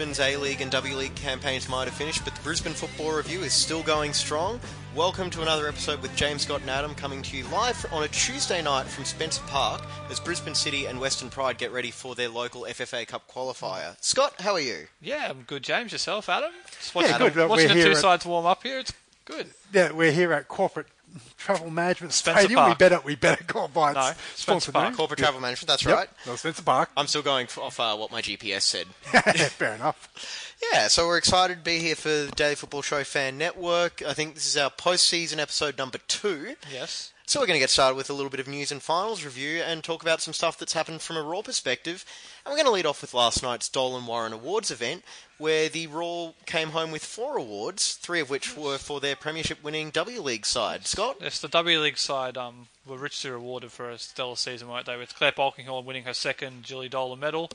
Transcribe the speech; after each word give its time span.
Brisbane's 0.00 0.20
A 0.20 0.36
League 0.38 0.62
and 0.62 0.70
W 0.70 0.96
League 0.96 1.14
campaigns 1.14 1.68
might 1.68 1.84
have 1.84 1.92
finished, 1.92 2.24
but 2.24 2.34
the 2.34 2.40
Brisbane 2.40 2.72
Football 2.72 3.12
Review 3.16 3.40
is 3.40 3.52
still 3.52 3.82
going 3.82 4.14
strong. 4.14 4.58
Welcome 4.96 5.28
to 5.28 5.42
another 5.42 5.68
episode 5.68 6.00
with 6.00 6.16
James 6.16 6.40
Scott 6.40 6.62
and 6.62 6.70
Adam 6.70 6.94
coming 6.94 7.20
to 7.20 7.36
you 7.36 7.44
live 7.48 7.84
on 7.92 8.04
a 8.04 8.08
Tuesday 8.08 8.62
night 8.62 8.86
from 8.86 9.04
Spencer 9.04 9.42
Park 9.48 9.82
as 10.10 10.18
Brisbane 10.18 10.54
City 10.54 10.86
and 10.86 10.98
Western 10.98 11.28
Pride 11.28 11.58
get 11.58 11.70
ready 11.70 11.90
for 11.90 12.14
their 12.14 12.30
local 12.30 12.62
FFA 12.62 13.06
Cup 13.06 13.30
qualifier. 13.30 13.94
Scott, 14.02 14.40
how 14.40 14.54
are 14.54 14.60
you? 14.60 14.86
Yeah, 15.02 15.26
I'm 15.28 15.42
good, 15.42 15.62
James. 15.62 15.92
Yourself, 15.92 16.30
Adam? 16.30 16.52
Just 16.78 16.94
watching, 16.94 17.10
Yeah, 17.10 17.18
good. 17.18 17.34
the, 17.34 17.46
watching 17.46 17.68
the 17.68 17.82
two 17.84 17.90
at- 17.90 17.96
sides 17.98 18.24
warm 18.24 18.46
up 18.46 18.62
here. 18.62 18.78
It's 18.78 18.94
good. 19.26 19.48
Yeah, 19.70 19.92
we're 19.92 20.12
here 20.12 20.32
at 20.32 20.48
Corporate 20.48 20.86
Travel 21.36 21.70
Management 21.70 22.12
Spencer 22.12 22.40
Stadium. 22.40 22.60
We 22.60 22.66
Park. 22.66 22.78
better 22.78 23.00
we 23.04 23.14
better 23.16 23.44
go 23.44 23.68
by 23.68 23.90
its 23.90 23.96
No, 23.96 24.02
Spencer 24.02 24.16
sponsor 24.36 24.72
Park. 24.72 24.88
name. 24.88 24.96
Corporate 24.96 25.18
Travel 25.18 25.40
Management, 25.40 25.68
that's 25.68 25.84
Yep. 25.84 25.96
right. 25.96 26.08
No, 26.26 26.36
Spencer 26.36 26.62
Park. 26.62 26.90
I'm 26.96 27.06
still 27.06 27.22
going 27.22 27.48
off 27.58 27.80
uh, 27.80 27.96
what 27.96 28.10
my 28.10 28.20
GPS 28.22 28.62
said. 28.62 28.86
Fair 29.50 29.74
enough. 29.74 30.56
Yeah, 30.72 30.88
so 30.88 31.06
we're 31.06 31.16
excited 31.18 31.54
to 31.58 31.62
be 31.62 31.78
here 31.78 31.94
for 31.96 32.08
the 32.08 32.32
Daily 32.36 32.54
Football 32.54 32.82
Show 32.82 33.02
Fan 33.04 33.38
Network. 33.38 34.02
I 34.06 34.12
think 34.12 34.34
this 34.34 34.46
is 34.46 34.56
our 34.56 34.70
post-season 34.70 35.40
episode 35.40 35.78
number 35.78 35.98
two. 36.06 36.54
Yes. 36.72 37.12
So 37.30 37.38
we're 37.38 37.46
going 37.46 37.58
to 37.58 37.62
get 37.62 37.70
started 37.70 37.94
with 37.94 38.10
a 38.10 38.12
little 38.12 38.28
bit 38.28 38.40
of 38.40 38.48
news 38.48 38.72
and 38.72 38.82
finals 38.82 39.24
review 39.24 39.62
and 39.62 39.84
talk 39.84 40.02
about 40.02 40.20
some 40.20 40.34
stuff 40.34 40.58
that's 40.58 40.72
happened 40.72 41.00
from 41.00 41.16
a 41.16 41.22
Roar 41.22 41.44
perspective. 41.44 42.04
And 42.44 42.50
we're 42.50 42.56
going 42.56 42.66
to 42.66 42.72
lead 42.72 42.86
off 42.86 43.02
with 43.02 43.14
last 43.14 43.40
night's 43.40 43.68
Dolan 43.68 44.04
Warren 44.04 44.32
Awards 44.32 44.72
event, 44.72 45.04
where 45.38 45.68
the 45.68 45.86
Roar 45.86 46.34
came 46.44 46.70
home 46.70 46.90
with 46.90 47.04
four 47.04 47.38
awards, 47.38 47.94
three 47.94 48.18
of 48.18 48.30
which 48.30 48.56
were 48.56 48.78
for 48.78 48.98
their 48.98 49.14
premiership-winning 49.14 49.90
W 49.90 50.20
League 50.20 50.44
side. 50.44 50.88
Scott? 50.88 51.18
Yes, 51.20 51.38
the 51.38 51.46
W 51.46 51.78
League 51.78 51.98
side 51.98 52.36
um, 52.36 52.66
were 52.84 52.98
richly 52.98 53.30
rewarded 53.30 53.70
for 53.70 53.88
a 53.88 53.98
stellar 53.98 54.34
season, 54.34 54.66
weren't 54.68 54.86
they? 54.86 54.96
With 54.96 55.14
Clare 55.14 55.30
Polkinghorne 55.30 55.84
winning 55.84 56.06
her 56.06 56.14
second 56.14 56.64
Julie 56.64 56.88
Dolan 56.88 57.20
medal, 57.20 57.48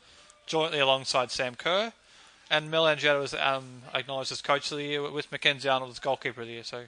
jointly 0.45 0.79
alongside 0.79 1.31
Sam 1.31 1.55
Kerr. 1.55 1.91
And 2.49 2.71
Mel 2.71 2.85
Andreatta 2.85 3.19
was 3.19 3.33
um, 3.33 3.81
acknowledged 3.93 4.31
as 4.31 4.41
Coach 4.41 4.71
of 4.71 4.77
the 4.77 4.85
Year 4.85 5.11
with 5.11 5.29
Mackenzie 5.33 5.67
Arnold 5.67 5.91
as 5.91 5.99
Goalkeeper 5.99 6.43
of 6.43 6.47
the 6.47 6.53
Year. 6.53 6.63
So 6.63 6.85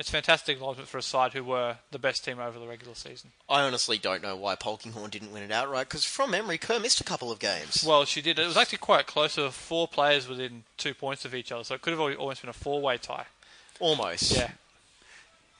it's 0.00 0.10
fantastic 0.10 0.56
acknowledgement 0.56 0.88
for 0.88 0.98
a 0.98 1.02
side 1.02 1.32
who 1.34 1.44
were 1.44 1.76
the 1.90 1.98
best 1.98 2.24
team 2.24 2.38
over 2.38 2.58
the 2.58 2.66
regular 2.66 2.94
season. 2.94 3.30
I 3.48 3.62
honestly 3.62 3.98
don't 3.98 4.22
know 4.22 4.34
why 4.34 4.56
Polkinghorne 4.56 5.10
didn't 5.10 5.32
win 5.32 5.42
it 5.42 5.52
outright, 5.52 5.88
because 5.88 6.04
from 6.04 6.30
memory, 6.30 6.58
Kerr 6.58 6.80
missed 6.80 7.00
a 7.00 7.04
couple 7.04 7.30
of 7.30 7.38
games. 7.38 7.84
Well, 7.86 8.04
she 8.04 8.22
did. 8.22 8.38
It 8.38 8.46
was 8.46 8.56
actually 8.56 8.78
quite 8.78 9.06
close. 9.06 9.36
There 9.36 9.44
were 9.44 9.50
four 9.50 9.86
players 9.86 10.26
within 10.26 10.64
two 10.76 10.94
points 10.94 11.24
of 11.24 11.34
each 11.34 11.52
other, 11.52 11.64
so 11.64 11.74
it 11.74 11.82
could 11.82 11.92
have 11.92 12.00
almost 12.00 12.40
been 12.40 12.50
a 12.50 12.54
four-way 12.54 12.96
tie. 12.98 13.26
Almost. 13.78 14.36
Yeah. 14.36 14.50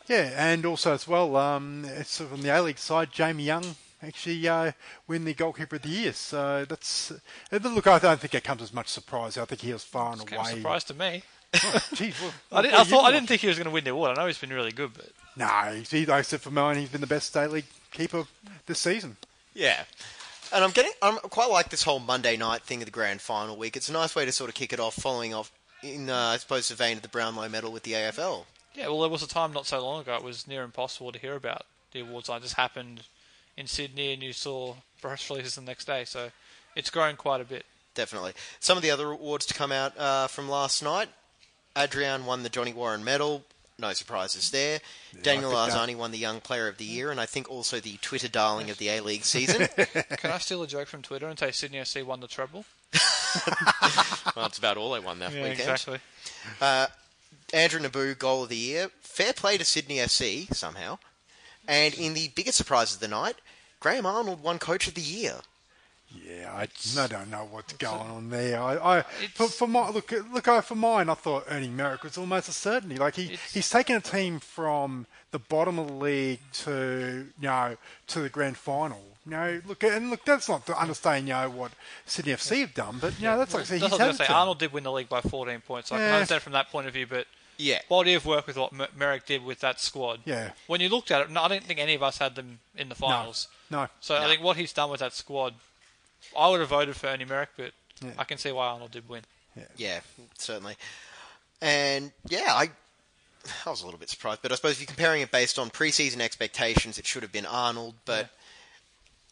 Yeah, 0.08 0.32
and 0.34 0.66
also 0.66 0.92
as 0.94 1.06
well, 1.06 1.36
um, 1.36 1.84
it's 1.86 2.18
from 2.18 2.42
the 2.42 2.48
A 2.48 2.60
League 2.62 2.78
side, 2.78 3.12
Jamie 3.12 3.44
Young 3.44 3.76
actually 4.02 4.48
uh, 4.48 4.72
win 5.06 5.24
the 5.24 5.34
goalkeeper 5.34 5.76
of 5.76 5.82
the 5.82 5.88
year. 5.88 6.12
So 6.12 6.64
that's 6.68 7.12
uh, 7.12 7.58
look. 7.62 7.86
I 7.86 7.98
don't 7.98 8.18
think 8.18 8.34
it 8.34 8.42
comes 8.42 8.62
as 8.62 8.72
much 8.72 8.88
surprise. 8.88 9.36
I 9.38 9.44
think 9.44 9.60
he 9.60 9.72
was 9.72 9.84
far 9.84 10.12
and 10.12 10.26
Came 10.26 10.40
as 10.40 10.48
a 10.48 10.52
away. 10.52 10.60
surprise 10.60 10.84
to 10.84 10.94
me. 10.94 11.22
Geez, 11.94 12.14
well, 12.20 12.32
I, 12.52 12.62
didn't, 12.62 12.74
I 12.78 12.84
thought 12.84 13.04
I 13.04 13.10
didn't 13.12 13.28
think 13.28 13.40
he 13.40 13.48
was 13.48 13.56
going 13.56 13.66
to 13.66 13.72
win 13.72 13.84
the 13.84 13.90
award. 13.90 14.16
I 14.16 14.20
know 14.20 14.26
he's 14.26 14.38
been 14.38 14.52
really 14.52 14.72
good, 14.72 14.92
but 14.94 15.08
No, 15.36 15.46
he's, 15.74 15.90
he, 15.90 16.06
like 16.06 16.18
I 16.18 16.22
said 16.22 16.40
for 16.40 16.50
mine, 16.50 16.76
he's 16.76 16.88
been 16.88 17.00
the 17.00 17.06
best 17.06 17.34
A 17.36 17.48
League 17.48 17.64
keeper 17.90 18.24
this 18.66 18.78
season. 18.78 19.16
Yeah. 19.54 19.82
And 20.52 20.62
I'm 20.64 20.70
getting, 20.70 20.92
I'm 21.02 21.16
quite 21.18 21.50
like 21.50 21.70
this 21.70 21.82
whole 21.82 21.98
Monday 21.98 22.36
night 22.36 22.62
thing 22.62 22.80
of 22.80 22.84
the 22.84 22.92
grand 22.92 23.20
final 23.20 23.56
week. 23.56 23.76
It's 23.76 23.88
a 23.88 23.92
nice 23.92 24.14
way 24.14 24.24
to 24.24 24.32
sort 24.32 24.48
of 24.48 24.54
kick 24.54 24.72
it 24.72 24.80
off, 24.80 24.94
following 24.94 25.34
off 25.34 25.50
in, 25.82 26.08
uh, 26.08 26.14
I 26.16 26.36
suppose, 26.36 26.68
the 26.68 26.74
vein 26.74 26.96
of 26.96 27.02
the 27.02 27.08
Brownlow 27.08 27.48
medal 27.48 27.72
with 27.72 27.82
the 27.82 27.92
AFL. 27.92 28.44
yeah. 28.74 28.86
Well, 28.88 29.00
there 29.00 29.10
was 29.10 29.22
a 29.22 29.28
time 29.28 29.52
not 29.52 29.66
so 29.66 29.84
long 29.84 30.00
ago 30.00 30.14
it 30.16 30.22
was 30.22 30.46
near 30.46 30.62
impossible 30.62 31.10
to 31.12 31.18
hear 31.18 31.34
about 31.34 31.66
the 31.92 32.00
awards. 32.00 32.28
It 32.28 32.42
just 32.42 32.54
happened 32.54 33.02
in 33.56 33.66
Sydney, 33.66 34.12
and 34.12 34.22
you 34.22 34.32
saw 34.32 34.74
press 35.02 35.28
releases 35.30 35.56
the 35.56 35.62
next 35.62 35.86
day. 35.86 36.04
So 36.04 36.30
it's 36.76 36.90
grown 36.90 37.16
quite 37.16 37.40
a 37.40 37.44
bit. 37.44 37.64
Definitely. 37.94 38.32
Some 38.60 38.76
of 38.76 38.82
the 38.82 38.90
other 38.92 39.10
awards 39.10 39.46
to 39.46 39.54
come 39.54 39.72
out 39.72 39.98
uh, 39.98 40.26
from 40.28 40.48
last 40.48 40.82
night. 40.82 41.08
Adrian 41.76 42.26
won 42.26 42.42
the 42.42 42.48
Johnny 42.48 42.72
Warren 42.72 43.04
medal. 43.04 43.44
No 43.78 43.92
surprises 43.94 44.50
there. 44.50 44.80
Daniel 45.22 45.56
I 45.56 45.70
think 45.70 45.78
Arzani 45.78 45.96
won 45.96 46.10
the 46.10 46.18
Young 46.18 46.40
Player 46.42 46.68
of 46.68 46.76
the 46.76 46.84
Year, 46.84 47.10
and 47.10 47.18
I 47.18 47.24
think 47.24 47.50
also 47.50 47.80
the 47.80 47.96
Twitter 48.02 48.28
darling 48.28 48.68
of 48.68 48.76
the 48.76 48.88
A 48.90 49.00
League 49.00 49.24
season. 49.24 49.68
Can 50.18 50.30
I 50.30 50.36
steal 50.38 50.62
a 50.62 50.66
joke 50.66 50.86
from 50.88 51.00
Twitter 51.00 51.26
and 51.28 51.38
say 51.38 51.50
Sydney 51.50 51.78
FC 51.78 52.04
won 52.04 52.20
the 52.20 52.26
treble? 52.28 52.66
well, 53.56 54.32
that's 54.36 54.58
about 54.58 54.76
all 54.76 54.92
they 54.92 55.00
won 55.00 55.18
that 55.20 55.32
Yeah, 55.32 55.38
weekend. 55.44 55.60
exactly. 55.60 55.98
Uh, 56.60 56.88
Andrew 57.54 57.80
Nabbout, 57.80 58.18
goal 58.18 58.42
of 58.42 58.50
the 58.50 58.56
year. 58.56 58.90
Fair 59.00 59.32
play 59.32 59.56
to 59.56 59.64
Sydney 59.64 59.96
FC 59.96 60.52
somehow. 60.54 60.98
And 61.66 61.94
in 61.94 62.14
the 62.14 62.28
biggest 62.34 62.58
surprise 62.58 62.92
of 62.94 63.00
the 63.00 63.08
night, 63.08 63.36
Graham 63.80 64.04
Arnold 64.06 64.42
won 64.42 64.58
Coach 64.58 64.88
of 64.88 64.94
the 64.94 65.00
Year. 65.00 65.36
Yeah, 66.12 66.50
I, 66.52 66.66
I 66.98 67.06
don't 67.06 67.30
know 67.30 67.46
what's 67.50 67.72
going 67.74 68.10
on 68.10 68.30
there. 68.30 68.60
I, 68.60 68.98
I 68.98 69.02
for, 69.34 69.46
for 69.48 69.68
my 69.68 69.90
look, 69.90 70.12
look, 70.32 70.48
I, 70.48 70.60
for 70.60 70.74
mine, 70.74 71.08
I 71.08 71.14
thought 71.14 71.44
Ernie 71.48 71.68
Merrick 71.68 72.02
was 72.02 72.18
almost 72.18 72.48
a 72.48 72.52
certainty. 72.52 72.96
Like 72.96 73.14
he, 73.14 73.36
he's 73.52 73.70
taken 73.70 73.96
a 73.96 74.00
team 74.00 74.40
from 74.40 75.06
the 75.30 75.38
bottom 75.38 75.78
of 75.78 75.86
the 75.86 75.92
league 75.94 76.40
to 76.64 77.26
you 77.40 77.46
know 77.46 77.76
to 78.08 78.20
the 78.20 78.28
grand 78.28 78.56
final. 78.56 79.00
You 79.24 79.32
know, 79.32 79.60
look, 79.68 79.84
and 79.84 80.10
look, 80.10 80.24
that's 80.24 80.48
not 80.48 80.66
to 80.66 80.76
understand 80.80 81.28
you 81.28 81.34
know 81.34 81.48
what 81.50 81.72
Sydney 82.06 82.32
FC 82.32 82.60
have 82.62 82.74
done, 82.74 82.98
but 83.00 83.16
you 83.20 83.26
know 83.26 83.38
that's 83.38 83.54
like 83.54 83.62
I 83.62 83.66
said, 83.66 83.80
That's 83.80 83.92
he's 83.92 83.92
what 83.92 84.00
I 84.00 84.04
had 84.04 84.08
was 84.08 84.18
going 84.18 84.26
to 84.26 84.32
say. 84.32 84.38
Arnold 84.38 84.58
did 84.58 84.72
win 84.72 84.82
the 84.84 84.92
league 84.92 85.08
by 85.08 85.20
14 85.20 85.60
points. 85.60 85.90
So 85.90 85.94
I 85.94 85.98
can 85.98 86.12
understand 86.14 86.42
from 86.42 86.54
that 86.54 86.70
point 86.70 86.88
of 86.88 86.94
view, 86.94 87.06
but 87.06 87.26
Yeah. 87.58 87.80
body 87.88 88.14
of 88.14 88.24
work 88.26 88.46
with 88.48 88.56
what 88.56 88.72
Merrick 88.96 89.26
did 89.26 89.44
with 89.44 89.60
that 89.60 89.78
squad. 89.78 90.20
Yeah. 90.24 90.50
When 90.66 90.80
you 90.80 90.88
looked 90.88 91.10
at 91.12 91.20
it, 91.20 91.30
no, 91.30 91.42
I 91.42 91.48
don't 91.48 91.62
think 91.62 91.78
any 91.78 91.94
of 91.94 92.02
us 92.02 92.18
had 92.18 92.34
them 92.34 92.58
in 92.76 92.88
the 92.88 92.94
finals. 92.96 93.46
No, 93.70 93.86
So 94.00 94.16
I 94.16 94.26
think 94.26 94.42
what 94.42 94.56
he's 94.56 94.72
done 94.72 94.90
with 94.90 94.98
that 95.00 95.12
squad, 95.12 95.54
I 96.36 96.48
would 96.48 96.60
have 96.60 96.68
voted 96.68 96.96
for 96.96 97.06
Ernie 97.08 97.24
Merrick, 97.24 97.50
but 97.56 97.72
Yeah. 98.02 98.12
I 98.18 98.24
can 98.24 98.38
see 98.38 98.52
why 98.52 98.66
Arnold 98.68 98.90
did 98.92 99.08
win. 99.08 99.22
Yeah, 99.76 100.00
certainly. 100.38 100.76
And 101.60 102.12
yeah, 102.28 102.46
I 102.54 102.70
I 103.66 103.70
was 103.70 103.82
a 103.82 103.84
little 103.84 104.00
bit 104.00 104.08
surprised, 104.10 104.40
but 104.42 104.52
I 104.52 104.54
suppose 104.54 104.72
if 104.72 104.80
you're 104.80 104.86
comparing 104.86 105.22
it 105.22 105.30
based 105.30 105.58
on 105.58 105.70
preseason 105.70 106.20
expectations, 106.20 106.98
it 106.98 107.06
should 107.06 107.22
have 107.22 107.32
been 107.32 107.46
Arnold. 107.46 107.94
But 108.04 108.30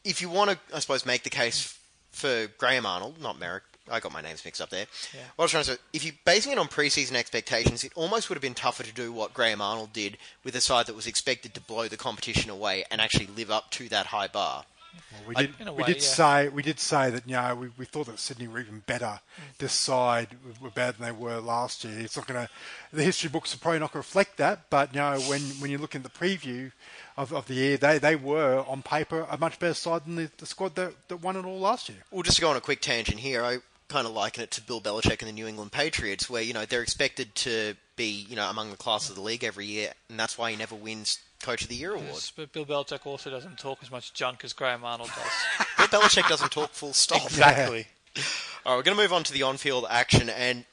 if 0.04 0.20
you 0.22 0.28
want 0.30 0.50
to, 0.50 0.58
I 0.74 0.78
suppose, 0.80 1.04
make 1.06 1.22
the 1.22 1.30
case 1.30 1.78
for 2.10 2.48
Graham 2.58 2.86
Arnold, 2.86 3.20
not 3.20 3.38
Merrick. 3.38 3.62
I 3.90 4.00
got 4.00 4.12
my 4.12 4.20
names 4.20 4.44
mixed 4.44 4.60
up 4.60 4.68
there. 4.68 4.86
Yeah. 5.14 5.20
What 5.36 5.44
I 5.44 5.44
was 5.44 5.50
trying 5.52 5.64
to 5.64 5.70
say, 5.72 5.78
if 5.94 6.04
you're 6.04 6.14
basing 6.26 6.52
it 6.52 6.58
on 6.58 6.68
preseason 6.68 7.14
expectations, 7.14 7.84
it 7.84 7.92
almost 7.94 8.28
would 8.28 8.36
have 8.36 8.42
been 8.42 8.52
tougher 8.54 8.82
to 8.82 8.92
do 8.92 9.12
what 9.12 9.32
Graham 9.32 9.62
Arnold 9.62 9.94
did 9.94 10.18
with 10.44 10.54
a 10.56 10.60
side 10.60 10.86
that 10.86 10.94
was 10.96 11.06
expected 11.06 11.54
to 11.54 11.60
blow 11.62 11.88
the 11.88 11.96
competition 11.96 12.50
away 12.50 12.84
and 12.90 13.00
actually 13.00 13.28
live 13.28 13.50
up 13.50 13.70
to 13.72 13.88
that 13.88 14.06
high 14.06 14.26
bar. 14.28 14.64
Well, 15.12 15.22
we 15.28 15.34
did. 15.34 15.54
in 15.60 15.68
a 15.68 15.72
we 15.72 15.84
did 15.84 15.96
yeah. 15.96 16.02
say 16.02 16.48
we 16.48 16.62
did 16.62 16.80
say 16.80 17.10
that 17.10 17.26
you 17.26 17.34
know 17.34 17.54
we, 17.54 17.68
we 17.78 17.84
thought 17.84 18.06
that 18.06 18.18
Sydney 18.18 18.48
were 18.48 18.60
even 18.60 18.80
better. 18.86 19.20
This 19.58 19.72
side 19.72 20.28
were 20.60 20.70
better 20.70 20.98
than 20.98 21.06
they 21.06 21.12
were 21.12 21.40
last 21.40 21.84
year. 21.84 21.98
It's 21.98 22.16
not 22.16 22.26
going 22.26 22.46
to. 22.46 22.52
The 22.92 23.04
history 23.04 23.30
books 23.30 23.54
are 23.54 23.58
probably 23.58 23.80
not 23.80 23.92
going 23.92 24.02
to 24.02 24.08
reflect 24.08 24.36
that. 24.38 24.70
But 24.70 24.94
you 24.94 25.00
know 25.00 25.18
when 25.20 25.40
when 25.60 25.70
you 25.70 25.78
look 25.78 25.94
at 25.94 26.02
the 26.02 26.08
preview 26.08 26.72
of, 27.16 27.32
of 27.32 27.46
the 27.46 27.54
year, 27.54 27.76
they, 27.76 27.98
they 27.98 28.16
were 28.16 28.64
on 28.68 28.82
paper 28.82 29.26
a 29.30 29.36
much 29.36 29.58
better 29.58 29.74
side 29.74 30.04
than 30.04 30.14
the, 30.14 30.30
the 30.38 30.46
squad 30.46 30.74
that, 30.76 30.94
that 31.08 31.16
won 31.16 31.36
it 31.36 31.44
all 31.44 31.58
last 31.58 31.88
year. 31.88 31.98
Well, 32.10 32.22
just 32.22 32.36
to 32.36 32.42
go 32.42 32.50
on 32.50 32.56
a 32.56 32.60
quick 32.60 32.80
tangent 32.80 33.18
here, 33.18 33.42
I 33.42 33.58
kind 33.88 34.06
of 34.06 34.12
liken 34.12 34.42
it 34.42 34.50
to 34.52 34.60
Bill 34.62 34.80
Belichick 34.80 35.20
and 35.20 35.28
the 35.28 35.32
New 35.32 35.46
England 35.46 35.72
Patriots, 35.72 36.28
where 36.28 36.42
you 36.42 36.52
know 36.52 36.64
they're 36.66 36.82
expected 36.82 37.34
to 37.36 37.74
be 37.96 38.26
you 38.28 38.36
know 38.36 38.48
among 38.50 38.70
the 38.70 38.76
class 38.76 39.08
of 39.08 39.14
the 39.16 39.22
league 39.22 39.44
every 39.44 39.66
year, 39.66 39.92
and 40.08 40.18
that's 40.18 40.36
why 40.38 40.50
he 40.50 40.56
never 40.56 40.74
wins 40.74 41.18
Coach 41.42 41.62
of 41.62 41.68
the 41.68 41.74
Year 41.76 41.92
award. 41.92 42.08
Yes, 42.12 42.32
but 42.34 42.52
Bill 42.52 42.66
Belichick 42.66 43.06
also 43.06 43.30
doesn't 43.30 43.58
talk 43.58 43.78
as 43.82 43.90
much 43.90 44.12
junk 44.14 44.44
as 44.44 44.52
Graham 44.52 44.84
Arnold 44.84 45.10
does. 45.14 45.66
Bill 45.90 46.00
Belichick 46.00 46.28
doesn't 46.28 46.50
talk 46.52 46.70
full 46.70 46.92
stop. 46.92 47.24
exactly. 47.24 47.86
All 48.66 48.72
right, 48.72 48.76
we're 48.78 48.82
going 48.82 48.96
to 48.96 49.02
move 49.02 49.12
on 49.12 49.22
to 49.24 49.32
the 49.32 49.44
on-field 49.44 49.86
action, 49.88 50.28
and 50.28 50.64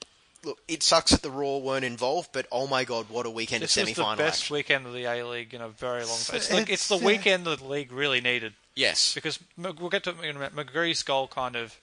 look, 0.43 0.57
it 0.67 0.81
sucks 0.81 1.11
that 1.11 1.21
the 1.21 1.29
Roar 1.29 1.61
weren't 1.61 1.85
involved, 1.85 2.29
but 2.33 2.47
oh 2.51 2.65
my 2.67 2.83
god, 2.83 3.05
what 3.09 3.25
a 3.27 3.29
weekend 3.29 3.61
This 3.61 3.77
of 3.77 3.83
was 3.83 3.89
the 3.89 3.95
semi-final 3.95 4.17
best 4.25 4.41
action! 4.43 4.53
weekend 4.55 4.85
of 4.87 4.93
the 4.93 5.05
A 5.05 5.23
League 5.23 5.53
in 5.53 5.61
a 5.61 5.69
very 5.69 5.99
long 6.03 6.17
time. 6.17 6.35
It's, 6.37 6.45
It's- 6.47 6.51
like, 6.53 6.69
it's 6.71 6.87
the 6.87 6.97
weekend 6.97 7.45
that 7.45 7.59
the 7.59 7.65
league 7.65 7.91
really 7.91 8.19
needed 8.21 8.53
Yes, 8.75 9.13
because 9.13 9.39
we'll 9.57 9.73
get 9.89 10.03
to 10.05 10.09
it 10.09 10.23
in 10.25 10.35
a 10.35 10.39
minute. 10.39 10.55
McGree's 10.55 11.03
goal 11.03 11.27
kind 11.27 11.55
of 11.55 11.77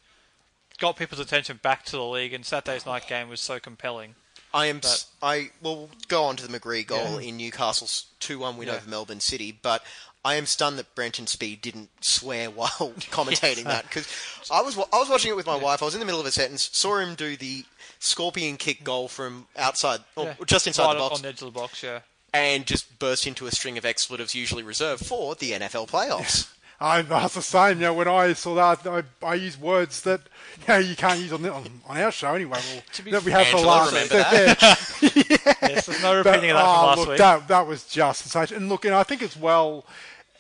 got 0.79 0.97
people's 0.97 1.21
attention 1.21 1.61
back 1.63 1.85
to 1.87 1.93
the 1.93 2.05
league, 2.05 2.33
and 2.33 2.45
Saturday's 2.45 2.87
night 2.87 3.07
game 3.09 3.29
was 3.29 3.41
so 3.41 3.59
compelling. 3.61 4.15
I 4.55 4.67
am. 4.67 4.81
But, 4.81 5.07
I 5.23 5.51
will 5.63 5.89
go 6.09 6.25
on 6.25 6.37
to 6.37 6.47
the 6.47 6.59
McGree 6.61 6.87
goal 6.87 7.21
Yeah. 7.21 7.29
in 7.29 7.37
Newcastle's 7.39 8.07
two-one 8.21 8.57
win 8.59 8.69
Yeah. 8.69 8.75
over 8.75 8.89
Melbourne 8.91 9.21
City, 9.21 9.51
but 9.53 9.83
I 10.25 10.35
am 10.35 10.45
stunned 10.47 10.79
that 10.79 10.95
Brenton 10.95 11.27
Speed 11.27 11.63
didn't 11.63 11.89
swear 12.05 12.51
while 12.51 12.69
commentating 13.11 13.65
that 13.65 13.85
because 13.85 14.07
I 14.51 14.61
was 14.61 14.77
I 14.77 14.99
was 14.99 15.09
watching 15.09 15.31
it 15.31 15.37
with 15.37 15.47
my 15.47 15.57
wife. 15.57 15.81
I 15.83 15.87
was 15.87 15.95
in 15.95 16.01
the 16.01 16.07
middle 16.07 16.21
of 16.21 16.27
a 16.27 16.31
sentence, 16.33 16.69
saw 16.73 16.99
him 16.99 17.15
do 17.15 17.37
the 17.37 17.65
scorpion 17.99 18.57
kick 18.57 18.85
goal 18.85 19.09
from 19.09 19.47
outside, 19.57 20.01
or 20.17 20.27
Yeah. 20.27 20.35
just 20.47 20.67
inside 20.67 20.85
Right 20.87 20.93
the 20.95 20.99
box, 21.01 21.15
on 21.17 21.23
the 21.23 21.29
edge 21.29 21.41
of 21.43 21.47
the 21.53 21.59
box. 21.59 21.83
Yeah. 21.83 22.01
and 22.35 22.67
just 22.67 22.99
burst 22.99 23.27
into 23.27 23.47
a 23.47 23.51
string 23.53 23.77
of 23.79 23.85
expletives 23.85 24.35
usually 24.35 24.63
reserved 24.63 25.05
for 25.07 25.35
the 25.35 25.53
NFL 25.53 25.87
playoffs. 25.89 26.49
I, 26.83 27.03
was 27.03 27.35
the 27.35 27.43
same. 27.43 27.79
You 27.79 27.87
know, 27.87 27.95
when 27.95 28.09
I 28.09 28.33
saw 28.33 28.55
that, 28.55 28.87
I, 28.87 29.27
I 29.27 29.35
used 29.35 29.61
words 29.61 30.03
that 30.03 30.21
you, 30.61 30.65
know, 30.69 30.79
you 30.79 30.97
can't 30.97 31.21
use 31.21 31.33
on, 31.33 31.43
the, 31.43 31.53
on 31.53 31.65
on 31.87 31.97
our 31.97 32.11
show 32.11 32.35
anyway. 32.35 32.59
Well, 32.73 32.83
To 32.95 33.03
be 33.03 33.11
that 33.13 33.25
we 33.25 33.33
have 33.33 33.47
for 33.47 33.59
last. 33.59 33.93
remember 33.93 34.15
that? 34.17 34.59
Yes, 35.63 35.87
there's 35.87 36.03
no 36.03 36.23
But, 36.23 36.27
repeating 36.27 36.51
of 36.51 36.57
that 36.57 36.65
oh, 36.65 36.87
last 36.87 36.99
look, 36.99 37.09
week. 37.11 37.19
That, 37.19 37.49
that 37.49 37.67
was 37.67 37.85
just 37.87 38.25
such. 38.25 38.53
And 38.53 38.69
look, 38.69 38.85
and 38.85 38.95
I 38.95 39.05
think 39.05 39.23
as 39.23 39.37
well, 39.37 39.87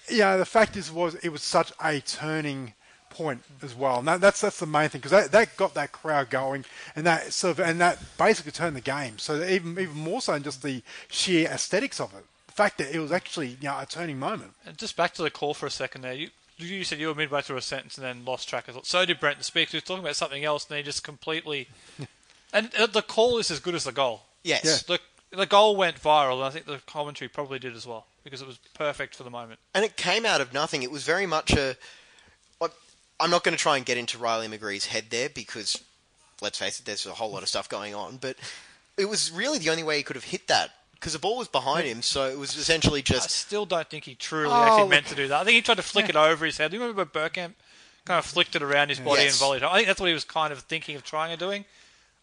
you 0.08 0.18
know, 0.18 0.36
the 0.36 0.44
fact 0.44 0.76
is 0.76 0.90
was 0.90 1.14
it 1.16 1.30
was 1.30 1.42
such 1.42 1.72
a 1.82 2.00
turning 2.00 2.74
point 3.08 3.42
as 3.62 3.74
well, 3.74 3.98
and 3.98 4.08
that, 4.08 4.20
that's 4.20 4.40
that's 4.40 4.58
the 4.58 4.66
main 4.66 4.88
thing 4.88 5.00
because 5.00 5.12
that, 5.12 5.32
that 5.32 5.56
got 5.56 5.74
that 5.74 5.92
crowd 5.92 6.30
going, 6.30 6.64
and 6.96 7.06
that 7.06 7.32
sort 7.32 7.58
of 7.58 7.60
and 7.64 7.80
that 7.80 7.98
basically 8.18 8.52
turned 8.52 8.74
the 8.76 8.80
game. 8.80 9.18
So 9.18 9.42
even 9.44 9.78
even 9.78 9.96
more 9.96 10.20
so 10.20 10.32
than 10.32 10.42
just 10.42 10.62
the 10.62 10.82
sheer 11.08 11.48
aesthetics 11.48 12.00
of 12.00 12.12
it, 12.14 12.24
fact 12.52 12.78
that 12.78 12.94
it 12.94 12.98
was 12.98 13.12
actually 13.12 13.48
you 13.48 13.68
know 13.68 13.78
a 13.78 13.86
turning 13.86 14.18
moment. 14.18 14.52
And 14.66 14.76
just 14.76 14.96
back 14.96 15.14
to 15.14 15.22
the 15.22 15.30
call 15.30 15.54
for 15.54 15.66
a 15.66 15.70
second 15.70 16.02
there. 16.02 16.12
You, 16.12 16.30
you 16.58 16.84
said 16.84 16.98
you 16.98 17.08
were 17.08 17.14
midway 17.14 17.42
through 17.42 17.56
a 17.56 17.62
sentence 17.62 17.96
and 17.96 18.04
then 18.04 18.24
lost 18.24 18.48
track 18.48 18.68
of 18.68 18.76
it. 18.76 18.86
So 18.86 19.04
did 19.04 19.18
Brent 19.18 19.38
the 19.38 19.44
speaker. 19.44 19.72
He 19.72 19.76
was 19.78 19.84
talking 19.84 20.04
about 20.04 20.16
something 20.16 20.44
else 20.44 20.66
and 20.68 20.76
he 20.76 20.82
just 20.82 21.02
completely. 21.02 21.68
and 22.52 22.70
uh, 22.78 22.86
the 22.86 23.02
call 23.02 23.38
is 23.38 23.50
as 23.50 23.60
good 23.60 23.74
as 23.74 23.84
the 23.84 23.92
goal. 23.92 24.22
Yes. 24.44 24.82
The, 24.82 24.98
the 25.30 25.46
goal 25.46 25.76
went 25.76 26.00
viral, 26.00 26.34
and 26.34 26.44
I 26.44 26.50
think 26.50 26.66
the 26.66 26.80
commentary 26.86 27.28
probably 27.28 27.58
did 27.58 27.74
as 27.74 27.86
well 27.86 28.06
because 28.24 28.42
it 28.42 28.46
was 28.46 28.58
perfect 28.74 29.14
for 29.16 29.22
the 29.24 29.30
moment. 29.30 29.58
and 29.74 29.84
it 29.84 29.96
came 29.96 30.26
out 30.26 30.40
of 30.40 30.52
nothing. 30.52 30.82
It 30.82 30.90
was 30.90 31.04
very 31.04 31.26
much 31.26 31.52
a. 31.52 31.76
Like, 32.60 32.72
I'm 33.18 33.30
not 33.30 33.42
going 33.42 33.56
to 33.56 33.60
try 33.60 33.76
and 33.76 33.86
get 33.86 33.96
into 33.96 34.18
Riley 34.18 34.46
McGree's 34.48 34.86
head 34.86 35.06
there 35.10 35.28
because, 35.28 35.82
let's 36.40 36.58
face 36.58 36.78
it, 36.78 36.86
there's 36.86 37.06
a 37.06 37.12
whole 37.12 37.30
lot 37.30 37.42
of 37.42 37.48
stuff 37.48 37.68
going 37.68 37.94
on. 37.94 38.18
But 38.18 38.36
it 38.96 39.08
was 39.08 39.30
really 39.32 39.58
the 39.58 39.70
only 39.70 39.82
way 39.82 39.96
he 39.96 40.02
could 40.02 40.16
have 40.16 40.24
hit 40.24 40.48
that 40.48 40.70
because 41.02 41.14
the 41.14 41.18
ball 41.18 41.36
was 41.38 41.48
behind 41.48 41.84
him. 41.84 42.00
So 42.00 42.28
it 42.28 42.38
was 42.38 42.56
essentially 42.56 43.02
just. 43.02 43.24
I 43.24 43.28
still 43.28 43.66
don't 43.66 43.90
think 43.90 44.04
he 44.04 44.14
truly 44.14 44.52
Oh, 44.54 44.62
actually 44.62 44.88
meant 44.88 45.06
to 45.06 45.16
do 45.16 45.26
that. 45.28 45.40
I 45.40 45.44
think 45.44 45.56
he 45.56 45.60
tried 45.62 45.78
to 45.78 45.82
flick 45.82 46.08
it 46.08 46.14
over 46.14 46.46
his 46.46 46.58
head. 46.58 46.70
Do 46.70 46.76
you 46.76 46.80
remember 46.80 47.04
Bergkamp 47.04 47.54
kind 48.04 48.18
of 48.18 48.24
flicked 48.24 48.54
it 48.54 48.62
around 48.62 48.90
his 48.90 49.00
body 49.00 49.22
Yes. 49.22 49.32
and 49.40 49.40
volleyed 49.50 49.62
it? 49.62 49.64
I 49.64 49.74
think 49.78 49.88
that's 49.88 49.98
what 50.00 50.06
he 50.06 50.14
was 50.14 50.22
kind 50.24 50.52
of 50.52 50.60
thinking 50.60 50.94
of 50.94 51.02
trying 51.02 51.32
and 51.32 51.40
doing. 51.40 51.64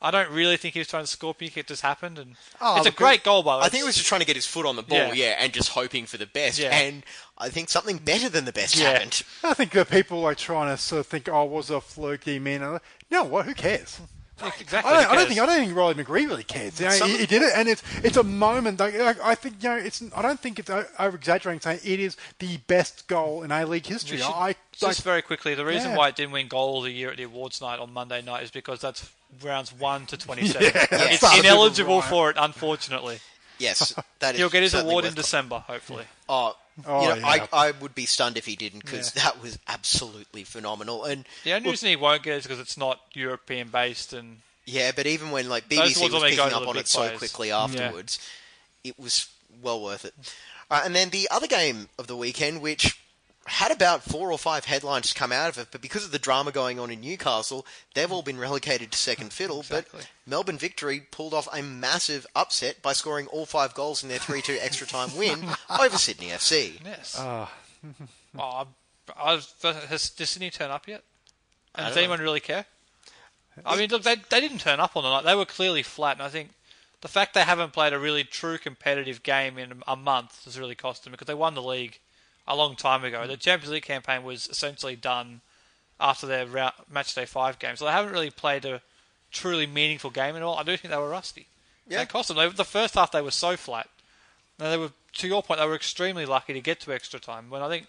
I 0.01 0.11
don't 0.11 0.29
really 0.31 0.55
think 0.55 0.75
he 0.75 0.79
was 0.79 0.87
trying 0.87 1.03
to 1.03 1.07
scorpion 1.09 1.51
kick. 1.51 1.65
It 1.65 1.67
just 1.67 1.81
happened, 1.81 2.17
and 2.17 2.37
Oh, 2.61 2.77
it's 2.77 2.85
a 2.85 2.89
look, 2.89 2.95
great 2.95 3.21
goal 3.25 3.43
by 3.43 3.55
the 3.55 3.59
way. 3.59 3.65
I 3.65 3.69
think 3.69 3.81
he 3.83 3.85
was 3.85 3.95
just 3.97 4.07
trying 4.07 4.21
to 4.21 4.25
get 4.25 4.37
his 4.37 4.47
foot 4.47 4.65
on 4.65 4.77
the 4.77 4.81
ball, 4.81 4.97
Yeah. 4.97 5.11
yeah, 5.13 5.35
and 5.39 5.51
just 5.51 5.69
hoping 5.71 6.05
for 6.05 6.15
the 6.15 6.25
best. 6.25 6.57
Yeah. 6.57 6.69
And 6.73 7.03
I 7.37 7.49
think 7.49 7.67
something 7.67 7.97
better 7.97 8.29
than 8.29 8.45
the 8.45 8.53
best 8.53 8.77
Yeah. 8.77 8.91
happened. 8.93 9.23
I 9.43 9.53
think 9.53 9.71
the 9.71 9.83
people 9.83 10.23
are 10.25 10.35
trying 10.35 10.69
to 10.73 10.81
sort 10.81 11.01
of 11.01 11.07
think, 11.07 11.27
oh, 11.27 11.43
was 11.43 11.69
a 11.69 11.81
fluky 11.81 12.39
man? 12.39 12.61
You 12.61 12.79
know 13.09 13.23
what? 13.25 13.45
Who 13.45 13.53
cares? 13.53 13.99
Yeah, 14.41 14.51
exactly. 14.59 14.91
I 14.93 15.01
don't, 15.01 15.11
I 15.11 15.15
don't 15.15 15.27
think 15.27 15.39
I 15.39 15.45
don't 15.45 15.57
think 15.65 15.75
Riley 15.77 15.93
McGree 15.95 16.27
really 16.27 16.43
cares. 16.43 16.79
You 16.79 16.85
know, 16.87 16.91
Some- 16.91 17.09
he, 17.09 17.17
he 17.19 17.25
did 17.25 17.41
it, 17.41 17.51
and 17.55 17.67
it's 17.67 17.83
it's 18.03 18.17
a 18.17 18.23
moment. 18.23 18.79
Like, 18.79 18.97
like, 18.97 19.19
I 19.23 19.35
think 19.35 19.61
you 19.61 19.69
know, 19.69 19.77
it's. 19.77 20.03
I 20.15 20.21
don't 20.21 20.39
think 20.39 20.59
it's 20.59 20.69
over 20.69 21.15
exaggerating 21.15 21.61
saying 21.61 21.79
it 21.83 21.99
is 21.99 22.17
the 22.39 22.57
best 22.67 23.07
goal 23.07 23.43
in 23.43 23.51
A 23.51 23.65
League 23.65 23.85
history. 23.85 24.17
should- 24.17 24.25
I 24.27 24.39
like, 24.47 24.57
just 24.71 25.03
very 25.03 25.21
quickly, 25.21 25.55
the 25.55 25.65
reason 25.65 25.91
Yeah. 25.91 25.97
why 25.97 26.07
it 26.09 26.15
didn't 26.15 26.31
win 26.31 26.47
goal 26.47 26.77
of 26.79 26.83
the 26.85 26.91
year 26.91 27.11
at 27.11 27.17
the 27.17 27.23
awards 27.23 27.59
night 27.61 27.79
on 27.79 27.91
Monday 27.93 28.21
night 28.21 28.43
is 28.43 28.51
because 28.51 28.79
that's 28.81 29.09
rounds 29.43 29.71
one 29.73 30.05
to 30.07 30.17
twenty-seven. 30.17 30.63
Yeah, 30.73 30.87
it's 30.91 31.37
ineligible 31.39 31.97
with 31.97 32.05
for 32.09 32.29
it, 32.29 32.37
unfortunately. 32.39 33.19
Yes, 33.57 33.93
that 34.19 34.33
is. 34.35 34.39
He'll 34.39 34.49
get 34.49 34.63
his 34.63 34.73
award 34.73 35.03
in 35.05 35.13
December, 35.13 35.59
hopefully. 35.59 36.05
Oh, 36.29 36.55
Oh, 36.85 37.01
you 37.01 37.09
know, 37.09 37.15
yeah. 37.15 37.47
I, 37.51 37.67
I 37.67 37.71
would 37.71 37.95
be 37.95 38.05
stunned 38.05 38.37
if 38.37 38.45
he 38.45 38.55
didn't 38.55 38.83
because 38.85 39.15
Yeah. 39.15 39.23
that 39.23 39.41
was 39.41 39.57
absolutely 39.67 40.43
phenomenal. 40.43 41.03
And 41.05 41.25
The 41.43 41.53
only 41.53 41.65
look, 41.65 41.73
reason 41.73 41.89
he 41.89 41.95
won't 41.95 42.23
get 42.23 42.33
it 42.33 42.37
is 42.37 42.43
because 42.43 42.59
it's 42.59 42.77
not 42.77 42.99
European 43.13 43.69
based, 43.69 44.13
and 44.13 44.37
yeah, 44.65 44.91
but 44.95 45.07
even 45.07 45.31
when 45.31 45.49
like 45.49 45.67
BBC 45.69 46.01
ones 46.01 46.13
was 46.13 46.23
picking 46.23 46.39
up 46.39 46.67
on 46.67 46.73
big 46.73 46.81
it 46.81 46.87
so 46.87 47.17
quickly 47.17 47.51
afterwards, 47.51 48.19
it 48.83 48.97
was 48.99 49.27
well 49.61 49.81
worth 49.81 50.05
it. 50.05 50.13
Uh, 50.71 50.81
and 50.85 50.95
then 50.95 51.09
the 51.09 51.27
other 51.31 51.47
game 51.47 51.89
of 51.97 52.07
the 52.07 52.15
weekend, 52.15 52.61
which 52.61 52.99
had 53.49 53.71
about 53.71 54.03
four 54.03 54.31
or 54.31 54.37
five 54.37 54.65
headlines 54.65 55.13
come 55.13 55.31
out 55.31 55.49
of 55.49 55.57
it, 55.57 55.67
but 55.71 55.81
because 55.81 56.05
of 56.05 56.11
the 56.11 56.19
drama 56.19 56.51
going 56.51 56.79
on 56.79 56.91
in 56.91 57.01
Newcastle, 57.01 57.65
they've 57.93 58.11
all 58.11 58.21
been 58.21 58.37
relegated 58.37 58.91
to 58.91 58.97
second 58.97 59.33
fiddle. 59.33 59.59
Exactly. 59.59 60.01
But 60.01 60.29
Melbourne 60.29 60.57
Victory 60.57 61.01
pulled 61.11 61.33
off 61.33 61.47
a 61.53 61.61
massive 61.61 62.27
upset 62.35 62.81
by 62.81 62.93
scoring 62.93 63.27
all 63.27 63.45
five 63.45 63.73
goals 63.73 64.03
in 64.03 64.09
their 64.09 64.19
3-2 64.19 64.57
extra 64.61 64.85
time 64.85 65.15
win 65.17 65.43
over 65.79 65.97
Sydney 65.97 66.27
FC. 66.27 66.83
yes. 66.85 67.15
Ah. 67.17 67.51
oh, 68.37 68.67
I, 69.17 69.31
I, 69.33 69.71
has 69.87 70.09
does 70.11 70.29
Sydney 70.29 70.51
turn 70.51 70.71
up 70.71 70.87
yet? 70.87 71.03
And 71.75 71.87
does 71.87 71.95
don't 71.95 72.03
anyone 72.03 72.19
really 72.19 72.39
care? 72.39 72.65
I 73.65 73.77
mean, 73.77 73.89
look, 73.89 74.03
they 74.03 74.15
they 74.29 74.39
didn't 74.39 74.59
turn 74.59 74.79
up 74.79 74.95
on 74.95 75.03
the 75.03 75.09
night. 75.09 75.25
They 75.25 75.35
were 75.35 75.45
clearly 75.45 75.83
flat, 75.83 76.17
and 76.17 76.23
I 76.23 76.29
think 76.29 76.51
the 77.01 77.07
fact 77.07 77.33
they 77.33 77.41
haven't 77.41 77.73
played 77.73 77.93
a 77.93 77.99
really 77.99 78.23
true 78.23 78.57
competitive 78.57 79.23
game 79.23 79.57
in 79.57 79.81
a 79.87 79.95
month 79.95 80.45
has 80.45 80.59
really 80.59 80.75
cost 80.75 81.03
them 81.03 81.11
because 81.11 81.27
they 81.27 81.33
won 81.33 81.55
the 81.55 81.61
league 81.61 81.99
a 82.49 82.55
long 82.55 82.75
time 82.75 83.03
ago. 83.05 83.25
The 83.25 83.35
hmm. 83.35 83.39
Champions 83.39 83.71
League 83.71 83.83
campaign 83.83 84.23
was 84.23 84.47
essentially 84.47 84.95
done 84.97 85.41
after 85.99 86.27
their 86.27 86.45
round, 86.45 86.73
match 86.91 87.13
day 87.15 87.25
five 87.25 87.59
game, 87.59 87.75
so 87.75 87.85
they 87.85 87.91
haven't 87.91 88.11
really 88.11 88.31
played 88.31 88.65
a 88.65 88.81
truly 89.31 89.67
meaningful 89.67 90.09
game 90.09 90.35
at 90.35 90.41
all. 90.41 90.57
I 90.57 90.63
do 90.63 90.75
think 90.75 90.91
they 90.91 90.99
were 90.99 91.09
rusty. 91.09 91.47
Yeah. 91.87 91.99
They 91.99 92.05
cost 92.05 92.27
them. 92.27 92.37
They, 92.37 92.49
the 92.49 92.65
first 92.65 92.95
half 92.95 93.11
they 93.11 93.21
were 93.21 93.31
so 93.31 93.55
flat. 93.55 93.87
Now 94.59 94.69
they 94.69 94.77
were, 94.77 94.91
to 95.13 95.27
your 95.27 95.43
point, 95.43 95.59
they 95.59 95.65
were 95.65 95.75
extremely 95.75 96.25
lucky 96.25 96.53
to 96.53 96.61
get 96.61 96.79
to 96.81 96.93
extra 96.93 97.19
time. 97.19 97.49
When 97.49 97.61
I 97.61 97.69
think 97.69 97.87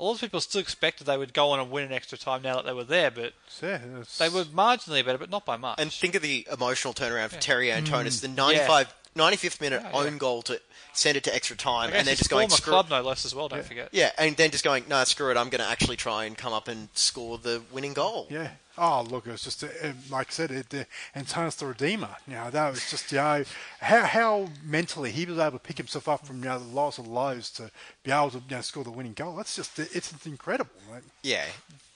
a 0.00 0.04
lot 0.04 0.14
of 0.14 0.20
people 0.20 0.40
still 0.40 0.60
expected 0.60 1.06
they 1.06 1.16
would 1.16 1.32
go 1.32 1.50
on 1.50 1.60
and 1.60 1.70
win 1.70 1.84
an 1.84 1.92
extra 1.92 2.18
time 2.18 2.42
now 2.42 2.56
that 2.56 2.64
they 2.64 2.72
were 2.72 2.84
there, 2.84 3.10
but 3.10 3.34
yeah, 3.62 3.78
they 4.18 4.28
were 4.28 4.44
marginally 4.44 5.04
better, 5.04 5.18
but 5.18 5.30
not 5.30 5.44
by 5.44 5.56
much. 5.56 5.80
And 5.80 5.92
think 5.92 6.14
of 6.14 6.22
the 6.22 6.46
emotional 6.52 6.94
turnaround 6.94 7.28
for 7.30 7.40
Terry 7.40 7.68
mm. 7.68 7.82
Antonis, 7.82 8.20
the 8.20 8.28
95, 8.28 8.92
95th 9.16 9.60
minute 9.60 9.82
Yeah, 9.82 9.90
yeah. 9.90 9.98
own 9.98 10.18
goal 10.18 10.42
to 10.42 10.60
send 10.92 11.16
it 11.16 11.24
to 11.24 11.34
extra 11.34 11.56
time, 11.56 11.90
and 11.92 12.06
then 12.06 12.16
just 12.16 12.30
going 12.30 12.48
former 12.48 12.56
screw 12.56 12.72
club, 12.72 12.90
no 12.90 13.02
less, 13.02 13.24
as 13.24 13.34
well. 13.34 13.48
Don't 13.48 13.64
forget. 13.64 13.88
Yeah, 13.92 14.10
and 14.18 14.36
then 14.36 14.50
just 14.50 14.64
going, 14.64 14.84
no, 14.88 15.02
screw 15.04 15.30
it, 15.30 15.36
I'm 15.36 15.48
going 15.48 15.62
to 15.62 15.68
actually 15.68 15.96
try 15.96 16.24
and 16.24 16.36
come 16.36 16.52
up 16.52 16.68
and 16.68 16.88
score 16.94 17.38
the 17.38 17.62
winning 17.72 17.94
goal. 17.94 18.26
Yeah. 18.30 18.48
Oh, 18.78 19.06
look, 19.08 19.26
it 19.26 19.32
was 19.32 19.42
just, 19.42 19.62
uh, 19.62 19.68
like 20.10 20.28
I 20.28 20.30
said, 20.30 20.50
it, 20.50 20.74
uh, 20.74 20.84
Antonis 21.14 21.58
the 21.58 21.66
Redeemer. 21.66 22.16
You 22.26 22.34
know, 22.34 22.50
that 22.50 22.70
was 22.70 22.90
just, 22.90 23.12
you 23.12 23.18
know, 23.18 23.44
how, 23.80 24.00
how 24.04 24.48
mentally 24.64 25.10
he 25.10 25.26
was 25.26 25.38
able 25.38 25.52
to 25.52 25.58
pick 25.58 25.76
himself 25.76 26.08
up 26.08 26.26
from, 26.26 26.38
you 26.38 26.46
know, 26.46 26.58
the 26.58 26.64
lowest 26.64 26.98
of 26.98 27.06
lows 27.06 27.50
to 27.50 27.70
be 28.02 28.10
able 28.10 28.30
to, 28.30 28.38
you 28.38 28.56
know, 28.56 28.62
score 28.62 28.82
the 28.82 28.90
winning 28.90 29.12
goal. 29.12 29.36
That's 29.36 29.56
just, 29.56 29.78
it's 29.78 30.12
incredible. 30.26 30.70
Mate. 30.90 31.02
Yeah, 31.22 31.44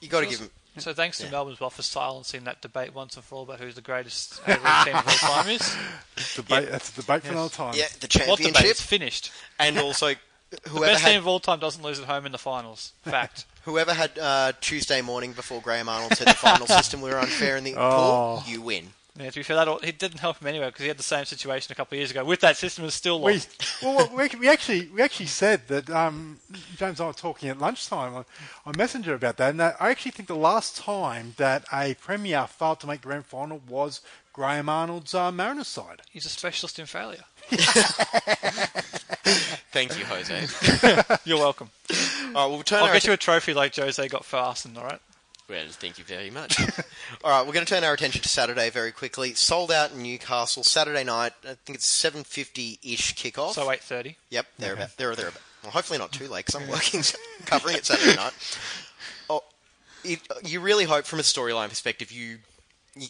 you 0.01 0.07
got 0.07 0.21
to 0.21 0.27
give 0.27 0.39
him. 0.39 0.49
So 0.79 0.93
thanks 0.93 1.17
to 1.17 1.25
Yeah. 1.25 1.31
Melbourne 1.31 1.53
as 1.53 1.59
well 1.59 1.69
for 1.69 1.81
silencing 1.81 2.43
that 2.45 2.61
debate 2.61 2.93
once 2.93 3.15
and 3.15 3.25
for 3.25 3.35
all 3.35 3.43
about 3.43 3.59
who's 3.59 3.75
the 3.75 3.81
greatest 3.81 4.39
A-League 4.45 4.59
team 4.85 4.95
of 4.95 5.07
all 5.07 5.33
time 5.43 5.49
is. 5.49 5.75
Debate, 6.35 6.69
That's 6.69 6.89
a 6.97 7.01
debate 7.01 7.21
for 7.23 7.27
Yes. 7.27 7.33
another 7.33 7.49
time. 7.49 7.73
Yeah, 7.75 7.87
the 7.99 8.07
What 8.27 8.37
debate? 8.37 8.53
championship, 8.53 8.65
It's 8.65 8.81
finished. 8.81 9.31
and 9.59 9.79
also 9.79 10.13
The 10.49 10.69
whoever 10.69 10.93
best 10.93 11.05
team 11.05 11.17
of 11.17 11.27
all 11.27 11.39
time 11.41 11.59
doesn't 11.59 11.83
lose 11.83 11.99
at 11.99 12.05
home 12.05 12.25
in 12.25 12.31
the 12.31 12.37
finals. 12.37 12.93
Fact. 13.03 13.45
whoever 13.65 13.93
had 13.93 14.17
uh, 14.17 14.53
Tuesday 14.61 15.01
morning 15.01 15.33
before 15.33 15.61
Graham 15.61 15.89
Arnold 15.89 16.15
said 16.15 16.27
the 16.27 16.33
final 16.33 16.67
system 16.67 17.01
we 17.01 17.09
were 17.09 17.19
unfair 17.19 17.57
in 17.57 17.63
the 17.65 17.75
Oh. 17.75 18.41
pool, 18.41 18.51
you 18.53 18.61
win. 18.61 18.93
Yeah, 19.19 19.31
to 19.31 19.39
be 19.39 19.43
fair, 19.43 19.55
that 19.55 19.67
all, 19.67 19.79
it 19.79 19.97
didn't 19.97 20.19
help 20.19 20.39
him 20.39 20.47
anyway 20.47 20.67
because 20.67 20.81
he 20.81 20.87
had 20.87 20.97
the 20.97 21.03
same 21.03 21.25
situation 21.25 21.71
a 21.71 21.75
couple 21.75 21.95
of 21.95 21.99
years 21.99 22.11
ago 22.11 22.23
with 22.23 22.39
that 22.41 22.55
system 22.55 22.83
and 22.83 22.93
still 22.93 23.19
We, 23.19 23.33
lost. 23.33 23.63
well, 23.83 24.11
we, 24.15 24.29
we 24.39 24.47
actually 24.47 24.89
we 24.93 25.01
actually 25.01 25.25
said 25.25 25.67
that 25.69 25.89
um, 25.89 26.37
James 26.75 26.99
and 26.99 27.05
I 27.05 27.07
were 27.07 27.13
talking 27.13 27.49
at 27.49 27.57
lunchtime 27.57 28.13
on, 28.13 28.25
on 28.65 28.73
Messenger 28.77 29.15
about 29.15 29.37
that, 29.37 29.51
and 29.51 29.59
that 29.59 29.75
I 29.79 29.89
actually 29.89 30.11
think 30.11 30.27
the 30.27 30.35
last 30.35 30.77
time 30.77 31.33
that 31.37 31.65
a 31.73 31.95
premier 31.95 32.45
failed 32.47 32.79
to 32.81 32.87
make 32.87 33.01
grand 33.01 33.25
final 33.25 33.59
was 33.67 34.01
Graham 34.33 34.69
Arnold's 34.69 35.15
uh, 35.15 35.31
Mariners 35.31 35.67
side. 35.67 36.03
He's 36.11 36.27
a 36.27 36.29
specialist 36.29 36.77
in 36.77 36.85
failure. 36.85 37.23
Thank 39.71 39.97
you, 39.97 40.05
Jose. 40.05 41.15
You're 41.25 41.39
welcome. 41.39 41.71
All 42.35 42.45
right, 42.45 42.45
we'll 42.45 42.61
turn 42.61 42.79
I'll 42.79 42.85
our 42.85 42.93
get 42.93 43.07
you 43.07 43.13
a 43.13 43.17
trophy 43.17 43.55
like 43.55 43.75
Jose 43.75 44.07
got 44.09 44.25
for 44.25 44.37
Arsenal, 44.37 44.83
all 44.83 44.89
right? 44.89 45.01
Well, 45.49 45.63
thank 45.69 45.97
you 45.97 46.03
very 46.03 46.29
much. 46.29 46.59
All 47.23 47.31
right, 47.31 47.45
we're 47.45 47.53
going 47.53 47.65
to 47.65 47.73
turn 47.73 47.85
our 47.85 47.93
attention 47.93 48.21
to 48.21 48.27
Saturday 48.27 48.69
very 48.69 48.91
quickly. 48.91 49.33
Sold 49.33 49.71
out 49.71 49.91
in 49.93 50.03
Newcastle 50.03 50.63
Saturday 50.63 51.05
night. 51.05 51.31
I 51.45 51.53
think 51.65 51.77
it's 51.77 51.85
seven 51.85 52.23
fifty 52.25 52.79
ish 52.83 53.15
kickoff. 53.15 53.53
So 53.53 53.65
8.30. 53.67 54.15
Yep, 54.29 54.45
they're 54.59 54.73
about 54.73 54.97
there 54.97 55.11
or 55.11 55.15
thereabout. 55.15 55.41
Well, 55.63 55.71
hopefully 55.71 55.99
not 55.99 56.11
too 56.11 56.27
late 56.27 56.45
because 56.45 56.61
I'm 56.61 56.67
working 56.69 57.01
covering 57.45 57.77
it 57.77 57.85
Saturday 57.85 58.15
night. 58.15 58.33
Oh, 59.29 59.43
it, 60.05 60.21
you 60.45 60.61
really 60.61 60.85
hope 60.85 61.03
from 61.05 61.19
a 61.19 61.23
storyline 61.23 61.69
perspective 61.69 62.11
you. 62.11 62.39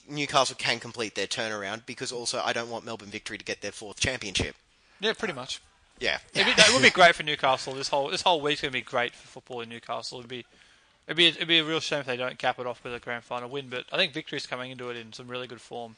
Newcastle 0.09 0.55
can 0.59 0.79
complete 0.79 1.15
their 1.15 1.27
turnaround 1.27 1.85
because 1.85 2.11
also 2.11 2.41
I 2.43 2.53
don't 2.53 2.69
want 2.69 2.85
Melbourne 2.85 3.09
Victory 3.09 3.37
to 3.37 3.45
get 3.45 3.61
their 3.61 3.71
fourth 3.71 3.99
championship. 3.99 4.55
Yeah, 4.99 5.13
pretty 5.13 5.33
much. 5.33 5.61
Yeah, 5.99 6.17
It'd 6.33 6.45
be, 6.45 6.51
it 6.61 6.73
would 6.73 6.81
be 6.83 6.89
great 6.89 7.15
for 7.15 7.23
Newcastle. 7.23 7.73
This 7.73 7.87
whole 7.87 8.09
this 8.09 8.21
whole 8.21 8.41
week's 8.41 8.61
going 8.61 8.71
to 8.71 8.77
be 8.77 8.81
great 8.81 9.13
for 9.13 9.27
football 9.27 9.61
in 9.61 9.69
Newcastle. 9.69 10.19
It'd 10.19 10.29
be 10.29 10.45
it'd 11.07 11.17
be 11.17 11.27
it'd 11.27 11.47
be 11.47 11.59
a 11.59 11.63
real 11.63 11.79
shame 11.79 12.01
if 12.01 12.05
they 12.05 12.17
don't 12.17 12.37
cap 12.37 12.59
it 12.59 12.67
off 12.67 12.83
with 12.83 12.93
a 12.93 12.99
grand 12.99 13.23
final 13.23 13.49
win. 13.49 13.69
But 13.69 13.85
I 13.91 13.97
think 13.97 14.13
Victory's 14.13 14.45
coming 14.45 14.71
into 14.71 14.89
it 14.89 14.97
in 14.97 15.13
some 15.13 15.27
really 15.27 15.47
good 15.47 15.61
form, 15.61 15.95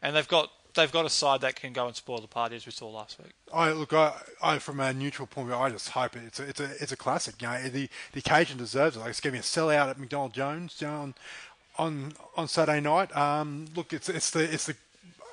and 0.00 0.14
they've 0.14 0.28
got 0.28 0.50
they've 0.74 0.92
got 0.92 1.04
a 1.04 1.10
side 1.10 1.40
that 1.40 1.56
can 1.56 1.72
go 1.72 1.86
and 1.86 1.96
spoil 1.96 2.20
the 2.20 2.28
party 2.28 2.56
as 2.56 2.64
we 2.64 2.72
saw 2.72 2.88
last 2.88 3.18
week. 3.18 3.32
I 3.52 3.72
look, 3.72 3.92
I, 3.92 4.14
I 4.42 4.58
from 4.58 4.80
a 4.80 4.92
neutral 4.92 5.26
point 5.26 5.50
of 5.50 5.56
view, 5.56 5.64
I 5.64 5.70
just 5.70 5.90
hope 5.90 6.16
it, 6.16 6.22
it's 6.26 6.40
a, 6.40 6.42
it's 6.44 6.60
a, 6.60 6.70
it's 6.80 6.92
a 6.92 6.96
classic. 6.96 7.40
You 7.42 7.48
know, 7.48 7.62
the 7.68 7.88
the 8.12 8.20
occasion 8.20 8.58
deserves 8.58 8.96
it. 8.96 9.00
Like 9.00 9.10
it's 9.10 9.20
going 9.20 9.32
to 9.32 9.38
be 9.38 9.40
a 9.40 9.42
sellout 9.42 9.90
at 9.90 9.98
McDonald 9.98 10.32
Jones, 10.32 10.82
on 10.82 11.14
on 11.76 12.12
on 12.36 12.48
Saturday 12.48 12.80
night. 12.80 13.14
Um, 13.16 13.66
look, 13.74 13.92
it's 13.92 14.08
it's 14.08 14.30
the 14.30 14.42
it's 14.52 14.66
the 14.66 14.76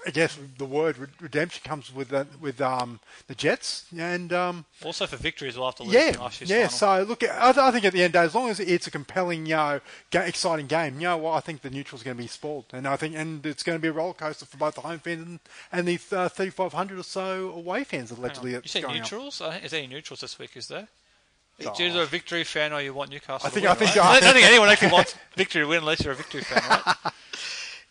I 0.06 0.12
guess 0.12 0.38
the 0.58 0.66
word 0.66 0.98
redemption 1.20 1.62
comes 1.64 1.94
with 1.94 2.10
the, 2.10 2.28
with 2.40 2.62
um, 2.62 3.00
the 3.28 3.36
Jets, 3.36 3.86
and 3.98 4.32
um, 4.32 4.66
Also 4.84 5.08
for 5.08 5.16
victories, 5.18 5.58
we'll 5.58 5.66
have 5.66 5.76
to 5.76 5.86
yeah, 5.86 6.16
last 6.20 6.42
year's 6.42 6.50
yeah. 6.50 6.68
final. 6.68 7.06
So 7.06 7.10
look, 7.10 7.24
I, 7.24 7.54
I 7.56 7.72
think 7.72 7.86
at 7.86 7.94
the 7.94 8.04
end 8.04 8.08
of 8.08 8.12
the 8.14 8.20
day, 8.20 8.26
as 8.26 8.36
long 8.36 8.50
as 8.50 8.60
it's 8.60 8.88
a 8.88 8.92
compelling, 8.92 9.46
you 9.46 9.56
know, 9.56 9.80
exciting 10.14 10.68
game, 10.68 10.96
you 10.96 11.08
know 11.08 11.18
what, 11.18 11.34
I 11.34 11.40
think 11.40 11.62
the 11.62 11.70
neutral's 11.70 12.04
going 12.04 12.18
to 12.18 12.24
be 12.24 12.28
spoiled, 12.28 12.66
and 12.74 12.88
I 12.88 12.96
think 12.96 13.16
and 13.16 13.46
it's 13.46 13.64
going 13.64 13.78
to 13.78 13.82
be 13.82 13.88
a 13.88 13.94
roller 13.94 14.14
coaster 14.14 14.46
for 14.46 14.58
both 14.58 14.76
the 14.76 14.82
home 14.82 15.00
fans 15.00 15.26
and, 15.26 15.40
and 15.72 15.88
the 15.88 16.00
uh, 16.16 16.30
3,500 16.30 17.00
or 17.00 17.04
so 17.04 17.50
away 17.52 17.84
fans 17.84 18.12
allegedly. 18.12 18.52
You 18.52 18.62
say 18.66 18.84
up. 18.84 18.94
neutrals? 18.94 19.42
Is 19.64 19.72
there 19.72 19.80
any 19.80 19.88
neutrals 19.88 20.22
this 20.22 20.38
week? 20.38 20.56
Is 20.56 20.68
there? 20.68 20.88
Do 21.60 21.84
you 21.84 22.00
a 22.00 22.06
victory 22.06 22.44
fan 22.44 22.74
or 22.74 22.82
you 22.82 22.94
want 22.94 23.10
Newcastle? 23.12 23.48
I 23.48 23.50
to 23.50 23.54
think- 23.54 23.64
win, 23.64 23.72
I 23.72 23.76
think 23.76 23.96
right? 23.96 24.06
I- 24.06 24.18
I 24.18 24.20
don't 24.20 24.34
think 24.34 24.46
anyone 24.50 24.70
actually 24.70 24.92
wants 24.92 25.16
victory 25.36 25.62
to 25.62 25.68
win 25.68 25.80
unless 25.80 26.04
you're 26.04 26.14
a 26.14 26.16
victory 26.16 26.42
fan, 26.42 26.62
right? 26.86 27.14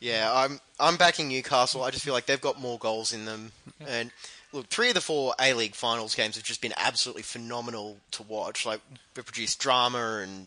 Yeah, 0.04 0.30
I'm 0.30 0.60
I'm 0.78 0.96
backing 0.96 1.28
Newcastle. 1.28 1.82
I 1.82 1.90
just 1.90 2.04
feel 2.04 2.12
like 2.12 2.26
they've 2.26 2.38
got 2.38 2.60
more 2.60 2.78
goals 2.78 3.14
in 3.14 3.24
them. 3.24 3.52
And 3.88 4.10
look, 4.52 4.66
three 4.66 4.88
of 4.88 4.94
the 4.94 5.00
four 5.00 5.34
A 5.40 5.54
League 5.54 5.74
finals 5.74 6.14
games 6.14 6.34
have 6.34 6.44
just 6.44 6.60
been 6.60 6.74
absolutely 6.76 7.22
phenomenal 7.22 7.96
to 8.10 8.22
watch. 8.22 8.66
Like 8.66 8.80
they've 9.14 9.24
produced 9.24 9.58
drama 9.60 10.20
and 10.22 10.46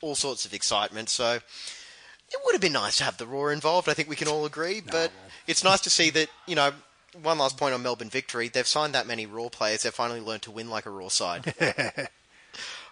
all 0.00 0.16
sorts 0.16 0.44
of 0.44 0.52
excitement. 0.52 1.08
So 1.08 1.34
it 1.34 2.40
would 2.44 2.52
have 2.54 2.60
been 2.60 2.72
nice 2.72 2.96
to 2.96 3.04
have 3.04 3.16
the 3.16 3.26
Roar 3.26 3.52
involved. 3.52 3.88
I 3.88 3.94
think 3.94 4.08
we 4.08 4.16
can 4.16 4.26
all 4.26 4.44
agree. 4.44 4.80
but 4.80 5.12
it's 5.46 5.62
nice 5.62 5.80
to 5.82 5.90
see 5.90 6.10
that 6.10 6.28
you 6.46 6.56
know. 6.56 6.72
One 7.22 7.38
last 7.38 7.56
point 7.56 7.72
on 7.72 7.82
Melbourne 7.82 8.10
victory. 8.10 8.48
They've 8.48 8.66
signed 8.66 8.92
that 8.94 9.06
many 9.06 9.24
Roar 9.24 9.48
players. 9.48 9.84
They've 9.84 9.94
finally 9.94 10.20
learned 10.20 10.42
to 10.42 10.50
win 10.50 10.68
like 10.68 10.84
a 10.84 10.90
Roar 10.90 11.10
side. 11.10 11.54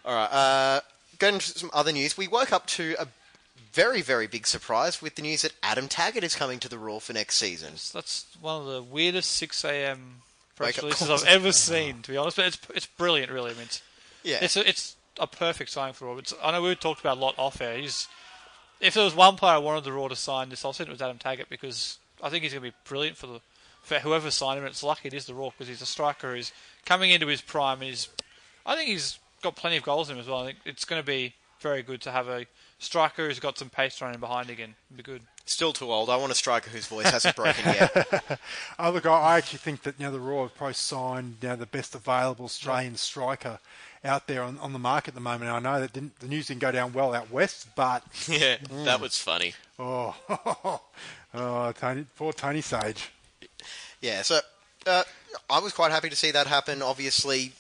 All 0.05 0.15
right. 0.15 0.33
Uh, 0.33 0.81
going 1.19 1.39
to 1.39 1.59
some 1.59 1.69
other 1.75 1.93
news. 1.93 2.17
We 2.17 2.27
woke 2.27 2.51
up 2.51 2.67
to 2.69 2.97
a 2.99 3.07
very, 3.75 4.01
very 4.03 4.27
big 4.27 4.47
surprise 4.47 5.03
with 5.03 5.17
the 5.17 5.23
news 5.23 5.43
that 5.43 5.53
Adam 5.63 5.89
Taggart 5.89 6.25
is 6.25 6.35
coming 6.35 6.59
to 6.61 6.69
the 6.69 6.79
Roar 6.79 7.01
for 7.01 7.13
next 7.13 7.37
season. 7.37 7.73
That's 7.93 8.27
one 8.41 8.63
of 8.63 8.67
the 8.69 8.83
weirdest 8.83 9.33
6 9.33 9.65
a.m. 9.65 10.23
press 10.57 10.79
releases. 10.81 11.11
I've 11.11 11.25
ever 11.29 11.51
seen, 11.53 12.03
to 12.03 12.11
be 12.13 12.17
honest. 12.17 12.37
But 12.37 12.47
it's 12.47 12.59
it's 12.75 12.87
brilliant, 12.87 13.31
really. 13.33 13.51
I 13.51 13.55
mean, 13.55 13.63
it's 13.65 13.83
Yeah. 14.23 14.39
it's 14.41 14.57
a, 14.57 14.69
it's 14.69 14.97
a 15.19 15.27
perfect 15.27 15.71
signing 15.71 15.93
for 15.95 16.07
Roar. 16.07 16.19
It's, 16.21 16.33
I 16.43 16.53
know 16.53 16.63
we 16.63 16.75
talked 16.77 17.01
about 17.01 17.19
a 17.19 17.21
lot 17.21 17.35
off 17.37 17.61
air. 17.61 17.77
He's 17.79 18.07
if 18.81 18.95
there 18.95 19.05
was 19.05 19.15
one 19.15 19.37
player 19.37 19.55
I 19.55 19.59
wanted 19.59 19.85
the 19.85 19.93
Roar 19.93 20.09
to 20.09 20.17
sign 20.17 20.49
this 20.51 20.63
offseason, 20.63 20.83
it 20.83 20.89
was 20.91 21.03
Adam 21.03 21.19
Taggart 21.19 21.49
because 21.49 21.99
I 22.23 22.31
think 22.31 22.43
he's 22.45 22.53
going 22.53 22.65
to 22.65 22.71
be 22.71 22.77
brilliant 22.89 23.17
for 23.17 23.27
the 23.27 23.41
for 23.83 23.99
whoever 23.99 24.31
signed 24.31 24.59
him. 24.59 24.65
And 24.65 24.71
It's 24.73 24.83
lucky 24.83 25.09
it 25.09 25.15
is 25.15 25.27
the 25.27 25.35
Roar 25.35 25.53
because 25.53 25.69
he's 25.69 25.83
a 25.83 25.87
striker 25.87 26.35
who's 26.35 26.53
coming 26.87 27.11
into 27.11 27.27
his 27.27 27.41
prime. 27.41 27.79
And 27.81 27.91
he's 27.91 28.09
I 28.65 28.77
think 28.77 28.89
he's 28.89 29.19
got 29.43 29.57
plenty 29.57 29.77
of 29.77 29.83
goals 29.83 30.09
in 30.11 30.17
him 30.17 30.21
as 30.21 30.29
well. 30.29 30.43
I 30.43 30.47
think 30.47 30.59
it's 30.65 30.85
going 30.85 31.03
to 31.03 31.07
be 31.07 31.35
very 31.61 31.83
good 31.83 32.01
to 32.03 32.11
have 32.13 32.29
a 32.29 32.47
striker 32.85 33.27
who's 33.27 33.41
got 33.41 33.59
some 33.59 33.71
pace 33.71 34.01
running 34.01 34.21
behind 34.21 34.51
again. 34.51 34.75
It'd 34.89 34.97
be 34.97 35.03
good. 35.03 35.23
Still 35.47 35.73
too 35.73 35.93
old. 35.93 36.09
I 36.09 36.17
want 36.17 36.33
a 36.33 36.35
striker 36.35 36.71
whose 36.71 36.87
voice 36.87 37.11
hasn't 37.11 37.37
broken 37.37 37.65
yet. 37.67 38.41
Oh, 38.79 38.91
look, 38.91 39.07
I, 39.07 39.13
I 39.13 39.37
actually 39.39 39.59
think 39.59 39.83
that 39.83 39.95
you 39.99 40.07
know 40.07 40.13
the 40.13 40.21
Roar 40.21 40.45
have 40.47 40.57
probably 40.57 40.75
signed 40.75 41.37
you 41.43 41.49
know, 41.49 41.57
the 41.57 41.67
best 41.67 41.95
available 41.95 42.45
Australian 42.47 42.97
striker 42.97 43.59
out 44.05 44.27
there 44.27 44.43
on, 44.43 44.59
on 44.59 44.73
the 44.73 44.79
market 44.79 45.09
at 45.09 45.15
the 45.15 45.21
moment. 45.21 45.51
And 45.51 45.67
I 45.67 45.73
know 45.73 45.81
that 45.81 45.93
didn't, 45.93 46.19
the 46.21 46.29
news 46.29 46.47
didn't 46.49 46.61
go 46.61 46.73
down 46.73 46.93
well 46.93 47.15
out 47.15 47.31
west, 47.31 47.69
but 47.75 48.03
Yeah, 48.29 48.57
that 48.85 49.01
was 49.01 49.19
funny. 49.19 49.55
oh, 49.79 50.15
oh, 51.35 51.73
Tony, 51.73 52.07
poor 52.17 52.33
Tony 52.33 52.61
Sage. 52.61 53.11
Yeah, 54.01 54.23
so 54.23 54.41
uh, 54.87 55.05
I 55.49 55.59
was 55.61 55.73
quite 55.73 55.91
happy 55.91 56.11
to 56.11 56.17
see 56.17 56.31
that 56.33 56.47
happen. 56.47 56.83
Obviously, 56.83 57.53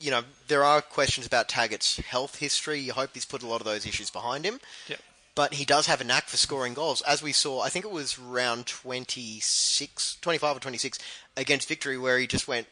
you 0.00 0.10
know, 0.10 0.22
there 0.48 0.64
are 0.64 0.80
questions 0.80 1.26
about 1.26 1.48
Taggart's 1.48 1.98
health 1.98 2.36
history. 2.36 2.80
You 2.80 2.92
hope 2.94 3.10
he's 3.14 3.26
put 3.26 3.42
a 3.42 3.46
lot 3.46 3.60
of 3.60 3.66
those 3.66 3.86
issues 3.86 4.10
behind 4.10 4.44
him. 4.44 4.58
Yep. 4.88 5.00
But 5.34 5.54
he 5.54 5.64
does 5.64 5.86
have 5.86 6.00
a 6.00 6.04
knack 6.04 6.26
for 6.26 6.36
scoring 6.36 6.74
goals. 6.74 7.02
As 7.02 7.22
we 7.22 7.32
saw, 7.32 7.60
I 7.60 7.68
think 7.68 7.84
it 7.84 7.90
was 7.90 8.18
round 8.18 8.66
26, 8.66 10.18
25 10.20 10.56
or 10.56 10.60
26 10.60 10.98
against 11.36 11.68
Victory 11.68 11.96
where 11.96 12.18
he 12.18 12.26
just 12.26 12.48
went, 12.48 12.66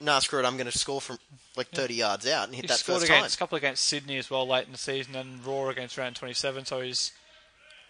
nah, 0.00 0.18
screw 0.20 0.38
it, 0.40 0.46
I'm 0.46 0.56
going 0.56 0.70
to 0.70 0.78
score 0.78 1.00
from 1.00 1.18
like 1.56 1.68
30 1.68 1.94
yards 1.94 2.26
out 2.26 2.46
and 2.46 2.54
hit 2.54 2.64
He 2.64 2.68
that 2.68 2.78
scored 2.78 3.00
first 3.00 3.10
against 3.10 3.34
a 3.34 3.38
time. 3.38 3.38
couple 3.38 3.58
against 3.58 3.84
Sydney 3.84 4.16
as 4.16 4.30
well 4.30 4.46
late 4.46 4.66
in 4.66 4.72
the 4.72 4.78
season, 4.78 5.16
and 5.16 5.44
Roar 5.44 5.70
against 5.70 5.98
round 5.98 6.16
27. 6.16 6.64
So 6.64 6.80
he's 6.80 7.12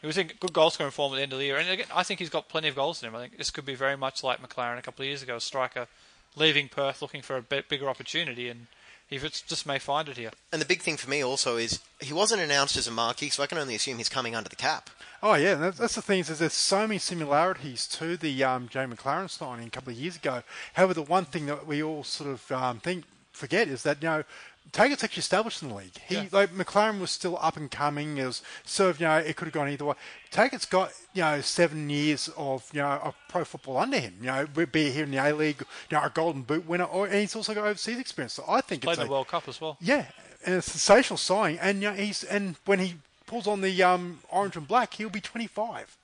he 0.01 0.07
was 0.07 0.17
in 0.17 0.31
good 0.41 0.53
goal 0.53 0.71
scoring 0.71 0.93
form 0.93 1.13
at 1.13 1.17
the 1.17 1.23
end 1.23 1.33
of 1.33 1.39
the 1.39 1.45
year, 1.45 1.57
and 1.57 1.69
again, 1.69 1.87
I 1.95 2.03
think 2.05 2.21
he's 2.21 2.31
got 2.31 2.49
plenty 2.49 2.69
of 2.69 2.75
goals 2.77 3.03
in 3.03 3.09
him. 3.09 3.17
I 3.17 3.21
think 3.21 3.37
this 3.37 3.51
could 3.51 3.67
be 3.67 3.75
very 3.75 3.97
much 3.97 4.23
like 4.23 4.41
Maclaren 4.41 4.79
a 4.79 4.83
couple 4.83 5.03
of 5.03 5.09
years 5.09 5.23
ago, 5.23 5.37
a 5.37 5.41
striker 5.41 5.89
leaving 6.37 6.69
Perth 6.69 7.03
looking 7.03 7.21
for 7.23 7.37
a 7.37 7.43
bit 7.43 7.69
bigger 7.69 7.89
opportunity, 7.89 8.49
and 8.49 8.69
he 9.09 9.19
just 9.19 9.49
just 9.49 9.67
may 9.67 9.79
find 9.79 10.09
it 10.09 10.17
here. 10.17 10.31
And 10.53 10.61
the 10.61 10.67
big 10.67 10.83
thing 10.83 10.97
for 10.97 11.09
me 11.09 11.25
also 11.25 11.57
is 11.57 11.81
he 12.01 12.13
wasn't 12.13 12.43
announced 12.43 12.77
as 12.77 12.87
a 12.87 12.91
marquee, 12.91 13.31
so 13.31 13.43
I 13.43 13.47
can 13.47 13.59
only 13.59 13.75
assume 13.75 13.99
he's 13.99 14.09
coming 14.09 14.35
under 14.35 14.49
the 14.49 14.57
cap. 14.57 14.91
Oh 15.23 15.35
yeah, 15.35 15.55
that's, 15.55 15.79
that's 15.79 15.95
the 15.95 16.03
thing 16.03 16.21
is, 16.21 16.31
is 16.31 16.39
there's 16.39 16.53
so 16.53 16.87
many 16.87 16.99
similarities 16.99 17.87
to 17.89 18.17
the 18.17 18.45
um, 18.45 18.69
Jay 18.69 18.85
Maclaren 18.85 19.29
signing 19.29 19.67
a 19.67 19.71
couple 19.71 19.93
of 19.93 19.99
years 19.99 20.17
ago. 20.17 20.43
However, 20.75 20.95
the 20.95 21.03
one 21.03 21.25
thing 21.25 21.47
that 21.47 21.67
we 21.67 21.83
all 21.83 22.05
sort 22.05 22.31
of 22.31 22.53
um, 22.53 22.79
think 22.79 23.05
forget 23.33 23.69
is 23.69 23.83
that 23.83 24.03
you 24.03 24.09
know. 24.09 24.25
Taggart's 24.73 25.03
actually 25.05 25.21
established 25.21 25.63
in 25.63 25.69
the 25.71 25.75
league. 25.75 25.97
He 26.07 26.15
Yeah. 26.17 26.27
like 26.31 26.51
Maclaren 26.51 27.01
was 27.01 27.11
still 27.11 27.39
up 27.41 27.57
and 27.57 27.71
coming. 27.71 28.19
It 28.19 28.27
was 28.27 28.43
sort 28.65 28.91
of 28.91 29.01
you 29.01 29.07
know 29.07 29.17
it 29.19 29.37
could 29.37 29.47
have 29.47 29.55
gone 29.55 29.69
either 29.69 29.85
way. 29.85 29.95
Taggart's 30.31 30.67
got 30.67 30.93
you 31.15 31.23
know 31.23 31.41
seven 31.41 31.89
years 31.89 32.29
of 32.37 32.69
you 32.73 32.81
know 32.83 32.89
of 33.03 33.15
pro 33.29 33.45
football 33.45 33.79
under 33.79 33.99
him. 33.99 34.17
You 34.21 34.27
know, 34.27 34.47
be 34.47 34.91
here 34.91 35.05
in 35.05 35.11
the 35.11 35.19
A 35.19 35.33
League, 35.35 35.61
you 35.91 35.97
know, 35.97 36.05
a 36.05 36.11
Golden 36.11 36.43
Boot 36.43 36.67
winner, 36.67 36.85
or 36.85 37.07
and 37.07 37.15
he's 37.17 37.35
also 37.35 37.55
got 37.55 37.65
overseas 37.65 37.99
experience. 37.99 38.35
So 38.35 38.45
I 38.49 38.61
think 38.61 38.83
Played 38.83 38.93
it's 38.95 38.99
in 39.01 39.05
a, 39.05 39.07
the 39.07 39.13
World 39.13 39.29
Cup 39.29 39.49
as 39.49 39.61
well. 39.61 39.77
yeah, 39.81 40.07
and 40.45 40.57
a 40.57 40.63
sensational 40.63 41.17
signing. 41.17 41.59
And 41.61 41.83
you 41.83 41.91
know, 41.91 41.97
he's 41.97 42.23
and 42.25 42.57
when 42.67 42.79
he 42.79 42.97
pulls 43.27 43.47
on 43.47 43.61
the 43.63 43.83
um, 43.83 44.21
orange 44.31 44.57
and 44.57 44.67
black, 44.69 44.95
he'll 44.95 45.11
be 45.11 45.21
25. 45.21 45.97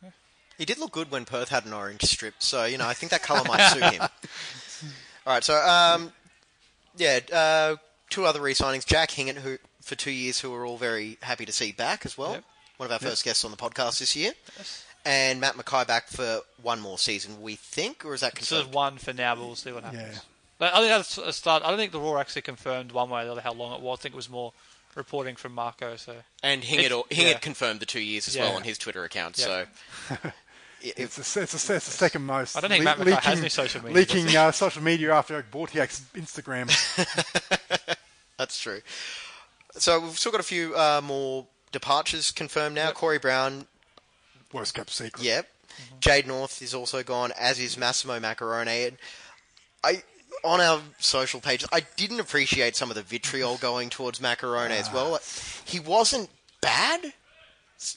He 0.59 0.65
did 0.65 0.79
look 0.79 0.93
good 0.93 1.11
when 1.11 1.25
Perth 1.25 1.49
had 1.49 1.65
an 1.67 1.73
orange 1.73 2.03
strip, 2.03 2.35
so 2.39 2.65
you 2.65 2.79
know 2.79 2.87
I 2.87 2.95
think 2.95 3.11
that 3.11 3.23
colour 3.23 3.43
might 3.47 3.69
suit 3.71 3.83
him. 3.83 4.03
All 5.27 5.33
right, 5.33 5.43
so 5.43 5.55
um, 5.57 6.13
yeah, 6.97 7.19
uh, 7.33 7.77
two 8.11 8.25
other 8.25 8.41
re-signings: 8.41 8.87
Jack 8.87 9.11
Hingert, 9.13 9.37
who 9.39 9.59
for 9.83 9.95
two 9.95 10.11
years, 10.11 10.41
who 10.41 10.51
we're 10.51 10.67
all 10.67 10.79
very 10.79 11.19
happy 11.23 11.45
to 11.47 11.53
see 11.53 11.73
back 11.73 12.05
as 12.07 12.17
well. 12.17 12.33
Yep. 12.33 12.45
One 12.77 12.87
of 12.87 12.93
our 12.93 12.99
first 12.99 13.25
guests 13.25 13.45
on 13.45 13.51
the 13.53 13.57
podcast 13.57 14.01
this 14.01 14.17
year, 14.17 14.33
and 15.05 15.41
Matt 15.41 15.55
McKay 15.55 15.87
back 15.87 16.09
for 16.09 16.41
one 16.63 16.81
more 16.81 16.99
season, 16.99 17.41
we 17.41 17.55
think, 17.55 18.05
or 18.05 18.15
is 18.15 18.21
that 18.23 18.37
Sort 18.39 18.49
confirmed? 18.63 18.69
of 18.69 18.75
one 18.75 18.99
for 18.99 19.13
now, 19.13 19.35
but 19.37 19.45
we'll 19.47 19.55
see 19.55 19.71
what 19.73 19.85
happens. 19.85 20.03
Yeah. 20.15 20.19
But 20.59 20.73
I 20.75 20.79
think 20.79 20.89
that's 20.89 21.19
a 21.19 21.33
start. 21.33 21.63
I 21.65 21.69
don't 21.69 21.79
think 21.79 21.93
the 21.93 22.01
Roar 22.01 22.19
actually 22.19 22.43
confirmed 22.43 22.91
one 22.93 23.11
way 23.11 23.23
or 23.23 23.25
the 23.27 23.33
other 23.33 23.41
how 23.43 23.53
long 23.53 23.75
it 23.75 23.81
was. 23.81 23.99
I 23.99 24.03
think 24.03 24.15
it 24.15 24.17
was 24.17 24.29
more 24.31 24.53
reporting 24.95 25.37
from 25.37 25.53
Marco. 25.55 25.97
So 25.97 26.15
And 26.43 26.63
Hingert, 26.65 26.87
It's- 26.87 27.05
Hingert 27.17 27.33
yeah. 27.35 27.39
confirmed 27.39 27.81
the 27.81 27.87
two 27.87 28.01
years 28.01 28.27
as 28.29 28.35
Yeah. 28.37 28.45
well 28.47 28.57
on 28.57 28.63
his 28.63 28.79
Twitter 28.79 29.05
account. 29.05 29.37
Yeah. 29.39 29.65
So 30.11 30.17
It's 30.83 31.17
the, 31.17 31.23
it's, 31.23 31.33
the, 31.33 31.41
it's 31.43 31.67
the 31.67 31.81
second 31.81 32.27
most. 32.27 32.57
I 32.57 32.61
don't 32.61 32.69
think 32.71 32.85
Matt 32.85 32.99
McKay 32.99 33.19
has 33.21 33.39
any 33.41 33.49
social 33.49 33.83
media, 33.83 33.97
Leaking 33.97 34.37
uh, 34.37 34.53
social 34.53 34.83
media 34.83 35.15
after 35.15 35.43
Bortiak's 35.51 36.03
Instagram. 36.15 36.69
That's 38.45 38.59
true. 38.59 38.83
So 39.73 40.01
we've 40.01 40.19
still 40.19 40.33
got 40.33 40.41
a 40.43 40.45
few 40.45 40.77
uh, 40.77 41.01
more 41.03 41.47
departures 41.73 42.31
confirmed 42.31 42.75
now. 42.75 42.91
Corey 42.91 43.19
Brown, 43.19 43.67
Worst 44.53 44.75
kept 44.75 44.91
secret. 44.91 45.25
Yep. 45.25 45.49
Jade 45.99 46.27
North 46.27 46.61
is 46.61 46.75
also 46.75 47.03
gone, 47.03 47.33
as 47.41 47.59
is 47.59 47.79
Massimo 47.79 48.21
Maccarone. 48.21 48.89
And 48.89 48.99
I 49.83 50.03
on 50.45 50.61
our 50.61 50.83
social 50.99 51.41
pages, 51.41 51.67
I 51.73 51.81
didn't 51.97 52.21
appreciate 52.21 52.77
some 52.77 52.91
of 52.91 52.97
the 52.97 53.03
vitriol 53.03 53.57
going 53.57 53.89
towards 53.89 54.21
Maccarone 54.21 54.73
as 54.73 54.93
well. 54.93 55.13
Like, 55.13 55.23
he 55.65 55.81
wasn't 55.81 56.29
bad, 56.61 57.15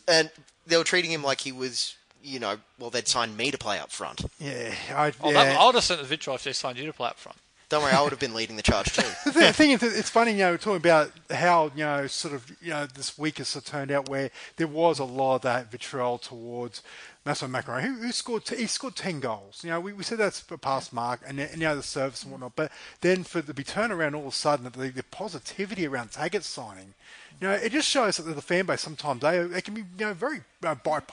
and 0.08 0.32
they 0.66 0.77
were 0.77 0.86
treating 0.86 1.12
him 1.12 1.24
like 1.24 1.42
he 1.42 1.51
was, 1.51 1.96
you 2.24 2.39
know, 2.39 2.56
well, 2.80 2.89
they'd 2.89 3.08
signed 3.08 3.36
me 3.36 3.51
to 3.51 3.58
play 3.58 3.80
up 3.80 3.92
front. 3.92 4.24
Yeah, 4.39 4.74
I, 4.96 5.12
oh, 5.22 5.32
yeah. 5.32 5.44
that, 5.44 5.60
I 5.60 5.66
would 5.66 5.75
have 5.75 5.84
sent 5.84 6.00
the 6.00 6.08
vitriol 6.08 6.36
if 6.36 6.46
they 6.46 6.54
signed 6.54 6.77
you 6.77 6.86
to 6.86 6.94
play 6.94 7.10
up 7.10 7.20
front. 7.20 7.38
Don't 7.70 7.84
worry, 7.84 7.92
I 7.92 8.02
would 8.02 8.12
have 8.12 8.20
been 8.20 8.34
leading 8.34 8.56
the 8.56 8.62
charge 8.62 8.94
too. 8.94 9.02
the 9.32 9.52
thing, 9.52 9.72
is, 9.72 9.84
it's 9.84 10.10
funny, 10.10 10.32
you 10.32 10.38
know, 10.38 10.52
we're 10.52 10.58
talking 10.58 10.78
about 10.78 11.12
how, 11.30 11.70
you 11.76 11.84
know, 11.84 12.08
sort 12.08 12.34
of, 12.34 12.50
you 12.62 12.70
know, 12.70 12.86
this 12.86 13.18
week 13.18 13.40
has 13.40 13.50
sort 13.50 13.66
of 13.66 13.72
turned 13.72 13.92
out 13.92 14.08
where 14.08 14.30
there 14.56 14.68
was 14.68 15.00
a 15.00 15.04
lot 15.04 15.36
of 15.36 15.42
that 15.42 15.70
vitriol 15.70 16.18
towards 16.18 16.82
Massimo 17.26 17.60
Maccarone, 17.60 17.82
who, 17.82 17.94
who 17.96 18.12
scored, 18.14 18.46
t- 18.46 18.56
he 18.56 18.68
scored 18.68 18.96
10 18.96 19.20
goals. 19.20 19.66
You 19.66 19.72
know, 19.72 19.82
we, 19.82 19.92
we 19.92 20.04
said 20.04 20.18
that's 20.18 20.46
a 20.50 20.58
past 20.58 20.94
mark 20.94 21.20
and, 21.28 21.38
and, 21.42 21.52
you 21.60 21.68
know, 21.68 21.76
the 21.76 21.84
service 21.84 22.24
and 22.24 22.32
whatnot. 22.32 22.56
But 22.56 22.72
then 23.02 23.24
for 23.26 23.42
the 23.42 23.54
be 23.54 23.66
turned 23.66 23.92
around 23.92 24.16
all 24.16 24.22
of 24.22 24.28
a 24.28 24.32
sudden, 24.32 24.72
the, 24.72 24.88
the 24.90 25.04
positivity 25.04 25.86
around 25.86 26.12
Taggart 26.14 26.46
signing, 26.46 26.94
you 27.42 27.50
know, 27.50 27.54
it 27.54 27.74
just 27.74 27.90
shows 27.90 28.16
that 28.16 28.24
the 28.34 28.42
fan 28.42 28.66
base 28.66 28.80
sometimes, 28.80 29.20
they, 29.22 29.40
they 29.44 29.62
can 29.62 29.74
be, 29.74 29.82
you 29.82 30.06
know, 30.06 30.14
very 30.14 30.40
uh, 30.64 30.74
bipolar 30.74 31.04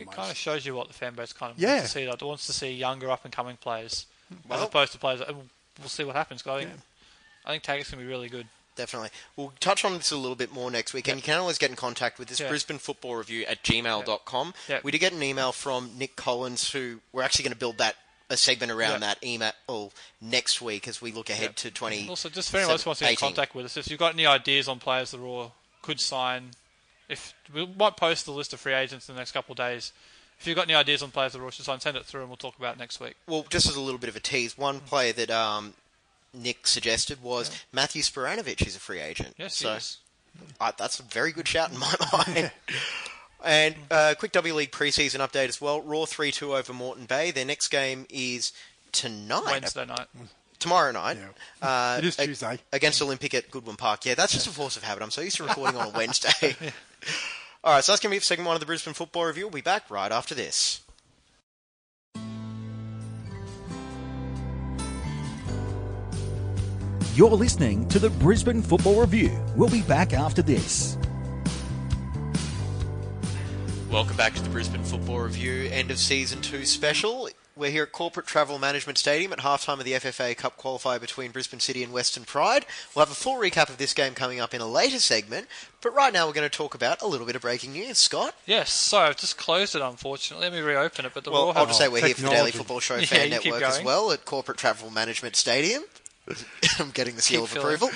It 0.00 0.02
almost. 0.02 0.12
kind 0.12 0.30
of 0.30 0.36
shows 0.36 0.64
you 0.64 0.76
what 0.76 0.86
the 0.86 0.94
fan 0.94 1.14
base 1.14 1.32
kind 1.32 1.50
of 1.52 1.58
Yeah. 1.58 1.74
wants 1.78 1.92
to 1.92 1.98
see. 1.98 2.06
Like, 2.08 2.22
it 2.22 2.24
wants 2.24 2.46
to 2.46 2.52
see 2.52 2.70
younger 2.72 3.10
up 3.10 3.24
and 3.24 3.32
coming 3.34 3.56
players 3.56 4.06
as 4.48 4.62
opposed 4.62 4.92
to 4.92 4.98
players. 4.98 5.20
And 5.20 5.50
we'll 5.78 5.88
see 5.88 6.04
what 6.04 6.16
happens. 6.16 6.42
'cause 6.42 6.60
I 6.60 6.64
think 6.64 6.80
I 7.46 7.50
think 7.52 7.62
Taggart's 7.62 7.90
gonna 7.90 8.02
be 8.02 8.08
really 8.08 8.28
good. 8.28 8.48
Definitely. 8.76 9.10
We'll 9.36 9.52
touch 9.60 9.84
on 9.84 9.96
this 9.96 10.10
a 10.10 10.16
little 10.16 10.34
bit 10.34 10.50
more 10.50 10.68
next 10.70 10.92
week, 10.94 11.06
and 11.06 11.16
you 11.18 11.22
can 11.22 11.38
always 11.38 11.58
get 11.58 11.70
in 11.70 11.76
contact 11.76 12.18
with 12.18 12.30
us. 12.32 12.40
Yeah. 12.40 12.48
Brisbane 12.48 12.78
Football 12.78 13.14
Review 13.16 13.44
at 13.46 13.62
gmail.com. 13.62 14.54
Yeah. 14.68 14.80
We 14.82 14.90
did 14.90 14.98
get 14.98 15.12
an 15.12 15.22
email 15.22 15.52
from 15.52 15.96
Nick 15.96 16.16
Collins, 16.16 16.72
who 16.72 17.00
we're 17.12 17.22
actually 17.22 17.44
going 17.44 17.52
to 17.52 17.58
build 17.58 17.78
that 17.78 17.96
a 18.30 18.36
segment 18.36 18.72
around 18.72 19.02
Yeah. 19.02 19.14
that 19.14 19.22
email 19.22 19.92
next 20.20 20.60
week 20.60 20.88
as 20.88 21.00
we 21.00 21.12
look 21.12 21.30
ahead 21.30 21.56
to 21.58 21.70
20. 21.70 22.08
Also, 22.08 22.28
just 22.30 22.48
if 22.48 22.54
anyone 22.56 22.72
else 22.72 22.84
wants 22.86 22.98
to 22.98 23.04
get 23.04 23.10
in 23.12 23.16
contact 23.16 23.54
with 23.54 23.66
us, 23.66 23.76
if 23.76 23.88
you've 23.88 23.98
got 24.00 24.14
any 24.14 24.26
ideas 24.26 24.66
on 24.66 24.80
players 24.80 25.12
the 25.12 25.18
Raw 25.18 25.50
could 25.82 26.00
sign, 26.00 26.54
if 27.08 27.32
we 27.52 27.66
might 27.66 27.96
post 27.96 28.24
the 28.24 28.32
list 28.32 28.52
of 28.54 28.60
free 28.60 28.72
agents 28.72 29.08
in 29.08 29.14
the 29.14 29.20
next 29.20 29.32
couple 29.32 29.52
of 29.52 29.58
days. 29.58 29.92
If 30.44 30.48
you've 30.48 30.56
got 30.56 30.66
any 30.66 30.74
ideas 30.74 31.02
on 31.02 31.10
players 31.10 31.32
that 31.32 31.40
Roar 31.40 31.50
should 31.50 31.64
sign, 31.64 31.80
send 31.80 31.96
it 31.96 32.04
through 32.04 32.20
and 32.20 32.28
we'll 32.28 32.36
talk 32.36 32.58
about 32.58 32.74
it 32.74 32.78
next 32.78 33.00
week. 33.00 33.14
Well, 33.26 33.46
just 33.48 33.66
as 33.66 33.76
a 33.76 33.80
little 33.80 33.96
bit 33.98 34.10
of 34.10 34.16
a 34.16 34.20
tease, 34.20 34.58
one 34.58 34.80
player 34.80 35.14
that 35.14 35.30
um, 35.30 35.72
Nick 36.34 36.66
suggested 36.66 37.22
was 37.22 37.50
Matthew 37.72 38.02
Spiranovic 38.02 38.66
is 38.66 38.76
a 38.76 38.78
free 38.78 39.00
agent. 39.00 39.36
Yes, 39.38 39.56
so 39.56 39.72
yes. 39.72 39.98
uh, 40.60 40.70
that's 40.76 41.00
a 41.00 41.02
very 41.02 41.32
good 41.32 41.48
shout 41.48 41.72
in 41.72 41.78
my 41.78 41.94
mind. 42.12 42.50
and 43.42 43.74
uh, 43.90 44.14
quick 44.18 44.32
W 44.32 44.52
League 44.52 44.70
preseason 44.70 45.20
update 45.26 45.48
as 45.48 45.62
well. 45.62 45.80
Raw 45.80 46.04
three 46.04 46.30
two 46.30 46.54
over 46.54 46.74
Moreton 46.74 47.06
Bay. 47.06 47.30
Their 47.30 47.46
next 47.46 47.68
game 47.68 48.04
is 48.10 48.52
tonight. 48.92 49.44
Wednesday 49.46 49.86
night. 49.86 50.08
tomorrow 50.58 50.92
night. 50.92 51.16
Uh, 51.62 51.96
It 52.00 52.04
is 52.04 52.16
Tuesday. 52.16 52.58
against 52.70 53.00
Olympic 53.00 53.32
at 53.32 53.50
Goodwin 53.50 53.76
Park. 53.76 54.04
Yeah, 54.04 54.14
that's 54.14 54.34
just 54.34 54.46
a 54.46 54.50
force 54.50 54.76
of 54.76 54.82
habit. 54.82 55.02
I'm 55.02 55.10
so 55.10 55.22
used 55.22 55.36
to 55.38 55.44
recording 55.44 55.80
on 55.80 55.86
a 55.86 55.90
Wednesday. 55.96 56.54
All 57.64 57.72
right, 57.72 57.82
so 57.82 57.92
that's 57.92 58.02
going 58.02 58.10
to 58.10 58.12
be 58.12 58.18
it 58.18 58.20
for 58.20 58.26
segment 58.26 58.46
one 58.46 58.56
of 58.56 58.60
the 58.60 58.66
Brisbane 58.66 58.92
Football 58.92 59.24
Review. 59.24 59.44
We'll 59.44 59.52
be 59.52 59.62
back 59.62 59.90
right 59.90 60.12
after 60.12 60.34
this. 60.34 60.82
You're 67.14 67.30
listening 67.30 67.88
to 67.88 67.98
the 67.98 68.10
Brisbane 68.10 68.60
Football 68.60 69.00
Review. 69.00 69.42
We'll 69.56 69.70
be 69.70 69.80
back 69.80 70.12
after 70.12 70.42
this. 70.42 70.98
Welcome 73.90 74.18
back 74.18 74.34
to 74.34 74.42
the 74.42 74.50
Brisbane 74.50 74.84
Football 74.84 75.20
Review 75.20 75.70
end 75.72 75.90
of 75.90 75.98
season 75.98 76.42
two 76.42 76.66
special. 76.66 77.30
We're 77.56 77.70
here 77.70 77.84
at 77.84 77.92
Corporate 77.92 78.26
Travel 78.26 78.58
Management 78.58 78.98
Stadium 78.98 79.32
at 79.32 79.38
halftime 79.38 79.78
of 79.78 79.84
the 79.84 79.92
FFA 79.92 80.36
Cup 80.36 80.58
qualifier 80.58 81.00
between 81.00 81.30
Brisbane 81.30 81.60
City 81.60 81.84
and 81.84 81.92
Western 81.92 82.24
Pride. 82.24 82.66
We'll 82.94 83.04
have 83.04 83.12
a 83.12 83.16
full 83.16 83.36
recap 83.36 83.68
of 83.68 83.76
this 83.76 83.94
game 83.94 84.14
coming 84.14 84.40
up 84.40 84.54
in 84.54 84.60
a 84.60 84.66
later 84.66 84.98
segment, 84.98 85.46
but 85.80 85.94
right 85.94 86.12
now 86.12 86.26
we're 86.26 86.32
going 86.32 86.48
to 86.50 86.56
talk 86.56 86.74
about 86.74 87.00
a 87.00 87.06
little 87.06 87.26
bit 87.26 87.36
of 87.36 87.42
breaking 87.42 87.72
news. 87.72 87.98
Scott? 87.98 88.34
Yes, 88.44 88.72
so 88.72 88.98
I've 88.98 89.16
just 89.16 89.38
closed 89.38 89.76
it 89.76 89.82
unfortunately. 89.82 90.46
Let 90.48 90.52
me 90.52 90.60
reopen 90.60 91.04
it, 91.06 91.12
but 91.14 91.22
the 91.22 91.30
Well, 91.30 91.52
I'll 91.54 91.66
just 91.66 91.78
say 91.78 91.86
we're 91.86 92.04
here 92.04 92.16
for 92.16 92.22
the 92.22 92.30
Daily. 92.30 92.50
Football 92.50 92.80
Show 92.80 92.96
Yeah, 92.98 93.06
Fan 93.06 93.30
Network 93.30 93.62
as 93.62 93.82
well 93.84 94.10
at 94.10 94.24
Corporate 94.24 94.58
Travel 94.58 94.90
Management 94.90 95.36
Stadium. 95.36 95.84
I'm 96.80 96.90
getting 96.90 97.14
the 97.14 97.22
seal 97.22 97.46
Keep 97.46 97.64
of 97.64 97.78
filling. 97.78 97.90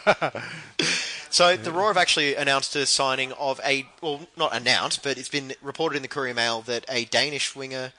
approval. 0.00 0.40
so 1.30 1.56
the 1.56 1.70
Roar 1.70 1.88
have 1.88 1.96
actually 1.96 2.34
announced 2.34 2.74
a 2.74 2.86
signing 2.86 3.30
of 3.32 3.60
a 3.64 3.86
well, 4.00 4.26
not 4.36 4.52
announced, 4.52 5.04
but 5.04 5.16
it's 5.16 5.28
been 5.28 5.52
reported 5.62 5.94
in 5.94 6.02
the 6.02 6.08
Courier 6.08 6.34
Mail 6.34 6.62
that 6.62 6.84
a 6.88 7.04
Danish 7.04 7.54
winger. 7.54 7.92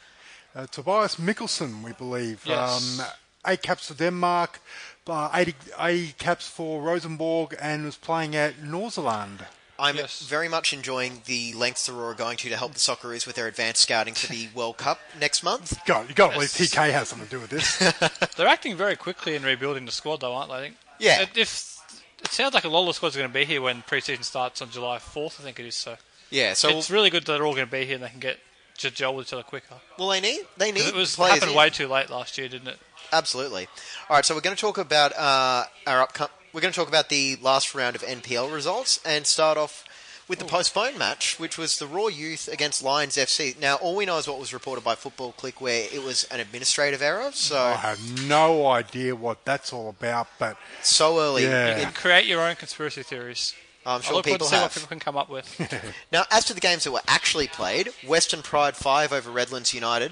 Uh, 0.56 0.65
Tobias 0.68 1.15
Mikkelsen, 1.18 1.84
we 1.84 1.94
believe. 1.94 2.44
Yes. 2.46 3.00
Um, 3.00 3.06
eight 3.48 3.62
caps 3.62 3.88
for 3.88 3.94
Denmark, 3.94 4.60
uh, 5.08 5.30
80, 5.34 5.56
80 5.80 6.13
caps 6.17 6.47
for 6.50 6.82
Rosenborg, 6.82 7.56
and 7.62 7.86
was 7.86 7.95
playing 7.97 8.36
at 8.36 8.56
Nordsjælland. 8.62 9.45
I'm 9.82 9.95
Yes. 9.95 10.19
very 10.24 10.50
much 10.50 10.74
enjoying 10.74 11.21
the 11.26 11.54
lengths 11.54 11.86
the 11.86 11.93
Roar 11.93 12.12
are 12.12 12.13
going 12.13 12.36
to 12.38 12.50
to 12.50 12.58
help 12.58 12.74
the 12.74 12.80
Socceroos 12.80 13.26
with 13.26 13.38
their 13.38 13.47
advanced 13.47 13.82
scouting 13.82 14.13
for 14.13 14.28
the 14.28 14.50
World 14.54 14.78
Cup 14.78 15.00
next 15.17 15.41
month. 15.41 15.80
God, 15.86 16.10
you 16.10 16.15
got 16.15 16.30
to 16.30 16.34
believe 16.34 16.54
Yes. 16.60 16.71
TK 16.71 16.91
has 16.91 17.08
something 17.08 17.28
to 17.30 17.36
do 17.36 17.39
with 17.39 17.50
this. 17.50 17.78
They're 18.36 18.47
acting 18.47 18.76
very 18.76 18.97
quickly 18.97 19.36
in 19.36 19.43
rebuilding 19.43 19.86
the 19.86 19.93
squad, 19.93 20.19
though, 20.19 20.34
aren't 20.36 20.50
they? 20.50 20.56
I 20.58 20.62
think. 20.62 20.76
Yeah. 21.00 21.21
It, 21.21 21.30
if 21.38 21.80
it 22.21 22.28
sounds 22.32 22.54
like 22.54 22.65
a 22.65 22.69
lot 22.69 22.82
of 22.82 22.88
the 22.88 22.93
squads 22.93 23.15
are 23.15 23.19
going 23.19 23.32
to 23.32 23.34
be 23.39 23.45
here 23.45 23.62
when 23.62 23.82
pre-season 23.84 24.24
starts 24.24 24.62
on 24.62 24.69
July 24.69 25.00
fourth, 25.00 25.39
I 25.39 25.43
think 25.43 25.60
it 25.62 25.65
is. 25.65 25.76
So 25.76 25.95
Yeah, 26.30 26.56
so 26.56 26.78
it's 26.78 26.91
really 26.91 27.10
good 27.10 27.26
that 27.26 27.32
they're 27.32 27.45
all 27.45 27.56
going 27.56 27.65
to 27.67 27.71
be 27.71 27.86
here 27.86 27.95
and 27.95 28.04
they 28.04 28.10
can 28.10 28.19
get 28.19 28.38
to 28.80 28.92
gel 28.92 29.15
with 29.15 29.28
each 29.28 29.34
other 29.34 29.44
quicker. 29.44 29.76
well, 29.98 30.10
they 30.10 30.20
need 30.22 30.42
they 30.58 30.72
'Cause 30.72 30.82
need 30.84 30.88
It 30.89 30.96
was 30.96 31.15
players 31.15 31.34
happened 31.36 31.52
in. 31.52 31.58
way 31.58 31.70
too 31.70 31.88
late 31.88 32.10
last 32.10 32.38
year, 32.38 32.48
didn't 32.50 32.68
it? 32.70 32.80
Absolutely. 33.12 33.68
All 34.10 34.15
right, 34.18 34.26
so 34.26 34.36
we're 34.36 34.42
going 34.42 34.56
to 34.56 34.62
talk 34.62 34.78
about 34.78 35.13
uh, 35.18 35.65
our 35.88 36.02
upcoming. 36.02 36.32
We're 36.54 36.62
going 36.62 36.74
to 36.74 36.80
talk 36.80 36.88
about 36.88 37.10
the 37.10 37.38
last 37.42 37.74
round 37.76 37.96
of 37.96 38.02
NPL 38.04 38.52
results 38.54 39.00
and 39.06 39.26
start 39.28 39.58
off 39.58 39.84
with 40.28 40.38
the 40.39 40.46
postponed 40.46 40.98
match, 41.00 41.39
which 41.39 41.58
was 41.58 41.80
the 41.80 41.88
Roar 41.88 42.12
Youth 42.12 42.48
against 42.48 42.84
Lions 42.84 43.18
FC. 43.18 43.60
Now, 43.60 43.76
all 43.76 43.96
we 43.96 44.06
know 44.06 44.18
is 44.20 44.28
what 44.28 44.39
was 44.39 44.54
reported 44.54 44.84
by 44.84 44.94
Football 44.94 45.32
Click, 45.32 45.60
where 45.60 45.88
it 45.92 46.04
was 46.04 46.24
an 46.26 46.39
administrative 46.39 47.02
error. 47.02 47.32
So 47.34 47.58
I 47.60 47.74
have 47.78 48.28
no 48.28 48.68
idea 48.68 49.15
what 49.15 49.44
that's 49.44 49.74
all 49.74 49.89
about, 49.89 50.28
but 50.38 50.56
so 50.84 51.20
early. 51.20 51.46
Yeah. 51.46 51.78
in- 51.78 51.86
And 51.88 51.96
create 51.96 52.26
your 52.28 52.42
own 52.42 52.56
conspiracy 52.56 53.02
theories. 53.02 53.54
I'm 53.86 54.00
I 54.00 54.04
sure 54.04 54.15
look 54.15 54.26
forward 54.26 54.39
people 54.39 54.48
to 54.48 54.50
see 54.52 54.56
what 54.58 54.63
have. 54.63 54.74
people 54.74 54.88
can 54.89 55.00
come 55.00 55.18
up 55.18 55.30
with. 55.30 55.94
Now, 56.12 56.24
as 56.32 56.46
to 56.46 56.54
the 56.54 56.60
games 56.60 56.84
that 56.84 56.92
were 56.92 57.02
actually 57.08 57.48
played, 57.48 57.89
Western 58.06 58.42
Pride 58.42 58.76
5 58.76 59.13
over 59.13 59.30
Redlands 59.32 59.74
United. 59.74 60.12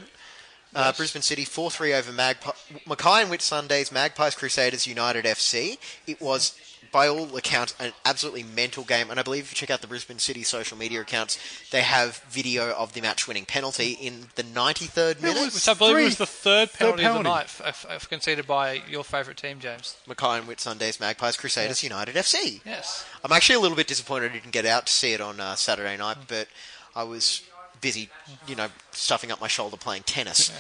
Uh, 0.76 0.92
Brisbane 0.94 1.22
City 1.22 1.44
4 1.46 1.72
3 1.72 1.94
over 1.94 2.12
Magpie. 2.12 2.52
Mackay 2.88 3.22
and 3.24 3.32
Whitsundays, 3.32 3.92
Magpies 3.92 4.36
Crusaders 4.36 4.86
United 4.86 5.26
FC. 5.26 5.78
It 6.06 6.22
was, 6.22 6.58
by 6.92 7.08
all 7.08 7.36
accounts, 7.38 7.76
an 7.80 7.94
absolutely 8.06 8.44
mental 8.44 8.84
game. 8.84 9.10
And 9.10 9.20
I 9.20 9.24
believe 9.24 9.44
if 9.46 9.52
you 9.52 9.56
check 9.56 9.70
out 9.70 9.82
the 9.82 9.88
Brisbane 9.88 10.20
City 10.20 10.44
social 10.44 10.78
media 10.78 11.02
accounts, 11.02 11.38
they 11.72 11.82
have 11.82 12.18
video 12.30 12.72
of 12.74 12.94
the 12.94 13.02
match 13.02 13.28
winning 13.28 13.46
penalty 13.46 13.92
in 13.92 14.28
the 14.36 14.44
93rd 14.44 15.22
minute. 15.22 15.40
was- 15.46 15.54
Which 15.54 15.68
I 15.68 15.74
believe 15.74 15.94
Three- 15.96 16.06
was 16.06 16.18
the 16.18 16.26
third 16.26 16.70
third 16.72 16.78
penalty, 16.78 17.04
of 17.04 17.08
penalty. 17.10 17.24
the 17.24 17.30
night, 17.36 17.44
f- 17.46 17.62
f- 17.64 17.86
f- 17.90 18.10
conceded 18.10 18.48
by 18.48 18.74
your 18.90 19.04
favourite 19.04 19.38
team, 19.38 19.60
James. 19.60 19.96
Mackay 20.08 20.38
and 20.40 20.48
Whitsundays, 20.48 21.00
Magpies 21.00 21.38
Crusaders 21.38 21.82
Yes. 21.82 21.90
United 21.90 22.16
FC. 22.16 22.62
Yes. 22.66 23.06
I'm 23.24 23.32
actually 23.32 23.56
a 23.56 23.60
little 23.60 23.78
bit 23.78 23.88
disappointed 23.88 24.32
I 24.32 24.34
didn't 24.36 24.52
get 24.52 24.66
out 24.66 24.86
to 24.88 24.94
see 24.94 25.14
it 25.14 25.22
on 25.22 25.40
uh, 25.40 25.56
Saturday 25.56 25.98
night, 25.98 26.18
but 26.28 26.48
I 26.96 27.04
was 27.04 27.42
busy, 27.82 28.10
you 28.48 28.56
know, 28.56 28.70
stuffing 28.92 29.32
up 29.32 29.40
my 29.40 29.48
shoulder 29.48 29.78
playing 29.78 30.04
tennis. 30.04 30.52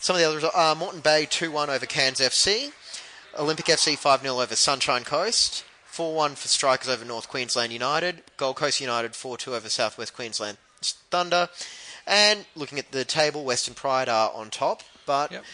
Some 0.00 0.16
of 0.16 0.20
the 0.20 0.26
other 0.26 0.36
results, 0.36 0.56
uh, 0.56 0.74
Moreton 0.74 1.00
Bay 1.00 1.26
2 1.26 1.50
1 1.50 1.70
over 1.70 1.86
Cairns 1.86 2.20
FC, 2.20 2.72
Olympic 3.38 3.66
FC 3.66 3.96
5 3.96 4.22
0 4.22 4.40
over 4.40 4.56
Sunshine 4.56 5.04
Coast, 5.04 5.64
4 5.86 6.14
1 6.14 6.34
for 6.34 6.48
Strikers 6.48 6.88
over 6.88 7.04
North 7.04 7.28
Queensland 7.28 7.72
United, 7.72 8.22
Gold 8.36 8.56
Coast 8.56 8.80
United 8.80 9.14
4 9.14 9.36
2 9.36 9.54
over 9.54 9.68
Southwest 9.68 10.14
Queensland 10.14 10.58
Thunder, 11.10 11.48
and 12.06 12.44
looking 12.54 12.78
at 12.78 12.92
the 12.92 13.04
table, 13.04 13.44
Western 13.44 13.74
Pride 13.74 14.08
are 14.08 14.30
on 14.32 14.50
top, 14.50 14.82
but 15.06 15.32
Yep. 15.32 15.44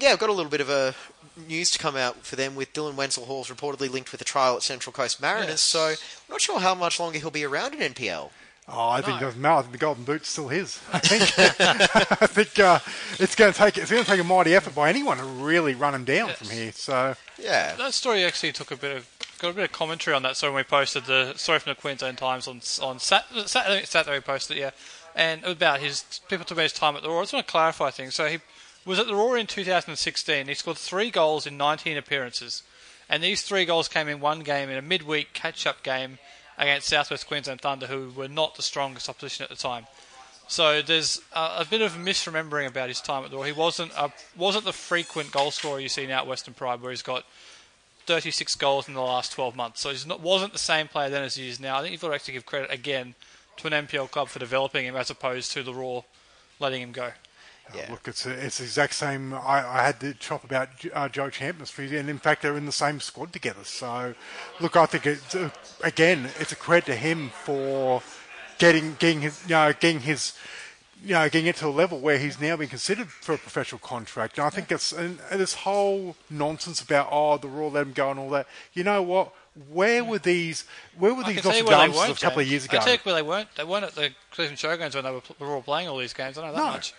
yeah, 0.00 0.10
I've 0.12 0.18
got 0.18 0.30
a 0.30 0.32
little 0.32 0.50
bit 0.50 0.60
of 0.60 0.68
a 0.70 0.94
news 1.48 1.70
to 1.72 1.78
come 1.78 1.96
out 1.96 2.24
for 2.24 2.36
them 2.36 2.54
with 2.54 2.72
Dylan 2.72 2.94
Wenzel-Halls 2.94 3.48
reportedly 3.48 3.90
linked 3.90 4.12
with 4.12 4.20
a 4.20 4.24
trial 4.24 4.56
at 4.56 4.62
Central 4.62 4.92
Coast 4.92 5.20
Mariners. 5.20 5.48
Yes. 5.48 5.60
So 5.62 5.86
I'm 5.88 5.96
not 6.30 6.40
sure 6.40 6.60
how 6.60 6.74
much 6.74 6.98
longer 7.00 7.18
he'll 7.18 7.30
be 7.30 7.44
around 7.44 7.74
in 7.74 7.92
NPL. 7.94 8.30
Oh, 8.66 8.88
I 8.88 9.02
think 9.02 9.18
it 9.18 9.20
No. 9.20 9.26
doesn't 9.26 9.40
matter. 9.42 9.54
I 9.56 9.60
think 9.62 9.72
the 9.72 9.78
Golden 9.78 10.04
Boot's 10.04 10.28
still 10.30 10.48
his. 10.48 10.80
I 10.92 10.98
think. 10.98 11.22
I 12.22 12.26
think 12.26 12.58
uh, 12.58 12.78
it's 13.18 13.34
going 13.34 13.52
to 13.52 13.58
take 13.58 13.76
it's 13.76 13.90
going 13.90 14.02
to 14.04 14.10
take 14.10 14.20
a 14.20 14.24
mighty 14.24 14.54
effort 14.54 14.74
by 14.74 14.88
anyone 14.88 15.18
to 15.18 15.24
really 15.24 15.74
run 15.74 15.94
him 15.94 16.04
down 16.04 16.28
Yes. 16.28 16.38
from 16.38 16.48
here. 16.48 16.72
So 16.72 17.14
Yeah, 17.38 17.74
That 17.76 17.92
story 17.92 18.24
actually 18.24 18.52
took 18.52 18.70
a 18.70 18.76
bit 18.76 18.96
of 18.96 19.06
got 19.38 19.50
a 19.50 19.52
bit 19.52 19.64
of 19.64 19.72
commentary 19.72 20.14
on 20.16 20.22
that. 20.22 20.36
So 20.38 20.48
when 20.48 20.56
we 20.56 20.62
posted 20.62 21.04
the 21.04 21.34
story 21.36 21.58
from 21.58 21.72
the 21.72 21.80
Queensland 21.80 22.16
Times 22.16 22.48
on 22.48 22.62
on 22.82 22.98
Sat, 23.00 23.26
Sat, 23.46 23.70
it's 23.70 23.90
Saturday, 23.90 24.16
we 24.16 24.20
posted 24.22 24.56
it, 24.56 24.60
yeah, 24.60 24.70
and 25.14 25.44
about 25.44 25.80
his 25.80 26.02
people 26.28 26.44
talk 26.46 26.52
about 26.52 26.62
his 26.62 26.72
time 26.72 26.96
at 26.96 27.02
the 27.02 27.08
Roar. 27.10 27.20
I 27.20 27.22
just 27.24 27.34
want 27.34 27.46
to 27.46 27.50
clarify 27.50 27.90
things. 27.90 28.14
So 28.14 28.26
he 28.28 28.38
was 28.86 28.98
at 28.98 29.06
the 29.06 29.14
Roar 29.14 29.36
in 29.36 29.46
2016. 29.46 30.46
He 30.48 30.54
scored 30.54 30.78
three 30.78 31.10
goals 31.10 31.46
in 31.46 31.58
19 31.58 31.98
appearances, 31.98 32.62
and 33.10 33.22
these 33.22 33.42
three 33.42 33.66
goals 33.66 33.88
came 33.88 34.08
in 34.08 34.20
one 34.20 34.40
game 34.40 34.70
in 34.70 34.78
a 34.78 34.82
midweek 34.82 35.34
catch-up 35.34 35.82
game 35.82 36.18
against 36.58 36.88
Southwest 36.88 37.26
Queensland 37.26 37.60
Thunder, 37.60 37.86
who 37.86 38.10
were 38.16 38.28
not 38.28 38.54
the 38.54 38.62
strongest 38.62 39.08
opposition 39.08 39.44
at 39.44 39.50
the 39.50 39.56
time. 39.56 39.86
So 40.46 40.82
there's 40.82 41.20
a, 41.34 41.58
a 41.60 41.66
bit 41.68 41.80
of 41.80 41.92
misremembering 41.92 42.66
about 42.66 42.88
his 42.88 43.00
time 43.00 43.24
at 43.24 43.30
the 43.30 43.36
Roar. 43.36 43.46
He 43.46 43.52
wasn't 43.52 43.92
a, 43.96 44.12
wasn't 44.36 44.64
the 44.64 44.72
frequent 44.72 45.32
goal 45.32 45.50
scorer 45.50 45.80
you 45.80 45.88
see 45.88 46.06
now 46.06 46.18
at 46.18 46.26
Western 46.26 46.54
Pride, 46.54 46.80
where 46.80 46.90
he's 46.90 47.02
got 47.02 47.24
36 48.06 48.54
goals 48.56 48.86
in 48.86 48.94
the 48.94 49.00
last 49.00 49.32
12 49.32 49.56
months. 49.56 49.80
So 49.80 49.90
he 49.90 49.98
wasn't 50.22 50.52
the 50.52 50.58
same 50.58 50.88
player 50.88 51.08
then 51.08 51.22
as 51.22 51.36
he 51.36 51.48
is 51.48 51.58
now. 51.58 51.78
I 51.78 51.82
think 51.82 51.92
you've 51.92 52.00
got 52.02 52.08
to 52.08 52.14
actually 52.14 52.34
give 52.34 52.46
credit 52.46 52.70
again 52.70 53.14
to 53.56 53.66
an 53.66 53.86
NPL 53.86 54.10
club 54.10 54.28
for 54.28 54.38
developing 54.38 54.84
him 54.84 54.96
as 54.96 55.10
opposed 55.10 55.52
to 55.52 55.62
the 55.62 55.72
Roar 55.72 56.04
letting 56.60 56.82
him 56.82 56.92
go. 56.92 57.12
Yeah. 57.74 57.90
look, 57.90 58.06
it's 58.06 58.26
it's 58.26 58.58
the 58.58 58.64
exact 58.64 58.94
same. 58.94 59.32
I, 59.34 59.64
I 59.66 59.82
had 59.82 59.98
to 60.00 60.14
chop 60.14 60.44
about 60.44 60.68
uh, 60.92 61.08
Joe 61.08 61.28
Champness 61.28 61.76
and 61.78 62.08
in 62.10 62.18
fact 62.18 62.42
they're 62.42 62.56
in 62.56 62.66
the 62.66 62.72
same 62.72 63.00
squad 63.00 63.32
together. 63.32 63.64
So, 63.64 64.14
look, 64.60 64.76
I 64.76 64.86
think 64.86 65.06
it's 65.06 65.34
uh, 65.34 65.50
again 65.82 66.28
it's 66.38 66.52
a 66.52 66.56
credit 66.56 66.86
to 66.86 66.94
him 66.94 67.30
for 67.30 68.02
getting 68.58 68.96
getting 68.98 69.22
his 69.22 69.42
you 69.44 69.54
know 69.54 69.72
getting 69.72 70.00
his 70.00 70.36
you 71.02 71.14
know 71.14 71.28
getting 71.28 71.46
it 71.46 71.56
to 71.56 71.66
a 71.66 71.70
level 71.70 71.98
where 71.98 72.18
he's 72.18 72.40
now 72.40 72.54
been 72.56 72.68
considered 72.68 73.08
for 73.08 73.34
a 73.34 73.38
professional 73.38 73.78
contract. 73.80 74.38
And 74.38 74.46
I 74.46 74.50
think 74.50 74.70
it's 74.70 74.92
and, 74.92 75.18
and 75.30 75.40
this 75.40 75.54
whole 75.54 76.16
nonsense 76.30 76.80
about 76.82 77.08
oh 77.10 77.38
the 77.38 77.48
Roar 77.48 77.70
let 77.70 77.86
him 77.86 77.92
go 77.92 78.10
and 78.10 78.20
all 78.20 78.30
that. 78.30 78.46
You 78.74 78.84
know 78.84 79.02
what? 79.02 79.32
Where 79.70 80.02
were 80.04 80.18
these? 80.18 80.64
Where 80.98 81.14
were 81.14 81.22
I 81.24 81.28
these 81.32 81.40
can 81.42 81.50
tell 81.50 81.58
you 81.58 81.64
where 81.64 81.78
they 81.78 81.86
Nostradamuses 81.86 82.08
weren't. 82.08 82.18
a 82.18 82.24
couple 82.24 82.40
of 82.42 82.48
years 82.48 82.64
ago? 82.66 82.78
I 82.78 82.80
tell 82.80 82.92
you 82.94 82.98
where 83.04 83.14
they 83.14 83.22
weren't. 83.22 83.48
They 83.56 83.64
weren't 83.64 83.84
at 83.84 83.94
the 83.94 84.10
Cleveland 84.32 84.58
Showgrounds 84.58 84.94
when 84.94 85.04
they 85.04 85.10
were, 85.12 85.22
were 85.38 85.54
all 85.54 85.62
playing 85.62 85.88
all 85.88 85.98
these 85.98 86.12
games. 86.12 86.36
I 86.38 86.46
know 86.46 86.52
that 86.52 86.58
No. 86.58 86.70
much. 86.72 86.92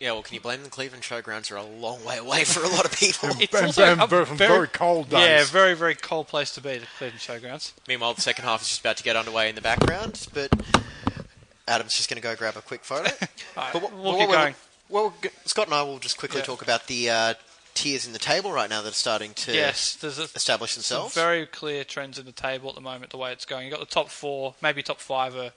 Yeah, 0.00 0.12
well, 0.12 0.22
can 0.22 0.34
you 0.34 0.40
blame 0.40 0.62
the 0.62 0.70
Cleveland 0.70 1.02
Showgrounds 1.04 1.52
are 1.52 1.56
a 1.56 1.62
long 1.62 2.02
way 2.06 2.16
away 2.16 2.44
for 2.44 2.64
a 2.64 2.68
lot 2.68 2.86
of 2.86 2.92
people. 2.92 3.28
It's 3.38 3.54
And- 3.54 3.66
also 3.66 3.84
and 3.84 4.00
a 4.00 4.06
very- 4.06 4.24
very 4.24 4.66
cold 4.66 5.12
Yeah, 5.12 5.44
very 5.44 5.74
very 5.74 5.94
cold 5.94 6.26
place 6.26 6.50
to 6.54 6.62
be. 6.62 6.78
The 6.78 6.86
Cleveland 6.98 7.20
Showgrounds. 7.20 7.72
Meanwhile, 7.86 8.14
the 8.14 8.22
second 8.22 8.44
half 8.46 8.62
is 8.62 8.68
just 8.68 8.80
about 8.80 8.96
to 8.96 9.02
get 9.02 9.14
underway 9.14 9.50
in 9.50 9.54
the 9.56 9.60
background, 9.60 10.26
but 10.32 10.50
Adam's 11.68 11.94
just 11.94 12.08
going 12.08 12.16
to 12.16 12.26
go 12.26 12.34
grab 12.34 12.56
a 12.56 12.62
quick 12.62 12.84
photo. 12.84 13.10
Alright, 13.56 13.72
But 13.74 13.82
what- 13.82 13.92
we'll 13.92 14.02
what 14.04 14.18
keep 14.20 14.28
we're- 14.30 14.38
going. 14.42 14.54
Well, 14.88 15.14
Scott 15.44 15.66
and 15.66 15.74
I 15.74 15.82
will 15.82 15.98
just 16.00 16.16
quickly 16.16 16.40
Yeah. 16.40 16.46
talk 16.46 16.62
about 16.62 16.86
the 16.88 17.10
uh, 17.10 17.34
tiers 17.74 18.06
in 18.06 18.12
the 18.12 18.18
table 18.18 18.50
right 18.52 18.68
now 18.68 18.80
that 18.82 18.90
are 18.90 18.94
starting 18.94 19.34
to 19.34 19.52
Yes, 19.52 19.94
there's 19.94 20.18
a 20.18 20.24
establish 20.34 20.72
some 20.72 20.80
themselves. 20.80 21.14
very 21.14 21.46
clear 21.46 21.84
trends 21.84 22.18
in 22.18 22.24
the 22.26 22.32
table 22.32 22.70
at 22.70 22.74
the 22.74 22.80
moment. 22.80 23.10
The 23.12 23.16
way 23.18 23.32
it's 23.32 23.44
going, 23.44 23.66
You've 23.68 23.76
got 23.78 23.86
the 23.86 23.94
top 23.94 24.08
four, 24.08 24.54
maybe 24.62 24.82
top 24.82 24.98
five 24.98 25.36
are 25.36 25.52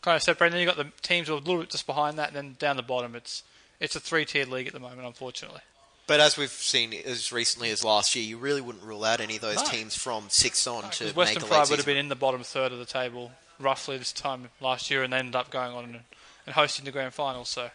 kind 0.00 0.16
of 0.16 0.22
separate. 0.22 0.46
And 0.48 0.54
then 0.54 0.62
you've 0.66 0.74
got 0.76 0.84
the 0.84 0.90
teams 1.06 1.28
who 1.28 1.34
are 1.34 1.36
a 1.36 1.40
little 1.40 1.60
bit 1.60 1.70
just 1.70 1.86
behind 1.86 2.18
that, 2.18 2.28
and 2.28 2.36
then 2.36 2.56
down 2.58 2.76
the 2.76 2.82
bottom, 2.82 3.14
it's 3.14 3.44
it's 3.82 3.96
a 3.96 4.00
three-tiered 4.00 4.48
league 4.48 4.66
at 4.68 4.72
the 4.72 4.80
moment, 4.80 5.06
unfortunately. 5.06 5.60
But 6.06 6.20
as 6.20 6.36
we've 6.36 6.50
seen 6.50 6.94
as 7.04 7.30
recently 7.32 7.70
as 7.70 7.84
last 7.84 8.14
year, 8.16 8.24
you 8.24 8.36
really 8.38 8.60
wouldn't 8.60 8.84
rule 8.84 9.04
out 9.04 9.20
any 9.20 9.36
of 9.36 9.42
those 9.42 9.56
No. 9.56 9.64
teams 9.64 9.94
from 9.96 10.28
sixth 10.30 10.66
on 10.66 10.82
to 10.82 10.88
Because 10.88 11.00
make 11.08 11.16
Western 11.16 11.42
a 11.42 11.44
late 11.44 11.48
Pride 11.48 11.58
would 11.58 11.68
have 11.70 11.78
season. 11.80 11.84
been 11.84 11.96
in 11.96 12.08
the 12.08 12.16
bottom 12.16 12.42
third 12.42 12.72
of 12.72 12.78
the 12.78 12.84
table 12.86 13.32
roughly 13.58 13.96
this 13.98 14.12
time 14.12 14.50
last 14.60 14.90
year, 14.90 15.02
and 15.02 15.12
they 15.12 15.18
ended 15.18 15.36
up 15.36 15.50
going 15.50 15.72
on 15.72 15.84
and, 15.84 16.00
and 16.46 16.54
hosting 16.54 16.84
the 16.84 16.90
grand 16.90 17.14
final. 17.14 17.44
So 17.44 17.70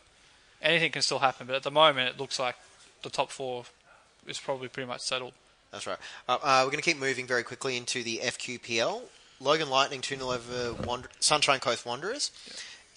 anything 0.61 0.91
can 0.91 1.01
still 1.01 1.19
happen. 1.19 1.47
But 1.47 1.55
at 1.55 1.63
the 1.63 1.71
moment, 1.71 2.09
it 2.09 2.19
looks 2.19 2.37
like 2.39 2.55
the 3.03 3.09
top 3.09 3.31
four 3.31 3.65
is 4.25 4.39
probably 4.39 4.67
pretty 4.67 4.87
much 4.87 5.01
settled. 5.01 5.33
That's 5.71 5.87
right. 5.87 5.97
Uh, 6.27 6.37
uh, 6.43 6.61
we're 6.65 6.71
going 6.71 6.83
to 6.83 6.89
keep 6.89 6.97
moving 6.99 7.27
very 7.27 7.43
quickly 7.43 7.77
into 7.77 8.03
the 8.03 8.19
FQPL. 8.23 9.01
Logan 9.39 9.69
Lightning 9.69 10.01
2 10.01 10.15
0 10.17 10.31
over 10.31 10.73
Wander- 10.83 11.09
Sunshine 11.19 11.59
Coast 11.59 11.85
Wanderers. 11.85 12.31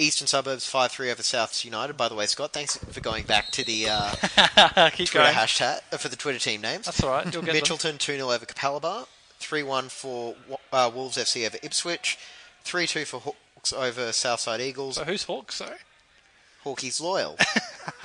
Eastern 0.00 0.26
Suburbs 0.26 0.66
5 0.66 0.90
3 0.92 1.10
over 1.10 1.22
Souths 1.22 1.64
United. 1.64 1.96
By 1.96 2.08
the 2.08 2.14
way, 2.14 2.26
Scott, 2.26 2.52
thanks 2.52 2.76
for 2.76 3.00
going 3.00 3.24
back 3.24 3.50
to 3.52 3.64
the 3.64 3.86
uh, 3.88 4.10
Keep 4.90 5.08
Twitter 5.08 5.24
going. 5.24 5.34
hashtag 5.34 5.80
uh, 5.92 5.96
for 5.98 6.08
the 6.08 6.16
Twitter 6.16 6.38
team 6.38 6.60
names. 6.60 6.86
That's 6.86 7.02
all 7.02 7.10
right. 7.10 7.32
You'll 7.32 7.42
get. 7.42 7.54
Mitchelton 7.54 7.98
2 7.98 8.16
0 8.16 8.30
over 8.30 8.46
Capalaba. 8.46 9.06
3 9.38 9.62
1 9.62 9.88
for 9.88 10.34
uh, 10.72 10.90
Wolves 10.94 11.16
FC 11.16 11.46
over 11.46 11.58
Ipswich. 11.62 12.18
3 12.64 12.86
2 12.86 13.04
for 13.04 13.20
Hawks 13.20 13.72
over 13.72 14.12
Southside 14.12 14.60
Eagles. 14.60 14.96
So 14.96 15.04
who's 15.04 15.24
Hawks? 15.24 15.56
Sorry, 15.56 15.76
Hawkeys 16.64 17.00
Loyal. 17.00 17.36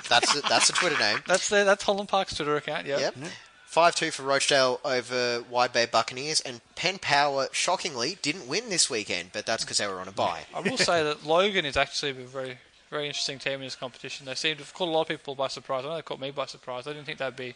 that's 0.08 0.34
the, 0.34 0.42
that's 0.48 0.66
the 0.68 0.72
Twitter 0.72 0.98
name. 0.98 1.18
that's 1.26 1.48
the, 1.48 1.64
that's 1.64 1.82
Holland 1.82 2.08
Park's 2.08 2.34
Twitter 2.36 2.56
account. 2.56 2.86
Yeah. 2.86 2.98
Yep. 2.98 3.14
5 3.14 3.32
2 3.76 4.10
for 4.10 4.22
Rochedale 4.22 4.80
over 4.84 5.44
Wide 5.50 5.72
Bay 5.72 5.86
Buccaneers. 5.86 6.40
And 6.40 6.62
Penn 6.74 6.98
Power, 6.98 7.48
shockingly, 7.52 8.18
didn't 8.22 8.48
win 8.48 8.70
this 8.70 8.88
weekend, 8.88 9.30
but 9.32 9.44
that's 9.44 9.64
because 9.64 9.78
they 9.78 9.86
were 9.86 10.00
on 10.00 10.08
a 10.08 10.12
bye. 10.12 10.44
I 10.54 10.60
will 10.60 10.78
say 10.78 11.04
that 11.04 11.26
Logan 11.26 11.66
is 11.66 11.76
actually 11.76 12.10
a 12.10 12.14
very, 12.14 12.58
very 12.90 13.06
interesting 13.06 13.38
team 13.38 13.54
in 13.54 13.60
this 13.60 13.76
competition. 13.76 14.24
They 14.24 14.34
seem 14.34 14.56
to 14.56 14.62
have 14.62 14.72
caught 14.72 14.88
a 14.88 14.90
lot 14.90 15.02
of 15.02 15.08
people 15.08 15.34
by 15.34 15.48
surprise. 15.48 15.84
I 15.84 15.88
know 15.88 15.96
they 15.96 16.02
caught 16.02 16.20
me 16.20 16.30
by 16.30 16.46
surprise. 16.46 16.86
I 16.86 16.92
didn't 16.92 17.04
think 17.04 17.18
they'd 17.18 17.36
be 17.36 17.54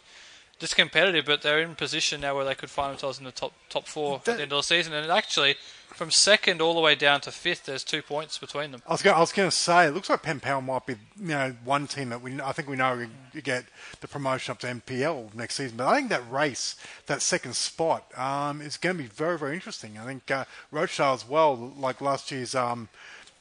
this 0.61 0.75
competitive, 0.75 1.25
but 1.25 1.43
they're 1.43 1.61
in 1.61 1.75
position 1.75 2.21
now 2.21 2.37
where 2.37 2.45
they 2.45 2.55
could 2.55 2.71
find 2.71 2.93
themselves 2.93 3.19
in 3.19 3.25
the 3.25 3.33
top 3.33 3.53
top 3.69 3.87
four 3.87 4.17
at 4.17 4.25
the 4.25 4.33
end 4.33 4.43
of 4.43 4.51
the 4.51 4.63
season. 4.63 4.93
And 4.93 5.11
actually, 5.11 5.57
from 5.95 6.11
second 6.11 6.61
all 6.61 6.75
the 6.75 6.81
way 6.81 6.95
down 6.95 7.21
to 7.23 7.33
fifth, 7.33 7.67
there's 7.67 7.83
two 7.83 8.03
points 8.03 8.39
between 8.39 8.71
them. 8.71 8.83
I 8.87 8.93
was 8.93 9.03
going, 9.03 9.17
I 9.17 9.21
was 9.21 9.33
going 9.33 9.51
to 9.51 9.57
say, 9.57 9.87
it 9.87 9.95
looks 9.95 10.09
like 10.09 10.23
Penn 10.23 10.41
Power 10.41 10.63
might 10.63 10.87
be, 10.87 10.95
you 11.19 11.29
know, 11.29 11.55
one 11.65 11.87
team 11.87 12.11
that 12.11 12.23
we, 12.23 12.41
I 12.41 12.53
think 12.53 12.69
we 12.69 12.77
know 12.77 13.07
we 13.35 13.41
get 13.41 13.65
the 14.01 14.09
promotion 14.09 14.53
up 14.53 14.59
to 14.61 14.67
NPL 14.67 15.35
next 15.35 15.57
season. 15.57 15.77
But 15.77 15.89
I 15.89 15.97
think 15.97 16.11
that 16.11 16.31
race, 16.31 16.77
that 17.07 17.23
second 17.23 17.57
spot, 17.57 18.07
um, 18.19 18.61
is 18.61 18.77
going 18.77 18.97
to 18.97 19.03
be 19.03 19.09
very, 19.09 19.39
very 19.39 19.55
interesting. 19.55 19.99
I 19.99 20.05
think 20.05 20.31
uh, 20.31 20.45
Rochedale 20.73 21.15
as 21.15 21.29
well, 21.29 21.57
like 21.57 22.01
last 22.01 22.31
year's 22.31 22.55
um, 22.55 22.89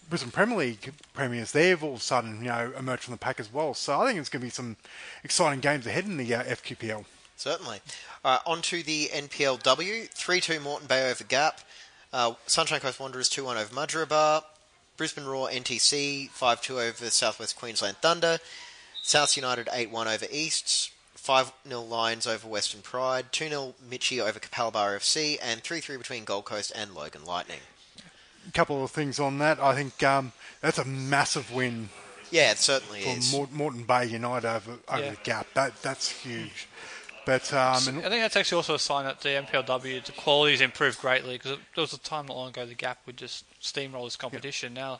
Brisbane 0.10 0.32
Premier 0.32 0.58
League 0.58 0.94
premiers, 1.14 1.52
they've 1.52 1.84
all 1.84 1.94
of 1.94 2.00
a 2.00 2.02
sudden, 2.02 2.40
you 2.40 2.50
know, 2.50 2.74
emerged 2.78 3.04
from 3.04 3.14
the 3.14 3.20
pack 3.20 3.40
as 3.40 3.54
well. 3.54 3.76
So 3.76 4.02
I 4.02 4.08
think 4.08 4.20
it's 4.20 4.30
going 4.30 4.42
to 4.42 4.48
be 4.48 4.52
some 4.52 4.76
exciting 5.24 5.60
games 5.60 5.86
ahead 5.86 6.06
in 6.06 6.18
the 6.18 6.34
uh, 6.34 6.44
FQPL. 6.44 7.06
Certainly. 7.36 7.82
Uh, 8.26 8.40
on 8.46 8.62
to 8.64 8.82
the 8.82 9.10
NPLW. 9.14 10.10
3 10.10 10.42
2 10.42 10.60
Moreton 10.60 10.88
Bay 10.88 11.10
over 11.10 11.24
Gap. 11.24 11.62
Uh, 12.12 12.34
Sunshine 12.48 12.80
Coast 12.80 13.00
Wanderers 13.00 13.30
2 13.30 13.46
1 13.46 13.58
over 13.58 13.74
Mudgeeraba. 13.74 14.44
Brisbane 14.98 15.26
Roar 15.26 15.48
NTC 15.50 16.30
5 16.32 16.62
2 16.62 16.80
over 16.80 17.10
Southwest 17.10 17.56
Queensland 17.56 17.98
Thunder. 17.98 18.40
South 19.04 19.38
United 19.38 19.70
8 19.72 19.92
1 19.92 20.08
over 20.08 20.26
Easts. 20.32 20.92
5 21.14 21.54
0 21.68 21.82
Lions 21.82 22.26
over 22.26 22.48
Western 22.48 22.82
Pride. 22.82 23.32
2 23.32 23.48
0 23.48 23.76
Mitchie 23.90 24.20
over 24.20 24.40
Capalaba 24.40 24.98
FC. 24.98 25.38
And 25.42 25.62
3 25.62 25.80
3 25.80 25.98
between 25.98 26.26
Gold 26.26 26.46
Coast 26.46 26.72
and 26.76 26.96
Logan 26.96 27.26
Lightning. 27.26 27.60
A 28.50 28.52
couple 28.52 28.84
of 28.84 28.92
things 28.92 29.20
on 29.20 29.38
that. 29.40 29.60
I 29.60 29.76
think 29.76 30.02
um, 30.04 30.32
that's 30.62 30.78
a 30.80 30.86
massive 30.86 31.54
win 31.54 31.90
Yeah, 32.32 32.52
it 32.52 32.58
certainly 32.58 33.02
for 33.02 33.10
is. 33.18 33.32
Mort- 33.32 33.52
Moreton 33.54 33.84
Bay 33.84 34.06
United 34.08 34.48
over, 34.48 34.72
over 34.90 35.02
Yeah. 35.04 35.12
the 35.12 35.18
Gap. 35.24 35.48
That 35.54 35.82
That's 35.82 36.10
huge. 36.10 36.68
But 37.26 37.54
um, 37.54 37.88
and 37.88 37.98
I 38.00 38.10
think 38.10 38.22
that's 38.24 38.36
actually 38.36 38.56
also 38.58 38.74
a 38.74 38.80
sign 38.80 39.06
that 39.06 39.22
the 39.22 39.30
NPLW, 39.30 40.04
the 40.04 40.12
quality 40.14 40.54
has 40.54 40.62
improved 40.62 41.00
greatly 41.00 41.34
because 41.38 41.52
there 41.76 41.82
was 41.82 41.94
a 41.94 42.00
time 42.00 42.26
not 42.26 42.36
long 42.38 42.50
ago 42.50 42.66
the 42.66 42.74
Gap 42.74 42.98
would 43.06 43.18
just 43.18 43.46
steamroll 43.62 44.06
this 44.06 44.16
competition. 44.16 44.74
Now 44.74 45.00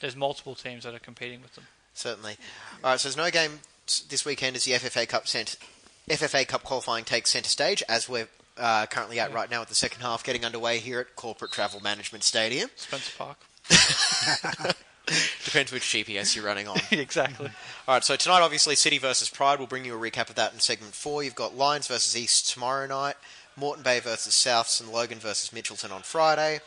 there's 0.00 0.16
multiple 0.16 0.56
teams 0.56 0.82
that 0.84 0.94
are 0.94 0.98
competing 0.98 1.42
with 1.42 1.54
them. 1.54 1.66
Certainly. 1.94 2.38
All 2.82 2.90
right, 2.90 2.98
so 2.98 3.08
there's 3.08 3.16
no 3.16 3.30
game 3.30 3.60
this 4.08 4.24
weekend 4.24 4.56
as 4.56 4.64
the 4.64 4.72
FFA 4.72 5.06
Cup 5.08 5.28
cent- 5.28 5.56
FFA 6.08 6.48
Cup 6.48 6.64
qualifying 6.64 7.04
takes 7.04 7.30
centre 7.30 7.48
stage, 7.50 7.84
as 7.88 8.08
we're 8.08 8.28
uh, 8.60 8.86
currently 8.86 9.18
at 9.18 9.32
right 9.32 9.50
now 9.50 9.60
with 9.60 9.68
the 9.68 9.74
second 9.74 10.02
half 10.02 10.22
getting 10.22 10.44
underway 10.44 10.78
here 10.78 11.00
at 11.00 11.16
Corporate 11.16 11.50
Travel 11.50 11.80
Management 11.80 12.22
Stadium. 12.22 12.70
Spencer 12.76 13.12
Park. 13.18 13.38
Depends 15.44 15.72
which 15.72 15.82
GPS 15.82 16.36
you're 16.36 16.44
running 16.44 16.68
on. 16.68 16.78
exactly. 16.92 17.50
All 17.88 17.94
right, 17.94 18.04
so 18.04 18.14
tonight, 18.16 18.42
obviously, 18.42 18.76
City 18.76 18.98
versus 18.98 19.28
Pride. 19.28 19.58
We'll 19.58 19.66
bring 19.66 19.84
you 19.84 19.96
a 19.96 20.10
recap 20.10 20.28
of 20.28 20.36
that 20.36 20.52
in 20.52 20.60
segment 20.60 20.94
four. 20.94 21.24
You've 21.24 21.34
got 21.34 21.56
Lions 21.56 21.88
versus 21.88 22.16
East 22.16 22.50
tomorrow 22.50 22.86
night, 22.86 23.16
Moreton 23.56 23.82
Bay 23.82 23.98
versus 23.98 24.34
Souths, 24.34 24.80
and 24.80 24.92
Logan 24.92 25.18
versus 25.18 25.50
Mitchelton 25.50 25.90
on 25.90 26.02
Friday. 26.02 26.60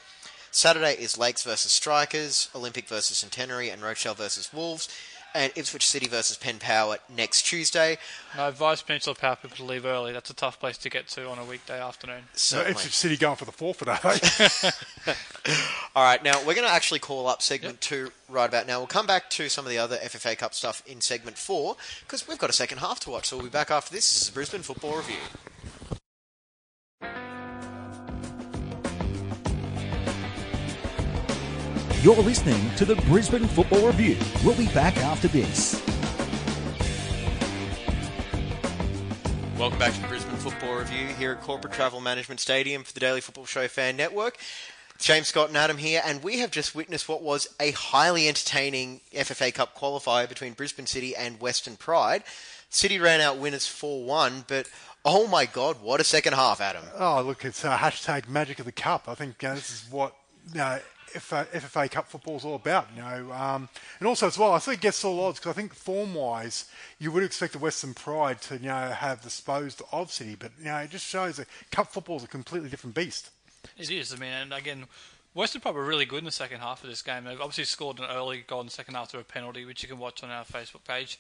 Saturday 0.52 0.94
is 0.94 1.18
Lakes 1.18 1.44
versus 1.44 1.72
Strikers, 1.72 2.50
Olympic 2.54 2.88
versus 2.88 3.18
Centenary, 3.18 3.70
and 3.70 3.82
Rochedale 3.82 4.18
versus 4.18 4.52
Wolves, 4.52 4.90
and 5.34 5.52
Ipswich 5.56 5.88
City 5.88 6.08
versus 6.08 6.38
Penn 6.38 6.60
Power 6.60 6.98
next 7.16 7.44
Tuesday. 7.44 7.98
And 8.32 8.42
I 8.42 8.48
advise 8.48 8.82
Peninsula 8.82 9.16
Power 9.16 9.36
people 9.36 9.58
to 9.58 9.64
leave 9.64 9.86
early. 9.86 10.14
That's 10.14 10.30
a 10.30 10.36
tough 10.36 10.60
place 10.60 10.78
to 10.80 10.90
get 10.90 11.08
to 11.10 11.28
on 11.30 11.40
a 11.40 11.46
weekday 11.46 11.80
afternoon. 11.80 12.24
so 12.34 12.58
Certainly. 12.58 12.72
Ipswich 12.72 12.94
City 12.96 13.18
going 13.18 13.36
for 13.36 13.46
the 13.46 13.52
forfeit, 13.52 13.88
are 13.88 14.00
they? 14.04 14.70
All 15.96 16.04
right, 16.04 16.24
now 16.24 16.38
we're 16.40 16.56
going 16.56 16.68
to 16.68 16.74
actually 16.74 17.00
call 17.00 17.28
up 17.28 17.42
segment 17.42 17.82
two 17.82 18.12
right 18.30 18.48
about 18.48 18.68
now. 18.68 18.80
We'll 18.80 18.88
come 18.88 19.06
back 19.06 19.30
to 19.32 19.50
some 19.50 19.66
of 19.66 19.72
the 19.72 19.78
other 19.78 19.98
FFA 19.98 20.38
Cup 20.38 20.54
stuff 20.54 20.82
in 20.88 21.02
segment 21.02 21.38
four 21.38 21.76
because 22.02 22.28
we've 22.28 22.38
got 22.40 22.50
a 22.50 22.54
second 22.54 22.80
half 22.80 23.00
to 23.02 23.10
watch. 23.10 23.28
So 23.28 23.38
we'll 23.38 23.46
be 23.46 23.52
back 23.52 23.72
after 23.72 23.94
this. 23.94 24.10
This 24.10 24.22
is 24.22 24.28
the 24.30 24.34
Brisbane 24.34 24.62
Football 24.62 24.98
Review. 24.98 25.16
You're 32.04 32.16
listening 32.18 32.70
to 32.76 32.84
the 32.84 32.98
Brisbane 33.04 33.48
Football 33.48 33.88
Review. 33.88 34.18
We'll 34.44 34.58
be 34.58 34.68
back 34.74 34.98
after 34.98 35.30
this. 35.30 35.82
Welcome 39.58 39.80
back 39.80 39.94
to 39.94 40.02
the 40.02 40.08
Brisbane 40.10 40.36
Football 40.36 40.80
Review 40.80 41.08
here 41.18 41.32
at 41.32 41.40
Corporate 41.40 41.72
Travel 41.72 42.02
Management 42.02 42.42
Stadium 42.42 42.84
for 42.84 42.92
the 42.92 43.00
Daily 43.00 43.22
Football 43.22 43.46
Show 43.46 43.70
Fan 43.70 43.96
Network. 43.96 44.36
James 45.00 45.30
Scott 45.30 45.48
and 45.48 45.56
Adam 45.56 45.78
here, 45.78 46.02
and 46.04 46.22
we 46.22 46.40
have 46.40 46.52
just 46.52 46.76
witnessed 46.76 47.08
what 47.08 47.22
was 47.22 47.48
a 47.62 47.72
highly 47.72 48.28
entertaining 48.28 49.00
FFA 49.14 49.54
Cup 49.54 49.74
qualifier 49.74 50.28
between 50.28 50.52
Brisbane 50.52 50.88
City 50.88 51.16
and 51.16 51.40
Western 51.40 51.78
Pride. 51.78 52.24
City 52.70 53.00
ran 53.00 53.22
out 53.22 53.38
winners 53.38 53.66
4 53.66 54.04
1, 54.04 54.44
but 54.50 54.70
oh 55.06 55.26
my 55.28 55.46
god, 55.46 55.82
what 55.82 56.02
a 56.02 56.04
second 56.04 56.34
half, 56.34 56.60
Adam. 56.60 56.84
oh, 57.00 57.22
look, 57.22 57.46
it's 57.46 57.64
uh, 57.64 57.78
hashtag 57.78 58.28
magic 58.28 58.60
of 58.60 58.66
the 58.66 58.74
cup. 58.74 59.06
I 59.08 59.16
think 59.16 59.42
uh, 59.42 59.56
this 59.56 59.72
is 59.72 59.90
what 59.90 60.14
you 60.52 60.58
know, 60.58 60.80
FA, 61.22 61.48
FFA 61.54 61.90
Cup 61.90 62.08
football 62.08 62.38
is 62.38 62.46
all 62.46 62.56
about. 62.56 62.88
You 62.96 63.02
know, 63.02 63.32
um, 63.32 63.70
and 64.00 64.08
also 64.08 64.28
as 64.28 64.38
well, 64.38 64.54
I 64.54 64.60
think 64.60 64.78
it 64.78 64.82
gets 64.82 65.04
all 65.04 65.24
odds 65.24 65.40
because 65.40 65.52
I 65.52 65.54
think 65.54 65.74
form-wise, 65.74 66.66
you 67.00 67.12
would 67.12 67.24
expect 67.24 67.54
the 67.54 67.60
Western 67.60 67.94
Pride 67.94 68.42
to 68.44 68.58
you 68.58 68.68
know 68.68 68.90
have 68.90 69.22
disposed 69.22 69.82
of 69.92 70.12
City, 70.12 70.36
but 70.36 70.52
you 70.60 70.66
know, 70.66 70.78
it 70.78 70.90
just 70.90 71.06
shows 71.06 71.38
that 71.38 71.48
cup 71.72 71.92
football 71.92 72.18
is 72.18 72.24
a 72.24 72.28
completely 72.28 72.70
different 72.70 72.96
beast. 72.96 73.30
It 73.78 73.90
is. 73.90 74.14
I 74.14 74.18
mean, 74.18 74.34
and 74.34 74.54
again, 74.54 74.86
Western 75.34 75.62
Pride 75.62 75.76
were 75.76 75.86
really 75.86 76.06
good 76.06 76.20
in 76.20 76.26
the 76.26 76.32
second 76.32 76.60
half 76.60 76.84
of 76.84 76.90
this 76.90 77.02
game. 77.02 77.24
They've 77.24 77.40
obviously 77.40 77.64
scored 77.66 78.00
an 78.00 78.06
early 78.10 78.44
goal 78.46 78.62
in 78.62 78.68
the 78.68 78.72
second 78.72 78.96
half 78.96 79.12
through 79.12 79.22
a 79.22 79.24
penalty, 79.24 79.66
which 79.66 79.82
you 79.82 79.90
can 79.90 79.98
watch 79.98 80.24
on 80.24 80.30
our 80.30 80.46
Facebook 80.46 80.84
page. 80.88 81.20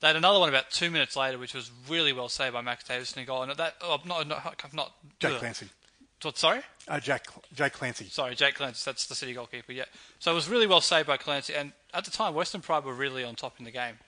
They 0.00 0.06
had 0.06 0.16
another 0.16 0.38
one 0.38 0.48
about 0.48 0.70
two 0.70 0.90
minutes 0.90 1.16
later, 1.16 1.38
which 1.38 1.54
was 1.54 1.72
really 1.88 2.12
well 2.12 2.28
saved 2.28 2.52
by 2.52 2.60
Max 2.60 2.84
Davis 2.84 3.16
in 3.16 3.22
a 3.22 3.26
goal. 3.26 3.42
And 3.42 3.52
that, 3.56 3.74
oh, 3.80 3.98
not, 4.04 4.28
not, 4.28 4.72
not 4.72 4.92
Jack. 5.18 5.40
Clancy, 5.40 5.66
What, 6.22 6.36
sorry? 6.36 6.60
uh, 6.88 6.98
Jack 7.00 7.26
Jack 7.54 7.74
Clancy. 7.74 8.06
Sorry, 8.06 8.34
Jack 8.34 8.54
Clancy. 8.54 8.82
That's 8.84 9.06
the 9.06 9.14
City 9.14 9.34
goalkeeper. 9.34 9.72
Yeah. 9.72 9.84
So 10.18 10.32
it 10.32 10.34
was 10.34 10.48
really 10.48 10.66
well 10.66 10.80
saved 10.80 11.06
by 11.06 11.16
Clancy. 11.16 11.54
And 11.54 11.72
at 11.94 12.04
the 12.04 12.10
time, 12.10 12.34
Western 12.34 12.60
Pride 12.60 12.84
were 12.84 12.94
really 12.94 13.24
on 13.24 13.34
top 13.36 13.54
in 13.58 13.64
the 13.64 13.70
game, 13.70 13.98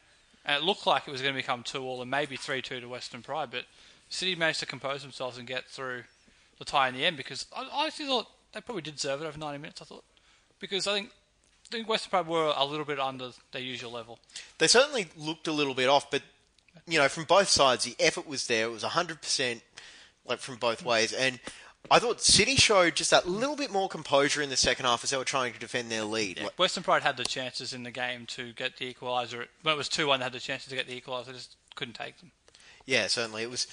and 0.44 0.57
it 0.57 0.64
looked 0.64 0.87
like 0.87 1.07
it 1.07 1.11
was 1.11 1.23
going 1.23 1.35
to 1.35 1.38
become 1.38 1.62
two 1.62 1.83
all 1.83 2.03
and 2.03 2.11
maybe 2.11 2.37
three 2.37 2.62
two 2.62 2.81
to 2.81 2.88
Western 2.88 3.23
Pride. 3.23 3.51
But 3.51 3.64
City 4.09 4.35
managed 4.35 4.61
to 4.61 4.66
compose 4.66 5.03
themselves 5.03 5.38
and 5.38 5.46
get 5.46 5.68
through 5.68 6.03
the 6.59 6.64
tie 6.64 6.88
in 6.88 6.94
the 6.94 7.05
end 7.05 7.16
because 7.16 7.46
I, 7.57 7.68
I 7.73 7.87
actually 7.87 8.07
thought 8.07 8.27
they 8.53 8.61
probably 8.61 8.83
did 8.83 8.96
deserve 8.96 9.23
it 9.23 9.27
over 9.27 9.38
90 9.38 9.59
minutes. 9.59 9.83
I 9.83 9.85
thought 9.85 10.05
because 10.59 10.87
I 10.87 10.94
think. 10.94 11.11
I 11.66 11.77
think 11.77 11.88
Western 11.88 12.11
Pride 12.11 12.27
were 12.27 12.53
a 12.57 12.64
little 12.64 12.85
bit 12.85 12.99
under 12.99 13.31
their 13.53 13.62
usual 13.62 13.92
level. 13.92 14.18
They 14.59 14.66
certainly 14.66 15.07
looked 15.16 15.46
a 15.46 15.53
little 15.53 15.75
bit 15.75 15.88
off, 15.88 16.11
but 16.11 16.23
you 16.88 16.99
know, 16.99 17.07
from 17.09 17.25
both 17.25 17.46
sides, 17.49 17.85
the 17.85 17.94
effort 18.01 18.27
was 18.27 18.49
there. 18.49 18.64
It 18.64 18.73
was 18.73 18.83
hundred 18.83 19.23
percent, 19.23 19.62
like 20.27 20.40
from 20.40 20.57
both 20.57 20.85
ways. 20.85 21.12
And 21.12 21.38
I 21.90 21.99
thought 21.99 22.21
City 22.21 22.57
showed 22.57 22.95
just 22.97 23.11
that 23.11 23.29
little 23.29 23.57
bit 23.57 23.71
more 23.71 23.88
composure 23.88 24.43
in 24.43 24.51
the 24.51 24.57
second 24.57 24.87
half 24.87 25.03
as 25.05 25.11
they 25.11 25.16
were 25.16 25.25
trying 25.25 25.53
to 25.53 25.59
defend 25.59 25.90
their 25.90 26.05
lead. 26.05 26.40
Like, 26.40 26.59
Western 26.59 26.83
Pride 26.83 27.03
had 27.03 27.16
the 27.16 27.25
chances 27.25 27.73
in 27.73 27.83
the 27.85 27.90
game 27.90 28.27
to 28.27 28.53
get 28.53 28.77
the 28.77 28.93
equaliser. 28.93 29.47
When 29.62 29.75
it 29.75 29.79
was 29.79 29.88
2 29.88 30.07
1, 30.07 30.21
they 30.21 30.25
had 30.25 30.33
the 30.33 30.40
chances 30.40 30.69
to 30.69 30.75
get 30.77 30.87
the 30.87 31.01
equaliser, 31.01 31.33
just 31.33 31.57
couldn't 31.75 31.95
take 31.95 32.19
them. 32.19 32.33
yeah, 32.87 33.07
certainly 33.07 33.43
it 33.43 33.51
was. 33.51 33.66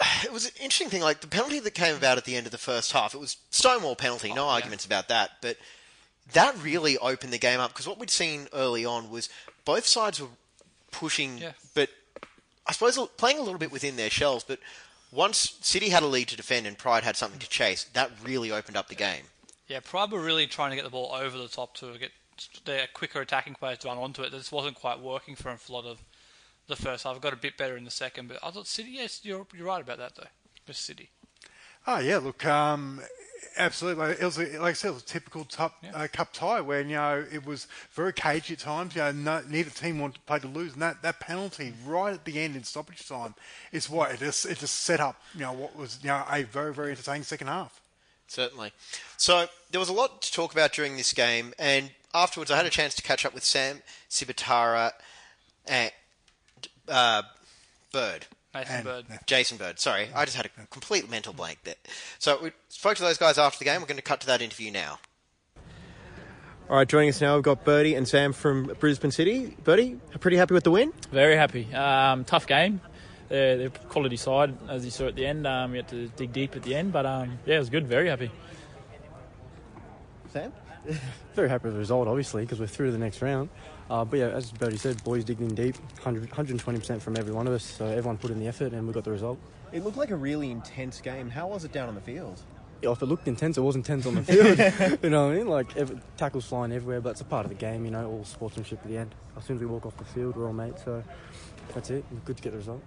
It 0.24 0.32
was 0.32 0.46
an 0.46 0.52
interesting 0.56 0.88
thing, 0.88 1.02
like 1.02 1.20
the 1.20 1.28
penalty 1.28 1.60
that 1.60 1.70
came 1.74 1.94
about 1.94 2.18
at 2.18 2.24
the 2.24 2.34
end 2.36 2.46
of 2.46 2.52
the 2.52 2.58
first 2.58 2.90
half. 2.92 3.14
It 3.14 3.18
was 3.18 3.36
Stonewall 3.50 3.94
penalty, 3.94 4.32
no 4.32 4.44
oh, 4.46 4.48
arguments 4.48 4.84
about 4.84 5.06
that. 5.08 5.32
But 5.40 5.56
that 6.32 6.56
really 6.62 6.98
opened 6.98 7.32
the 7.32 7.38
game 7.38 7.60
up 7.60 7.70
because 7.72 7.86
what 7.86 7.98
we'd 7.98 8.10
seen 8.10 8.48
early 8.52 8.84
on 8.84 9.08
was 9.10 9.28
both 9.64 9.86
sides 9.86 10.20
were 10.20 10.28
pushing, 10.90 11.38
Yeah. 11.38 11.52
but 11.74 11.90
I 12.66 12.72
suppose 12.72 12.98
playing 13.16 13.38
a 13.38 13.42
little 13.42 13.58
bit 13.58 13.70
within 13.70 13.96
their 13.96 14.10
shells. 14.10 14.42
But 14.42 14.58
once 15.14 15.56
City 15.60 15.90
had 15.90 16.02
a 16.02 16.06
lead 16.06 16.28
to 16.28 16.36
defend 16.36 16.66
and 16.66 16.76
Pride 16.76 17.04
had 17.04 17.16
something 17.16 17.38
to 17.38 17.48
chase, 17.48 17.84
that 17.92 18.10
really 18.22 18.50
opened 18.50 18.76
up 18.76 18.88
the 18.88 18.94
game. 18.94 19.24
Yeah, 19.68 19.80
Pride 19.80 20.10
were 20.10 20.20
really 20.20 20.46
trying 20.46 20.70
to 20.70 20.76
get 20.76 20.84
the 20.84 20.90
ball 20.90 21.12
over 21.14 21.38
the 21.38 21.48
top 21.48 21.74
to 21.76 21.96
get 21.98 22.10
their 22.64 22.88
quicker 22.92 23.20
attacking 23.20 23.54
players 23.54 23.78
to 23.78 23.88
run 23.88 23.98
onto 23.98 24.22
it. 24.22 24.32
This 24.32 24.50
wasn't 24.50 24.74
quite 24.74 25.00
working 25.00 25.36
for 25.36 25.44
them 25.44 25.56
for 25.56 25.72
a 25.72 25.76
lot 25.76 25.84
of 25.84 26.02
the 26.66 26.76
first 26.76 27.04
half. 27.04 27.20
Got 27.20 27.32
a 27.32 27.36
bit 27.36 27.56
better 27.56 27.76
in 27.76 27.84
the 27.84 27.90
second, 27.90 28.28
but 28.28 28.38
I 28.42 28.50
thought 28.50 28.66
City. 28.66 28.90
Yes, 28.90 29.20
you're 29.22 29.46
you're 29.56 29.66
right 29.66 29.80
about 29.80 29.98
that 29.98 30.16
though. 30.16 30.26
Just 30.66 30.84
City. 30.84 31.10
Oh 31.86 31.98
yeah, 31.98 32.18
look, 32.18 32.44
um, 32.46 33.00
absolutely. 33.56 34.12
It 34.12 34.22
was 34.22 34.38
a, 34.38 34.58
like 34.58 34.70
I 34.70 34.72
said, 34.72 34.88
it 34.88 34.94
was 34.94 35.02
a 35.02 35.06
typical 35.06 35.44
top, 35.44 35.76
Yeah. 35.82 35.92
uh, 35.94 36.08
cup 36.12 36.32
tie 36.32 36.60
where 36.60 36.80
you 36.80 36.94
know 36.96 37.24
it 37.32 37.44
was 37.46 37.66
very 37.92 38.12
cagey 38.12 38.54
at 38.54 38.60
times. 38.60 38.94
You 38.94 39.02
know, 39.02 39.12
no, 39.12 39.42
neither 39.48 39.70
team 39.70 39.98
wanted 39.98 40.14
to 40.14 40.20
play 40.20 40.38
to 40.40 40.48
lose, 40.48 40.72
and 40.74 40.82
that, 40.82 41.02
that 41.02 41.20
penalty 41.20 41.72
right 41.86 42.14
at 42.14 42.24
the 42.24 42.38
end 42.40 42.56
in 42.56 42.64
stoppage 42.64 43.06
time 43.08 43.34
is 43.72 43.88
what 43.88 44.10
it 44.12 44.20
just 44.20 44.46
it 44.46 44.58
just 44.58 44.76
set 44.82 45.00
up. 45.00 45.20
You 45.34 45.40
know 45.40 45.52
what 45.52 45.76
was 45.76 45.98
you 46.02 46.08
know 46.08 46.24
a 46.30 46.42
very 46.44 46.72
very 46.74 46.90
entertaining 46.90 47.22
second 47.24 47.46
half. 47.48 47.80
Certainly. 48.26 48.72
So 49.16 49.46
there 49.70 49.78
was 49.78 49.88
a 49.88 49.92
lot 49.92 50.22
to 50.22 50.32
talk 50.32 50.52
about 50.52 50.72
during 50.72 50.96
this 50.96 51.12
game, 51.12 51.52
and 51.58 51.90
afterwards 52.14 52.50
I 52.50 52.56
had 52.56 52.66
a 52.66 52.70
chance 52.70 52.94
to 52.96 53.02
catch 53.02 53.24
up 53.24 53.34
with 53.34 53.44
Sam 53.44 53.82
Sibatara 54.10 54.92
and 55.66 55.90
uh, 56.88 57.22
Bird. 57.92 58.26
Nathan 58.54 58.76
And- 58.76 58.84
Bird. 58.84 59.04
Jason 59.26 59.58
Bird, 59.58 59.78
sorry. 59.80 60.08
I 60.14 60.24
just 60.24 60.36
had 60.36 60.46
a 60.46 60.66
complete 60.66 61.10
mental 61.10 61.32
blank 61.32 61.58
there. 61.64 61.74
So 62.18 62.38
we 62.42 62.52
spoke 62.68 62.96
to 62.96 63.02
those 63.02 63.18
guys 63.18 63.38
after 63.38 63.58
the 63.58 63.64
game. 63.64 63.80
We're 63.80 63.86
going 63.86 63.96
to 63.96 64.02
cut 64.02 64.20
to 64.20 64.26
that 64.28 64.40
interview 64.42 64.70
now. 64.70 64.98
All 66.70 66.76
right, 66.76 66.88
joining 66.88 67.10
us 67.10 67.20
now, 67.20 67.34
we've 67.34 67.42
got 67.44 67.62
Birdie 67.64 67.94
and 67.94 68.08
Sam 68.08 68.32
from 68.32 68.72
Brisbane 68.80 69.10
City. 69.10 69.54
Birdie, 69.64 70.00
pretty 70.20 70.38
happy 70.38 70.54
with 70.54 70.64
the 70.64 70.70
win? 70.70 70.94
Very 71.12 71.36
happy. 71.36 71.72
Um, 71.74 72.24
tough 72.24 72.46
game. 72.46 72.80
They're, 73.28 73.58
they're 73.58 73.68
quality 73.70 74.16
side, 74.16 74.56
as 74.70 74.84
you 74.84 74.90
saw 74.90 75.06
at 75.08 75.14
the 75.14 75.26
end. 75.26 75.46
Um, 75.46 75.72
we 75.72 75.76
had 75.78 75.88
to 75.88 76.08
dig 76.08 76.32
deep 76.32 76.56
at 76.56 76.62
the 76.62 76.74
end, 76.74 76.90
but 76.92 77.04
um, 77.04 77.38
yeah, 77.44 77.56
it 77.56 77.58
was 77.58 77.68
good. 77.68 77.86
Very 77.86 78.08
happy. 78.08 78.30
Sam? 80.32 80.52
Very 81.34 81.48
happy 81.48 81.64
with 81.64 81.74
the 81.74 81.78
result, 81.80 82.08
obviously, 82.08 82.42
because 82.42 82.60
we're 82.60 82.66
through 82.66 82.86
to 82.86 82.92
the 82.92 82.98
next 82.98 83.20
round. 83.22 83.48
Uh, 83.90 84.04
but 84.04 84.18
yeah, 84.18 84.28
as 84.28 84.50
Bertie 84.50 84.76
said, 84.76 85.02
boys 85.04 85.24
digged 85.24 85.42
in 85.42 85.54
deep, 85.54 85.76
100, 86.02 86.30
120% 86.30 87.00
from 87.00 87.16
every 87.16 87.32
one 87.32 87.46
of 87.46 87.52
us. 87.52 87.64
So 87.64 87.86
everyone 87.86 88.16
put 88.16 88.30
in 88.30 88.40
the 88.40 88.46
effort, 88.46 88.72
and 88.72 88.86
we 88.86 88.92
got 88.92 89.04
the 89.04 89.10
result. 89.10 89.38
It 89.72 89.84
looked 89.84 89.96
like 89.96 90.10
a 90.10 90.16
really 90.16 90.50
intense 90.50 91.00
game. 91.00 91.30
How 91.30 91.48
was 91.48 91.64
it 91.64 91.72
down 91.72 91.88
on 91.88 91.94
the 91.94 92.00
field? 92.00 92.40
Yeah, 92.82 92.92
if 92.92 93.02
it 93.02 93.06
looked 93.06 93.28
intense, 93.28 93.56
it 93.56 93.62
was 93.62 93.76
intense 93.76 94.06
on 94.06 94.14
the 94.14 94.22
field. 94.22 94.98
you 95.02 95.10
know 95.10 95.26
what 95.26 95.34
I 95.34 95.38
mean? 95.38 95.48
Like 95.48 95.76
ev 95.76 96.00
tackles 96.16 96.44
flying 96.44 96.72
everywhere, 96.72 97.00
but 97.00 97.10
it's 97.10 97.20
a 97.20 97.24
part 97.24 97.44
of 97.44 97.50
the 97.50 97.56
game. 97.56 97.84
You 97.84 97.90
know, 97.90 98.10
all 98.10 98.24
sportsmanship 98.24 98.80
at 98.82 98.88
the 98.88 98.98
end. 98.98 99.14
As 99.36 99.44
soon 99.44 99.56
as 99.56 99.60
we 99.60 99.66
walk 99.66 99.86
off 99.86 99.96
the 99.96 100.04
field, 100.04 100.36
we're 100.36 100.46
all 100.46 100.52
mates. 100.52 100.84
So 100.84 101.02
that's 101.74 101.90
it. 101.90 102.04
Good 102.24 102.36
to 102.36 102.42
get 102.42 102.52
the 102.52 102.58
result. 102.58 102.82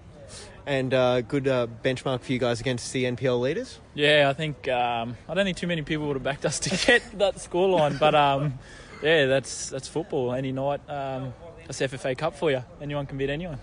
And 0.65 0.93
uh, 0.93 1.21
good 1.21 1.47
uh, 1.47 1.67
benchmark 1.83 2.21
for 2.21 2.31
you 2.33 2.39
guys 2.39 2.59
against 2.59 2.91
the 2.91 3.05
NPL 3.05 3.39
leaders? 3.39 3.79
Yeah, 3.93 4.27
I 4.29 4.33
think 4.33 4.67
um, 4.67 5.15
I 5.27 5.33
don't 5.33 5.45
think 5.45 5.57
too 5.57 5.67
many 5.67 5.81
people 5.81 6.07
would 6.07 6.15
have 6.15 6.23
backed 6.23 6.45
us 6.45 6.59
to 6.59 6.69
get 6.85 7.17
that 7.19 7.35
scoreline, 7.35 7.97
but 7.97 8.13
um, 8.13 8.59
yeah, 9.01 9.25
that's 9.25 9.69
that's 9.69 9.87
football. 9.87 10.33
Any 10.33 10.51
night, 10.51 10.81
um, 10.89 11.33
that's 11.65 11.79
FFA 11.79 12.17
Cup 12.17 12.35
for 12.35 12.51
you. 12.51 12.63
Anyone 12.81 13.05
can 13.05 13.17
beat 13.17 13.29
anyone. 13.29 13.59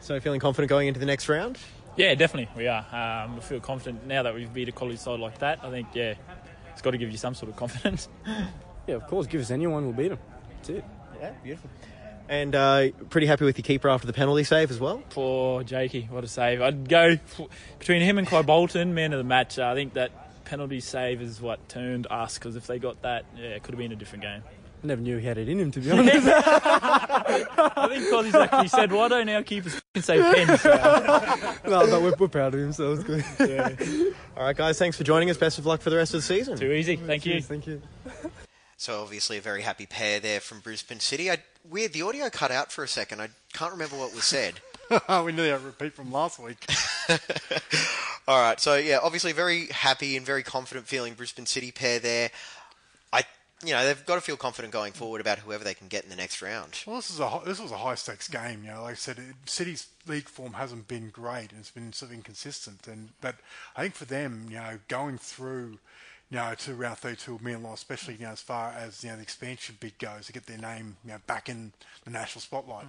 So 0.00 0.18
feeling 0.20 0.40
confident 0.40 0.68
going 0.68 0.88
into 0.88 1.00
the 1.00 1.06
next 1.06 1.28
round? 1.28 1.58
Yeah, 1.96 2.14
definitely, 2.14 2.48
we 2.56 2.68
are. 2.68 2.86
Um, 3.24 3.34
we 3.36 3.40
feel 3.42 3.60
confident 3.60 4.06
now 4.06 4.22
that 4.22 4.34
we've 4.34 4.52
beat 4.52 4.68
a 4.68 4.72
quality 4.72 4.96
side 4.96 5.18
like 5.20 5.38
that. 5.38 5.60
I 5.62 5.70
think 5.70 5.88
yeah, 5.94 6.14
it's 6.72 6.82
got 6.82 6.92
to 6.92 6.98
give 6.98 7.10
you 7.10 7.18
some 7.18 7.34
sort 7.34 7.50
of 7.50 7.56
confidence. 7.56 8.08
Yeah, 8.86 8.96
of 8.96 9.06
course. 9.06 9.26
Give 9.28 9.40
us 9.40 9.50
anyone, 9.52 9.84
we'll 9.84 9.92
beat 9.92 10.08
them. 10.08 10.18
That's 10.56 10.70
it. 10.70 10.84
Yeah, 11.20 11.30
beautiful. 11.44 11.70
And 12.28 12.54
uh, 12.56 12.88
pretty 13.10 13.26
happy 13.26 13.44
with 13.44 13.56
your 13.58 13.62
keeper 13.62 13.88
after 13.88 14.06
the 14.06 14.12
penalty 14.12 14.42
save 14.42 14.70
as 14.70 14.80
well? 14.80 15.02
Poor 15.10 15.62
Jakey, 15.62 16.08
what 16.10 16.24
a 16.24 16.28
save! 16.28 16.60
I'd 16.62 16.88
go 16.88 17.10
f- 17.10 17.40
between 17.78 18.02
him 18.02 18.18
and 18.18 18.26
Kai 18.26 18.42
Bolton, 18.42 18.94
man 18.94 19.12
of 19.12 19.18
the 19.18 19.24
match. 19.24 19.58
I 19.58 19.74
think 19.74 19.92
that 19.92 20.44
penalty 20.44 20.80
save 20.80 21.22
is 21.22 21.40
what 21.40 21.68
turned 21.68 22.06
us 22.10 22.36
because 22.38 22.56
if 22.56 22.66
they 22.66 22.78
got 22.78 23.02
that, 23.02 23.26
yeah, 23.36 23.48
it 23.50 23.62
could 23.62 23.74
have 23.74 23.78
been 23.78 23.92
a 23.92 23.96
different 23.96 24.22
game. 24.22 24.42
Never 24.82 25.02
knew 25.02 25.18
he 25.18 25.26
had 25.26 25.38
it 25.38 25.48
in 25.48 25.60
him, 25.60 25.70
to 25.72 25.80
be 25.80 25.90
honest. 25.90 26.26
I 26.26 27.86
think 27.88 28.08
Cozzy's 28.08 28.34
actually 28.34 28.68
said, 28.68 28.92
"Why 28.92 29.08
don't 29.08 29.28
our 29.28 29.42
keepers 29.42 29.76
f***ing 29.76 30.02
save 30.02 30.34
pens?" 30.34 30.60
So, 30.60 30.70
no, 31.66 31.86
but 31.86 32.02
we're, 32.02 32.14
we're 32.18 32.28
proud 32.28 32.54
of 32.54 32.60
him, 32.60 32.72
so 32.72 32.92
it's 32.92 33.04
good. 33.04 33.24
yeah. 33.40 33.74
All 34.36 34.44
right, 34.44 34.56
guys, 34.56 34.78
thanks 34.78 34.96
for 34.96 35.04
joining 35.04 35.28
us. 35.30 35.36
Best 35.36 35.58
of 35.58 35.66
luck 35.66 35.82
for 35.82 35.90
the 35.90 35.96
rest 35.96 36.14
of 36.14 36.18
the 36.18 36.26
season. 36.26 36.56
Too 36.56 36.72
easy. 36.72 36.96
Thank 36.96 37.26
you. 37.26 37.42
Thank 37.42 37.66
you. 37.66 37.82
So 38.80 39.02
obviously 39.02 39.36
a 39.36 39.42
very 39.42 39.60
happy 39.60 39.84
pair 39.84 40.20
there 40.20 40.40
from 40.40 40.60
Brisbane 40.60 41.00
City. 41.00 41.30
I, 41.30 41.36
weird, 41.68 41.92
the 41.92 42.00
audio 42.00 42.30
cut 42.30 42.50
out 42.50 42.72
for 42.72 42.82
a 42.82 42.88
second. 42.88 43.20
I 43.20 43.28
can't 43.52 43.72
remember 43.72 43.96
what 43.96 44.14
was 44.14 44.24
said. 44.24 44.54
we 44.90 45.32
nearly 45.32 45.50
had 45.50 45.60
a 45.60 45.64
repeat 45.64 45.92
from 45.92 46.10
last 46.10 46.38
week. 46.38 46.64
All 48.26 48.40
right, 48.40 48.58
so 48.58 48.76
yeah, 48.76 48.98
obviously 49.02 49.32
very 49.32 49.66
happy 49.66 50.16
and 50.16 50.24
very 50.24 50.42
confident 50.42 50.86
feeling 50.86 51.12
Brisbane 51.12 51.44
City 51.44 51.70
pair 51.72 51.98
there. 51.98 52.30
I, 53.62 53.66
you 53.66 53.72
know, 53.72 53.84
they've 53.84 54.06
got 54.06 54.16
to 54.16 54.20
feel 54.20 54.36
confident 54.36 54.72
going 54.72 54.92
forward 54.92 55.20
about 55.20 55.38
whoever 55.38 55.64
they 55.64 55.74
can 55.74 55.88
get 55.88 56.04
in 56.04 56.10
the 56.10 56.16
next 56.16 56.42
round. 56.42 56.80
Well, 56.86 56.96
this 56.96 57.10
is 57.10 57.20
a 57.20 57.40
this 57.44 57.60
was 57.60 57.72
a 57.72 57.78
high 57.78 57.94
stakes 57.94 58.28
game. 58.28 58.64
You 58.64 58.72
know, 58.72 58.82
like 58.82 58.92
I 58.92 58.94
said, 58.94 59.18
it, 59.18 59.34
City's 59.44 59.88
league 60.06 60.28
form 60.28 60.54
hasn't 60.54 60.88
been 60.88 61.10
great 61.10 61.50
and 61.50 61.60
it's 61.60 61.70
been 61.70 61.92
sort 61.92 62.10
of 62.10 62.16
inconsistent. 62.16 62.86
And 62.86 63.10
but 63.20 63.36
I 63.76 63.82
think 63.82 63.94
for 63.94 64.04
them, 64.06 64.46
you 64.48 64.56
know, 64.56 64.78
going 64.88 65.18
through, 65.18 65.78
you 66.30 66.36
know, 66.36 66.54
to 66.54 66.74
round 66.74 66.98
thirty-two 66.98 67.32
will 67.32 67.44
mean 67.44 67.56
a 67.56 67.58
lot, 67.58 67.74
especially 67.74 68.14
you 68.14 68.26
know 68.26 68.32
as 68.32 68.40
far 68.40 68.72
as 68.72 69.04
you 69.04 69.10
know 69.10 69.16
the 69.16 69.22
expansion 69.22 69.76
bid 69.80 69.98
goes 69.98 70.26
to 70.26 70.32
get 70.32 70.46
their 70.46 70.58
name 70.58 70.96
you 71.04 71.12
know 71.12 71.18
back 71.26 71.48
in 71.48 71.72
the 72.04 72.10
national 72.10 72.42
spotlight. 72.42 72.86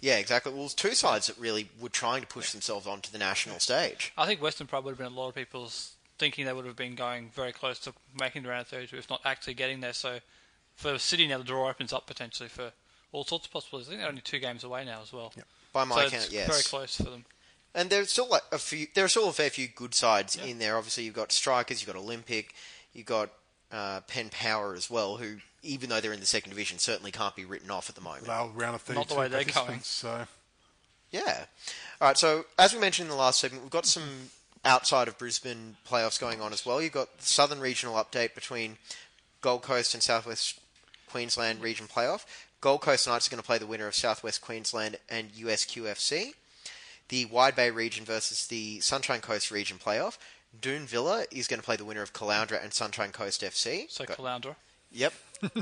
Yeah, 0.00 0.18
exactly. 0.18 0.52
Well, 0.52 0.66
it's 0.66 0.74
two 0.74 0.94
sides 0.94 1.26
that 1.26 1.38
really 1.38 1.70
were 1.80 1.88
trying 1.88 2.20
to 2.20 2.26
push 2.26 2.52
themselves 2.52 2.86
onto 2.86 3.10
the 3.10 3.18
national 3.18 3.60
stage. 3.60 4.12
I 4.16 4.26
think 4.26 4.42
Western 4.42 4.66
Pride 4.66 4.84
would 4.84 4.90
have 4.90 4.98
been 4.98 5.06
a 5.06 5.20
lot 5.20 5.28
of 5.28 5.34
people's 5.34 5.95
thinking 6.18 6.46
they 6.46 6.52
would 6.52 6.66
have 6.66 6.76
been 6.76 6.94
going 6.94 7.30
very 7.34 7.52
close 7.52 7.78
to 7.80 7.92
making 8.18 8.42
the 8.42 8.48
round 8.48 8.62
of 8.62 8.68
32, 8.68 8.96
if 8.96 9.10
not 9.10 9.20
actually 9.24 9.54
getting 9.54 9.80
there. 9.80 9.92
So 9.92 10.18
for 10.74 10.98
City 10.98 11.26
now, 11.26 11.38
the 11.38 11.44
draw 11.44 11.68
opens 11.68 11.92
up 11.92 12.06
potentially 12.06 12.48
for 12.48 12.72
all 13.12 13.24
sorts 13.24 13.46
of 13.46 13.52
possibilities. 13.52 13.88
I 13.88 13.90
think 13.90 14.00
they're 14.00 14.08
only 14.08 14.22
two 14.22 14.38
games 14.38 14.64
away 14.64 14.84
now 14.84 15.00
as 15.02 15.12
well. 15.12 15.32
By 15.72 15.84
my 15.84 15.96
so 15.96 16.00
count, 16.10 16.14
it's 16.14 16.32
yes. 16.32 16.48
very 16.48 16.62
close 16.62 16.96
for 16.96 17.10
them. 17.10 17.24
And 17.74 17.90
there's 17.90 18.10
still 18.10 18.28
like 18.28 18.42
a 18.52 18.58
few. 18.58 18.86
There 18.94 19.04
are 19.04 19.08
still 19.08 19.28
a 19.28 19.32
fair 19.32 19.50
few 19.50 19.68
good 19.68 19.94
sides 19.94 20.36
in 20.36 20.58
there. 20.58 20.78
Obviously, 20.78 21.04
you've 21.04 21.14
got 21.14 21.30
Strikers, 21.30 21.82
you've 21.82 21.92
got 21.92 22.00
Olympic, 22.00 22.54
you've 22.94 23.06
got 23.06 23.28
uh, 23.70 24.00
Penn 24.08 24.30
Power 24.30 24.74
as 24.74 24.88
well, 24.88 25.18
who 25.18 25.36
even 25.62 25.90
though 25.90 26.00
they're 26.00 26.12
in 26.12 26.20
the 26.20 26.26
second 26.26 26.50
division, 26.50 26.78
certainly 26.78 27.10
can't 27.10 27.36
be 27.36 27.44
written 27.44 27.70
off 27.70 27.90
at 27.90 27.94
the 27.94 28.00
moment. 28.00 28.24
They'll 28.24 28.50
round 28.54 28.76
of 28.76 28.80
thirty-two 28.82 29.00
Not 29.00 29.08
the 29.08 29.14
way 29.16 29.28
they're 29.28 29.44
going. 29.44 29.80
So 29.80 30.26
Yeah. 31.10 31.44
All 32.00 32.08
right. 32.08 32.16
So 32.16 32.46
as 32.58 32.72
we 32.72 32.80
mentioned 32.80 33.06
in 33.06 33.10
the 33.10 33.16
last 33.16 33.40
segment, 33.40 33.62
we've 33.62 33.70
got 33.70 33.84
some 33.84 34.30
outside 34.66 35.08
of 35.08 35.16
Brisbane 35.16 35.76
playoffs 35.88 36.20
going 36.20 36.40
on 36.40 36.52
as 36.52 36.66
well. 36.66 36.82
You've 36.82 36.92
got 36.92 37.16
the 37.18 37.24
Southern 37.24 37.60
Regional 37.60 37.94
update 37.94 38.34
between 38.34 38.76
Gold 39.40 39.62
Coast 39.62 39.94
and 39.94 40.02
Southwest 40.02 40.60
Queensland 41.08 41.62
Region 41.62 41.86
playoff. 41.86 42.26
Gold 42.60 42.80
Coast 42.80 43.06
Knights 43.06 43.28
are 43.28 43.30
going 43.30 43.40
to 43.40 43.46
play 43.46 43.58
the 43.58 43.66
winner 43.66 43.86
of 43.86 43.94
Southwest 43.94 44.42
Queensland 44.42 44.98
and 45.08 45.30
USQFC. 45.32 46.34
The 47.08 47.24
Wide 47.26 47.54
Bay 47.54 47.70
region 47.70 48.04
versus 48.04 48.48
the 48.48 48.80
Sunshine 48.80 49.20
Coast 49.20 49.50
region 49.50 49.78
playoff. 49.78 50.18
Doon 50.60 50.86
Villa 50.86 51.24
is 51.30 51.46
going 51.46 51.60
to 51.60 51.64
play 51.64 51.76
the 51.76 51.84
winner 51.84 52.02
of 52.02 52.12
Caloundra 52.12 52.62
and 52.62 52.72
Sunshine 52.72 53.12
Coast 53.12 53.42
FC. 53.42 53.88
So 53.90 54.04
Got- 54.04 54.18
Caloundra. 54.18 54.56
Yep. 54.90 55.12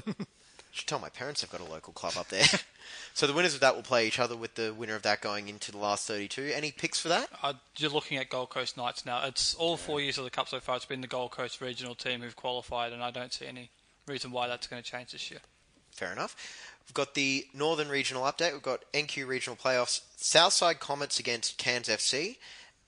Should 0.75 0.89
tell 0.89 0.99
my 0.99 1.09
parents 1.09 1.45
I've 1.45 1.53
got 1.53 1.61
a 1.61 1.71
local 1.71 1.93
club 1.93 2.15
up 2.19 2.29
there. 2.29 2.45
so 3.15 3.29
the 3.29 3.33
winners 3.33 3.55
of 3.55 3.61
that 3.61 3.77
will 3.77 3.85
play 3.85 4.09
each 4.09 4.19
other 4.19 4.37
with 4.37 4.57
the 4.57 4.75
winner 4.75 4.97
of 4.97 5.03
that 5.03 5.21
going 5.21 5.49
into 5.49 5.71
the 5.71 5.79
last 5.79 6.09
32. 6.09 6.51
Any 6.53 6.73
picks 6.73 6.99
for 6.99 7.09
that? 7.09 7.29
Uh, 7.45 7.53
you're 7.77 7.91
looking 7.91 8.19
at 8.19 8.29
Gold 8.29 8.51
Coast 8.51 8.77
Knights 8.77 9.07
now. 9.07 9.25
It's 9.25 9.55
all 9.55 9.77
four 9.77 10.01
years 10.01 10.19
of 10.19 10.25
the 10.25 10.31
Cup 10.31 10.49
so 10.49 10.59
far. 10.59 10.75
It's 10.75 10.85
been 10.85 11.01
the 11.01 11.07
Gold 11.07 11.31
Coast 11.31 11.61
regional 11.61 11.95
team 11.95 12.23
who've 12.23 12.35
qualified, 12.35 12.93
and 12.93 13.05
I 13.05 13.13
don't 13.13 13.33
see 13.33 13.47
any 13.47 13.71
reason 14.09 14.33
why 14.33 14.49
that's 14.49 14.67
going 14.67 14.83
to 14.83 14.91
change 14.91 15.13
this 15.13 15.31
year. 15.31 15.41
Fair 15.93 16.11
enough. 16.11 16.35
We've 16.89 16.95
got 16.95 17.15
the 17.15 17.47
Northern 17.55 17.89
Regional 17.89 18.25
update. 18.25 18.53
We've 18.53 18.61
got 18.61 18.83
NQ 18.93 19.29
Regional 19.29 19.57
playoffs. 19.57 20.01
Southside 20.17 20.81
Comets 20.81 21.21
against 21.21 21.57
Cairns 21.57 21.89
FC, 21.89 22.37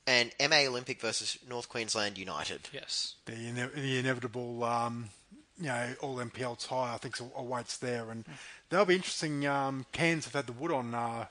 and 0.08 0.32
MA 0.40 0.66
Olympic 0.68 1.00
versus 1.00 1.38
North 1.48 1.68
Queensland 1.68 2.18
United. 2.18 2.68
Yes. 2.72 3.14
the, 3.26 3.32
ine- 3.32 3.70
the 3.74 3.98
inevitable, 3.98 4.64
um, 4.64 5.10
you 5.58 5.66
know, 5.66 5.94
all 6.00 6.16
NPL 6.16 6.66
tie 6.66 6.94
I 6.94 6.98
think 6.98 7.16
awaits 7.36 7.78
there, 7.78 8.10
and 8.10 8.24
that'll 8.68 8.86
be 8.86 8.96
interesting. 8.96 9.46
Um, 9.46 9.86
Cairns 9.92 10.24
have 10.24 10.34
had 10.34 10.46
the 10.46 10.52
wood 10.52 10.70
on. 10.70 10.94
Uh, 10.94 11.26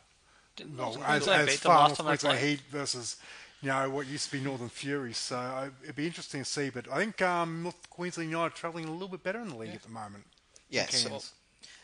well, 0.78 0.94
North 0.96 1.10
as, 1.10 1.28
as 1.28 1.60
far 1.60 1.80
last 1.80 1.90
North 1.90 1.98
time 1.98 2.06
Queensland? 2.06 2.40
Heat 2.40 2.60
versus, 2.70 3.18
you 3.62 3.70
know, 3.70 3.90
what 3.90 4.08
used 4.08 4.30
to 4.30 4.38
be 4.38 4.44
Northern 4.44 4.70
Fury. 4.70 5.14
So 5.14 5.36
uh, 5.36 5.70
it'd 5.84 5.96
be 5.96 6.06
interesting 6.06 6.42
to 6.44 6.50
see. 6.50 6.70
But 6.70 6.92
I 6.92 6.98
think 6.98 7.22
um, 7.22 7.64
North 7.64 7.90
Queensland 7.90 8.30
United 8.30 8.54
are 8.54 8.56
travelling 8.56 8.86
a 8.86 8.92
little 8.92 9.10
bit 9.10 9.24
better 9.24 9.40
in 9.40 9.50
the 9.50 9.56
league 9.56 9.76
at 9.76 9.84
the 9.84 9.90
moment. 9.90 10.24
Yes. 10.70 11.04
Cairns. 11.04 11.34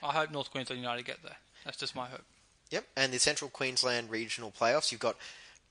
I 0.03 0.11
hope 0.13 0.31
North 0.31 0.51
Queensland 0.51 0.81
United 0.81 1.05
get 1.05 1.21
there. 1.21 1.37
That's 1.65 1.77
just 1.77 1.95
my 1.95 2.07
hope. 2.07 2.23
Yep. 2.71 2.85
And 2.95 3.11
the 3.11 3.19
Central 3.19 3.49
Queensland 3.49 4.09
Regional 4.09 4.51
playoffs. 4.51 4.91
You've 4.91 5.01
got 5.01 5.17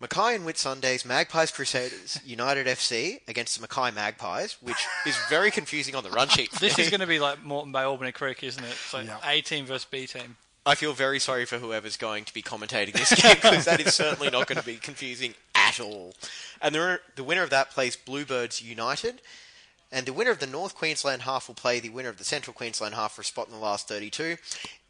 Mackay 0.00 0.34
and 0.34 0.46
Whitsundays, 0.46 1.04
Magpies 1.04 1.50
Crusaders, 1.50 2.18
United 2.24 2.66
FC 2.66 3.20
against 3.28 3.54
the 3.54 3.60
Mackay 3.60 3.94
Magpies, 3.94 4.56
which 4.62 4.86
is 5.06 5.14
very 5.28 5.50
confusing 5.50 5.94
on 5.94 6.02
the 6.02 6.10
run 6.10 6.28
sheet. 6.28 6.50
This 6.52 6.78
is 6.78 6.88
going 6.88 7.00
to 7.00 7.06
be 7.06 7.18
like 7.18 7.44
Moreton 7.44 7.70
Bay, 7.70 7.82
Albany 7.82 8.10
Creek, 8.10 8.42
isn't 8.42 8.64
it? 8.64 8.72
So 8.72 9.00
Yeah. 9.00 9.18
A 9.24 9.42
team 9.42 9.66
versus 9.66 9.84
B 9.84 10.06
team. 10.06 10.36
I 10.64 10.74
feel 10.74 10.92
very 10.92 11.18
sorry 11.18 11.44
for 11.44 11.58
whoever's 11.58 11.96
going 11.98 12.24
to 12.24 12.34
be 12.34 12.42
commentating 12.42 12.92
this 12.92 13.12
game 13.22 13.34
because 13.34 13.66
that 13.66 13.80
is 13.80 13.94
certainly 13.94 14.30
not 14.30 14.46
going 14.46 14.58
to 14.58 14.64
be 14.64 14.76
confusing 14.76 15.34
at 15.54 15.80
all. 15.80 16.14
And 16.62 16.74
the, 16.74 17.00
the 17.16 17.24
winner 17.24 17.42
of 17.42 17.50
that 17.50 17.70
plays 17.70 17.96
Bluebirds 17.96 18.62
United, 18.62 19.20
and 19.92 20.06
the 20.06 20.12
winner 20.12 20.30
of 20.30 20.38
the 20.38 20.46
North 20.46 20.74
Queensland 20.74 21.22
half 21.22 21.48
will 21.48 21.54
play 21.54 21.80
the 21.80 21.88
winner 21.88 22.08
of 22.08 22.18
the 22.18 22.24
Central 22.24 22.54
Queensland 22.54 22.94
half 22.94 23.12
for 23.14 23.22
a 23.22 23.24
spot 23.24 23.48
in 23.48 23.52
the 23.52 23.58
last 23.58 23.88
32. 23.88 24.36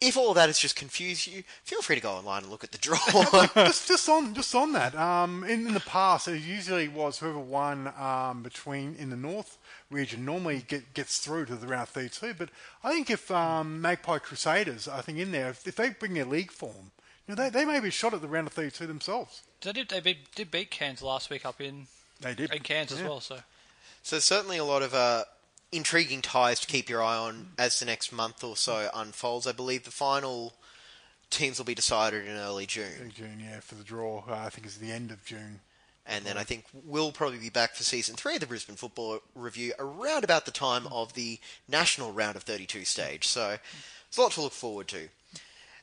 If 0.00 0.16
all 0.16 0.30
of 0.30 0.34
that 0.34 0.48
has 0.48 0.58
just 0.58 0.76
confused 0.76 1.26
you, 1.26 1.42
feel 1.64 1.80
free 1.80 1.96
to 1.96 2.02
go 2.02 2.12
online 2.12 2.42
and 2.42 2.50
look 2.50 2.64
at 2.64 2.72
the 2.72 2.78
draw. 2.78 2.98
just, 3.54 3.88
just 3.88 4.08
on 4.08 4.34
just 4.34 4.54
on 4.54 4.72
that, 4.72 4.94
um, 4.94 5.44
in, 5.44 5.66
in 5.66 5.74
the 5.74 5.80
past, 5.80 6.28
it 6.28 6.40
usually 6.40 6.88
was 6.88 7.18
whoever 7.18 7.38
won 7.38 7.92
um, 7.98 8.42
between 8.42 8.94
in 8.96 9.10
the 9.10 9.16
north 9.16 9.58
region 9.90 10.24
normally 10.24 10.64
get, 10.68 10.94
gets 10.94 11.18
through 11.18 11.46
to 11.46 11.56
the 11.56 11.66
round 11.66 11.88
32. 11.88 12.34
But 12.34 12.50
I 12.84 12.92
think 12.92 13.10
if 13.10 13.30
um, 13.30 13.80
Magpie 13.80 14.18
Crusaders, 14.18 14.86
I 14.86 15.00
think 15.00 15.18
in 15.18 15.32
there, 15.32 15.50
if, 15.50 15.66
if 15.66 15.76
they 15.76 15.90
bring 15.90 16.14
their 16.14 16.24
league 16.24 16.52
form, 16.52 16.92
you 17.26 17.34
know, 17.34 17.42
they, 17.42 17.50
they 17.50 17.64
may 17.64 17.80
be 17.80 17.90
shot 17.90 18.14
at 18.14 18.22
the 18.22 18.28
round 18.28 18.46
of 18.46 18.52
32 18.52 18.86
themselves. 18.86 19.42
They 19.60 19.72
did, 19.72 19.88
they 19.88 20.00
beat, 20.00 20.34
did 20.34 20.50
beat 20.50 20.70
Cairns 20.70 21.02
last 21.02 21.30
week 21.30 21.44
up 21.44 21.60
in, 21.60 21.86
They 22.20 22.34
did. 22.34 22.52
in 22.52 22.62
Cairns 22.62 22.92
as 22.92 23.02
well. 23.02 23.20
So 23.20 23.38
So 24.02 24.18
certainly 24.18 24.58
a 24.58 24.64
lot 24.64 24.82
of 24.82 24.94
uh, 24.94 25.24
intriguing 25.72 26.22
ties 26.22 26.60
to 26.60 26.66
keep 26.66 26.88
your 26.88 27.02
eye 27.02 27.16
on 27.16 27.50
as 27.58 27.78
the 27.78 27.86
next 27.86 28.12
month 28.12 28.42
or 28.42 28.56
so 28.56 28.88
unfolds. 28.94 29.46
I 29.46 29.52
believe 29.52 29.84
the 29.84 29.90
final 29.90 30.54
teams 31.30 31.58
will 31.58 31.64
be 31.64 31.74
decided 31.74 32.26
in 32.26 32.36
early 32.36 32.66
June, 32.66 33.12
June, 33.14 33.40
yeah, 33.40 33.60
for 33.60 33.76
the 33.76 33.84
draw. 33.84 34.24
Uh, 34.28 34.34
I 34.34 34.48
think 34.50 34.66
it's 34.66 34.78
the 34.78 34.90
end 34.90 35.10
of 35.12 35.24
June. 35.24 35.60
and 36.06 36.24
then 36.24 36.36
I 36.36 36.42
think 36.42 36.64
we'll 36.84 37.12
probably 37.12 37.38
be 37.38 37.50
back 37.50 37.74
for 37.74 37.84
season 37.84 38.16
three 38.16 38.34
of 38.34 38.40
the 38.40 38.46
Brisbane 38.46 38.74
Football 38.76 39.20
Review 39.34 39.72
around 39.78 40.24
about 40.24 40.44
the 40.44 40.50
time 40.50 40.88
of 40.88 41.12
the 41.14 41.38
national 41.68 42.12
round 42.12 42.36
of 42.36 42.42
32 42.42 42.84
stage. 42.84 43.28
So 43.28 43.48
there's 43.48 44.18
a 44.18 44.20
lot 44.20 44.32
to 44.32 44.42
look 44.42 44.52
forward 44.52 44.88
to. 44.88 45.08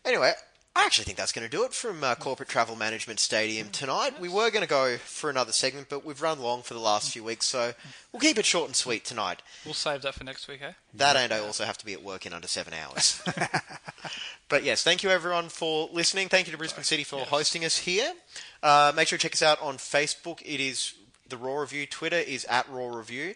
Anyway. 0.03 0.33
I 0.77 0.85
actually 0.85 1.05
think 1.05 1.17
that's 1.17 1.31
going 1.31 1.43
to 1.43 1.49
do 1.49 1.63
it 1.63 1.73
from 1.73 2.03
uh, 2.03 2.13
Corporate 2.13 2.49
Travel 2.49 2.75
Management 2.75 3.19
Stadium 3.19 3.69
tonight. 3.69 4.21
We 4.21 4.29
were 4.29 4.51
going 4.51 4.61
to 4.61 4.69
go 4.69 4.97
for 4.97 5.27
another 5.27 5.51
segment, 5.51 5.89
but 5.89 6.05
we've 6.05 6.21
run 6.21 6.39
long 6.39 6.61
for 6.61 6.75
the 6.75 6.79
last 6.79 7.11
few 7.11 7.23
weeks, 7.23 7.47
so 7.47 7.73
we'll 8.13 8.19
keep 8.19 8.37
it 8.37 8.45
short 8.45 8.67
and 8.67 8.75
sweet 8.75 9.03
tonight. 9.03 9.41
we'll 9.65 9.73
save 9.73 10.03
that 10.03 10.13
for 10.13 10.23
next 10.23 10.47
week, 10.47 10.61
eh? 10.61 10.73
That 10.93 11.15
and 11.15 11.33
I 11.33 11.39
also 11.39 11.65
have 11.65 11.79
to 11.79 11.85
be 11.85 11.93
at 11.93 12.03
work 12.03 12.27
in 12.27 12.33
under 12.33 12.47
seven 12.47 12.75
hours. 12.75 13.23
but 14.49 14.63
yes, 14.63 14.83
thank 14.83 15.01
you 15.01 15.09
everyone 15.09 15.49
for 15.49 15.89
listening. 15.91 16.29
Thank 16.29 16.45
you 16.45 16.51
to 16.51 16.59
Brisbane 16.59 16.83
City 16.83 17.03
for 17.03 17.21
hosting 17.21 17.65
us 17.65 17.79
here. 17.79 18.13
Uh, 18.61 18.93
make 18.95 19.07
sure 19.07 19.17
to 19.17 19.23
check 19.23 19.33
us 19.33 19.41
out 19.41 19.59
on 19.59 19.77
Facebook. 19.77 20.43
It 20.45 20.59
is 20.59 20.93
the 21.27 21.37
Raw 21.37 21.55
Review. 21.55 21.87
Twitter 21.87 22.17
is 22.17 22.45
at 22.45 22.69
Raw 22.69 22.95
Review. 22.95 23.33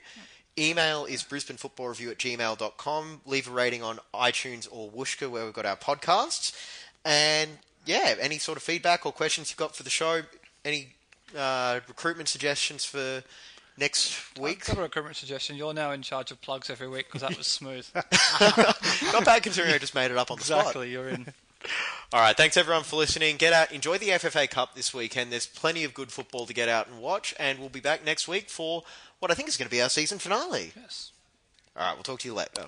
Email 0.60 1.06
is 1.06 1.24
brisbanefootballreview 1.24 2.12
at 2.12 2.18
gmail.com. 2.18 3.22
Leave 3.26 3.48
a 3.48 3.52
rating 3.52 3.82
on 3.82 4.00
iTunes 4.14 4.68
or 4.70 4.92
Whooshkaa 4.92 5.30
where 5.30 5.46
we've 5.46 5.54
got 5.54 5.66
our 5.66 5.78
podcasts. 5.78 6.54
And 7.04 7.52
yeah, 7.86 8.16
any 8.20 8.38
sort 8.38 8.58
of 8.58 8.64
feedback 8.64 9.06
or 9.06 9.12
questions 9.12 9.50
you've 9.50 9.58
got 9.58 9.76
for 9.76 9.84
the 9.84 9.90
show, 9.90 10.22
any 10.64 10.90
uh, 11.38 11.80
recruitment 11.88 12.30
suggestions 12.30 12.86
for 12.86 13.24
next 13.78 14.38
week? 14.40 14.70
I've 14.70 14.76
got 14.76 14.82
a 14.82 14.84
recruitment 14.84 15.16
suggestion. 15.18 15.56
You're 15.56 15.74
now 15.74 15.92
in 15.92 16.02
charge 16.02 16.32
of 16.32 16.42
plugs 16.42 16.70
every 16.70 16.88
week 16.88 17.08
because 17.08 17.22
that 17.22 17.38
was 17.38 17.48
smooth. 17.48 17.88
Not 19.14 19.26
bad 19.26 19.44
considering 19.44 19.74
I 19.74 19.78
just 19.78 19.96
made 19.96 20.12
it 20.12 20.18
up 20.18 20.32
on 20.32 20.38
the 20.38 20.44
spot. 20.44 20.60
exactly, 20.60 20.92
you're 20.92 21.10
in. 21.10 21.28
All 22.14 22.20
right, 22.20 22.36
thanks 22.36 22.58
everyone 22.58 22.84
for 22.84 22.98
listening. 22.98 23.38
Get 23.38 23.54
out, 23.54 23.72
enjoy 23.72 23.98
the 23.98 24.10
FFA 24.10 24.50
Cup 24.50 24.76
this 24.76 24.94
weekend. 24.94 25.32
There's 25.32 25.46
plenty 25.46 25.84
of 25.84 25.94
good 25.94 26.12
football 26.12 26.46
to 26.46 26.54
get 26.54 26.68
out 26.68 26.88
and 26.88 27.00
watch, 27.00 27.34
and 27.40 27.60
we'll 27.60 27.70
be 27.70 27.80
back 27.80 28.04
next 28.04 28.28
week 28.28 28.50
for 28.50 28.84
what 29.20 29.32
I 29.32 29.34
think 29.34 29.48
is 29.48 29.58
going 29.58 29.68
to 29.68 29.72
be 29.72 29.82
our 29.82 29.90
season 29.90 30.20
finale. 30.20 30.74
Yes. 30.76 31.12
All 31.78 31.88
right, 31.88 31.94
we'll 31.94 32.04
talk 32.04 32.20
to 32.22 32.28
you 32.28 32.34
later. 32.34 32.66